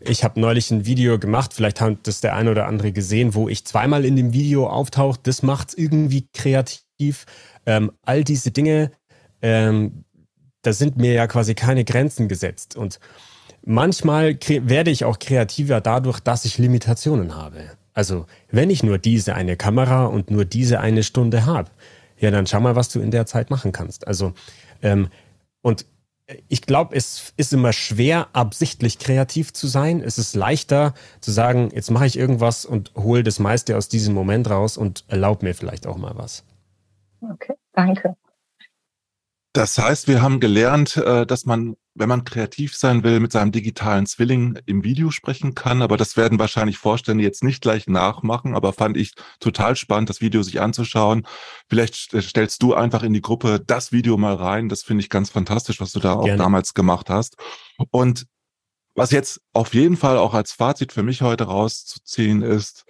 Ich 0.00 0.24
habe 0.24 0.40
neulich 0.40 0.70
ein 0.70 0.86
Video 0.86 1.18
gemacht, 1.18 1.52
vielleicht 1.52 1.82
hat 1.82 1.98
das 2.04 2.22
der 2.22 2.34
eine 2.34 2.50
oder 2.50 2.66
andere 2.66 2.92
gesehen, 2.92 3.34
wo 3.34 3.46
ich 3.50 3.66
zweimal 3.66 4.06
in 4.06 4.16
dem 4.16 4.32
Video 4.32 4.68
auftauche. 4.68 5.20
Das 5.22 5.42
macht's 5.42 5.74
irgendwie 5.74 6.26
kreativ. 6.32 7.26
Ähm, 7.66 7.92
all 8.06 8.24
diese 8.24 8.52
Dinge, 8.52 8.90
ähm, 9.42 10.04
da 10.62 10.72
sind 10.72 10.96
mir 10.96 11.12
ja 11.12 11.26
quasi 11.26 11.54
keine 11.54 11.84
Grenzen 11.84 12.28
gesetzt. 12.28 12.74
Und 12.74 13.00
manchmal 13.66 14.38
werde 14.48 14.90
ich 14.90 15.04
auch 15.04 15.18
kreativer 15.18 15.82
dadurch, 15.82 16.20
dass 16.20 16.46
ich 16.46 16.56
Limitationen 16.56 17.36
habe. 17.36 17.68
Also, 17.94 18.26
wenn 18.50 18.70
ich 18.70 18.82
nur 18.82 18.98
diese 18.98 19.34
eine 19.34 19.56
Kamera 19.56 20.06
und 20.06 20.30
nur 20.30 20.44
diese 20.44 20.80
eine 20.80 21.02
Stunde 21.02 21.46
habe, 21.46 21.70
ja, 22.18 22.30
dann 22.30 22.46
schau 22.46 22.60
mal, 22.60 22.76
was 22.76 22.88
du 22.88 23.00
in 23.00 23.10
der 23.10 23.26
Zeit 23.26 23.50
machen 23.50 23.72
kannst. 23.72 24.06
Also, 24.06 24.34
ähm, 24.82 25.08
und 25.62 25.86
ich 26.48 26.62
glaube, 26.62 26.96
es 26.96 27.32
ist 27.36 27.52
immer 27.52 27.72
schwer, 27.72 28.28
absichtlich 28.32 28.98
kreativ 28.98 29.52
zu 29.52 29.66
sein. 29.66 30.00
Es 30.00 30.18
ist 30.18 30.34
leichter 30.34 30.94
zu 31.20 31.30
sagen, 31.30 31.70
jetzt 31.74 31.90
mache 31.90 32.06
ich 32.06 32.18
irgendwas 32.18 32.64
und 32.64 32.92
hole 32.94 33.22
das 33.22 33.38
meiste 33.38 33.76
aus 33.76 33.88
diesem 33.88 34.14
Moment 34.14 34.48
raus 34.48 34.76
und 34.76 35.04
erlaub 35.08 35.42
mir 35.42 35.54
vielleicht 35.54 35.86
auch 35.86 35.98
mal 35.98 36.16
was. 36.16 36.44
Okay, 37.20 37.54
danke. 37.72 38.16
Das 39.52 39.78
heißt, 39.78 40.08
wir 40.08 40.22
haben 40.22 40.40
gelernt, 40.40 40.96
äh, 40.96 41.26
dass 41.26 41.44
man, 41.44 41.76
wenn 41.94 42.08
man 42.08 42.24
kreativ 42.24 42.76
sein 42.76 43.04
will, 43.04 43.20
mit 43.20 43.32
seinem 43.32 43.52
digitalen 43.52 44.06
Zwilling 44.06 44.58
im 44.66 44.82
Video 44.82 45.10
sprechen 45.10 45.54
kann. 45.54 45.80
Aber 45.80 45.96
das 45.96 46.16
werden 46.16 46.38
wahrscheinlich 46.38 46.78
Vorstände 46.78 47.22
jetzt 47.22 47.44
nicht 47.44 47.62
gleich 47.62 47.86
nachmachen. 47.86 48.54
Aber 48.54 48.72
fand 48.72 48.96
ich 48.96 49.12
total 49.38 49.76
spannend, 49.76 50.10
das 50.10 50.20
Video 50.20 50.42
sich 50.42 50.60
anzuschauen. 50.60 51.26
Vielleicht 51.68 51.94
stellst 51.94 52.62
du 52.62 52.74
einfach 52.74 53.02
in 53.02 53.12
die 53.12 53.22
Gruppe 53.22 53.60
das 53.64 53.92
Video 53.92 54.16
mal 54.16 54.34
rein. 54.34 54.68
Das 54.68 54.82
finde 54.82 55.02
ich 55.02 55.08
ganz 55.08 55.30
fantastisch, 55.30 55.80
was 55.80 55.92
du 55.92 56.00
da 56.00 56.14
auch 56.14 56.24
Gerne. 56.24 56.42
damals 56.42 56.74
gemacht 56.74 57.10
hast. 57.10 57.36
Und 57.90 58.26
was 58.96 59.10
jetzt 59.10 59.40
auf 59.52 59.74
jeden 59.74 59.96
Fall 59.96 60.18
auch 60.18 60.34
als 60.34 60.52
Fazit 60.52 60.92
für 60.92 61.02
mich 61.02 61.22
heute 61.22 61.44
rauszuziehen 61.44 62.42
ist, 62.42 62.84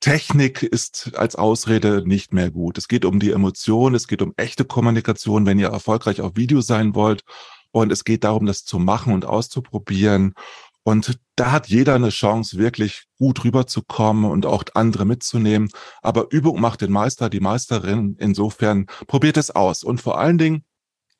Technik 0.00 0.62
ist 0.62 1.12
als 1.16 1.36
Ausrede 1.36 2.02
nicht 2.06 2.32
mehr 2.32 2.50
gut. 2.50 2.78
Es 2.78 2.86
geht 2.86 3.04
um 3.04 3.18
die 3.18 3.30
Emotion, 3.30 3.94
es 3.94 4.06
geht 4.08 4.22
um 4.22 4.34
echte 4.36 4.64
Kommunikation, 4.64 5.46
wenn 5.46 5.58
ihr 5.58 5.68
erfolgreich 5.68 6.20
auf 6.20 6.36
Video 6.36 6.60
sein 6.60 6.94
wollt. 6.94 7.22
Und 7.76 7.92
es 7.92 8.04
geht 8.04 8.24
darum, 8.24 8.46
das 8.46 8.64
zu 8.64 8.78
machen 8.78 9.12
und 9.12 9.26
auszuprobieren. 9.26 10.32
Und 10.82 11.18
da 11.34 11.52
hat 11.52 11.68
jeder 11.68 11.94
eine 11.94 12.08
Chance, 12.08 12.56
wirklich 12.56 13.04
gut 13.18 13.44
rüberzukommen 13.44 14.24
und 14.30 14.46
auch 14.46 14.64
andere 14.72 15.04
mitzunehmen. 15.04 15.68
Aber 16.00 16.28
Übung 16.30 16.58
macht 16.58 16.80
den 16.80 16.90
Meister, 16.90 17.28
die 17.28 17.40
Meisterin. 17.40 18.16
Insofern 18.18 18.86
probiert 19.06 19.36
es 19.36 19.50
aus. 19.50 19.84
Und 19.84 20.00
vor 20.00 20.18
allen 20.18 20.38
Dingen 20.38 20.64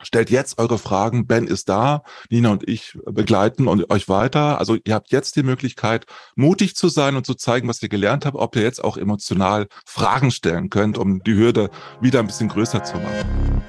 Stellt 0.03 0.29
jetzt 0.29 0.59
eure 0.59 0.77
Fragen. 0.77 1.27
Ben 1.27 1.47
ist 1.47 1.71
da. 1.71 2.03
Nina 2.29 2.51
und 2.51 2.69
ich 2.69 2.99
begleiten 3.07 3.67
euch 3.67 4.11
weiter. 4.11 4.59
Also 4.59 4.77
ihr 4.85 4.95
habt 4.95 5.11
jetzt 5.11 5.37
die 5.37 5.43
Möglichkeit, 5.43 6.05
mutig 6.35 6.77
zu 6.77 6.91
sein 6.91 7.17
und 7.17 7.25
zu 7.25 7.35
zeigen, 7.35 7.67
was 7.67 7.83
ihr 7.83 7.89
gelernt 7.89 8.27
habt, 8.27 8.37
ob 8.37 8.57
ihr 8.57 8.63
jetzt 8.63 8.85
auch 8.85 8.99
emotional 8.99 9.69
Fragen 9.87 10.31
stellen 10.31 10.69
könnt, 10.69 10.99
um 10.99 11.23
die 11.23 11.35
Hürde 11.35 11.71
wieder 12.03 12.21
ein 12.21 12.27
bisschen 12.27 12.51
größer 12.51 12.85
zu 12.85 12.99
machen. 12.99 13.63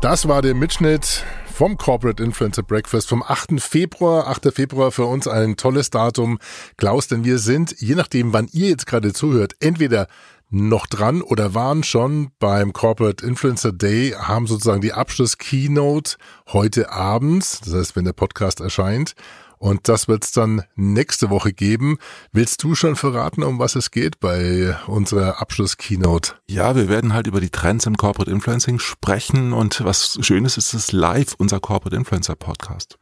Das 0.00 0.28
war 0.28 0.42
der 0.42 0.54
Mitschnitt 0.54 1.24
vom 1.52 1.76
Corporate 1.76 2.22
Influencer 2.22 2.62
Breakfast 2.62 3.08
vom 3.08 3.20
8. 3.20 3.60
Februar. 3.60 4.28
8. 4.28 4.54
Februar 4.54 4.92
für 4.92 5.06
uns 5.06 5.26
ein 5.26 5.56
tolles 5.56 5.90
Datum. 5.90 6.38
Klaus, 6.76 7.08
denn 7.08 7.24
wir 7.24 7.38
sind, 7.38 7.74
je 7.80 7.96
nachdem, 7.96 8.32
wann 8.32 8.46
ihr 8.52 8.68
jetzt 8.68 8.86
gerade 8.86 9.12
zuhört, 9.12 9.56
entweder 9.58 10.06
noch 10.50 10.86
dran 10.86 11.20
oder 11.20 11.52
waren 11.52 11.82
schon 11.82 12.30
beim 12.38 12.72
Corporate 12.72 13.26
Influencer 13.26 13.72
Day, 13.72 14.14
haben 14.16 14.46
sozusagen 14.46 14.82
die 14.82 14.92
Abschluss-Keynote 14.92 16.16
heute 16.52 16.92
Abend, 16.92 17.66
das 17.66 17.74
heißt, 17.74 17.96
wenn 17.96 18.04
der 18.04 18.12
Podcast 18.12 18.60
erscheint. 18.60 19.16
Und 19.58 19.88
das 19.88 20.08
wird 20.08 20.24
es 20.24 20.32
dann 20.32 20.62
nächste 20.76 21.30
Woche 21.30 21.52
geben. 21.52 21.98
Willst 22.32 22.62
du 22.62 22.74
schon 22.74 22.96
verraten, 22.96 23.42
um 23.42 23.58
was 23.58 23.74
es 23.76 23.90
geht 23.90 24.20
bei 24.20 24.76
unserer 24.86 25.40
Abschluss-Keynote? 25.40 26.34
Ja, 26.46 26.76
wir 26.76 26.88
werden 26.88 27.12
halt 27.12 27.26
über 27.26 27.40
die 27.40 27.50
Trends 27.50 27.86
im 27.86 27.96
Corporate 27.96 28.30
Influencing 28.30 28.78
sprechen 28.78 29.52
und 29.52 29.84
was 29.84 30.18
Schönes 30.20 30.56
ist 30.56 30.74
es 30.74 30.92
live, 30.92 31.34
unser 31.38 31.60
Corporate 31.60 31.96
Influencer 31.96 32.36
Podcast. 32.36 32.98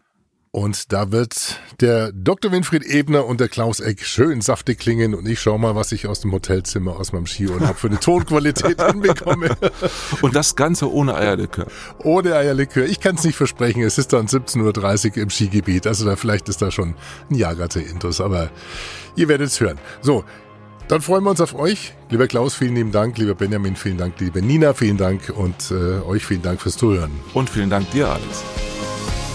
Und 0.56 0.90
da 0.90 1.12
wird 1.12 1.60
der 1.82 2.12
Dr. 2.12 2.50
Winfried 2.50 2.82
Ebner 2.82 3.26
und 3.26 3.40
der 3.40 3.48
Klaus 3.50 3.78
Eck 3.78 4.02
schön 4.06 4.40
saftig 4.40 4.78
klingen 4.78 5.14
und 5.14 5.28
ich 5.28 5.38
schau 5.38 5.58
mal, 5.58 5.74
was 5.74 5.92
ich 5.92 6.06
aus 6.06 6.20
dem 6.20 6.32
Hotelzimmer, 6.32 6.98
aus 6.98 7.12
meinem 7.12 7.26
Skiurlaub 7.26 7.76
für 7.76 7.88
eine 7.88 8.00
Tonqualität 8.00 8.80
hinbekomme. 8.90 9.54
Und 10.22 10.34
das 10.34 10.56
Ganze 10.56 10.90
ohne 10.90 11.14
Eierlikör. 11.14 11.66
Ohne 12.02 12.36
Eierlikör. 12.36 12.86
Ich 12.86 13.00
kann 13.00 13.16
es 13.16 13.24
nicht 13.24 13.36
versprechen. 13.36 13.82
Es 13.82 13.98
ist 13.98 14.14
dann 14.14 14.28
17.30 14.28 15.10
Uhr 15.10 15.16
im 15.24 15.28
Skigebiet. 15.28 15.86
Also 15.86 16.06
da 16.06 16.16
vielleicht 16.16 16.48
ist 16.48 16.62
da 16.62 16.70
schon 16.70 16.94
ein 17.28 17.34
Jahrgatte-Intus, 17.34 18.22
aber 18.22 18.48
ihr 19.14 19.28
werdet 19.28 19.48
es 19.48 19.60
hören. 19.60 19.78
So, 20.00 20.24
dann 20.88 21.02
freuen 21.02 21.24
wir 21.24 21.32
uns 21.32 21.42
auf 21.42 21.54
euch. 21.54 21.92
Lieber 22.08 22.28
Klaus, 22.28 22.54
vielen 22.54 22.76
lieben 22.76 22.92
Dank. 22.92 23.18
Lieber 23.18 23.34
Benjamin, 23.34 23.76
vielen 23.76 23.98
Dank. 23.98 24.18
Liebe 24.20 24.40
Nina, 24.40 24.72
vielen 24.72 24.96
Dank. 24.96 25.34
Und 25.36 25.70
äh, 25.70 26.00
euch 26.00 26.24
vielen 26.24 26.40
Dank 26.40 26.62
fürs 26.62 26.78
Zuhören. 26.78 27.10
Und 27.34 27.50
vielen 27.50 27.68
Dank 27.68 27.90
dir, 27.90 28.08
Alex. 28.08 28.42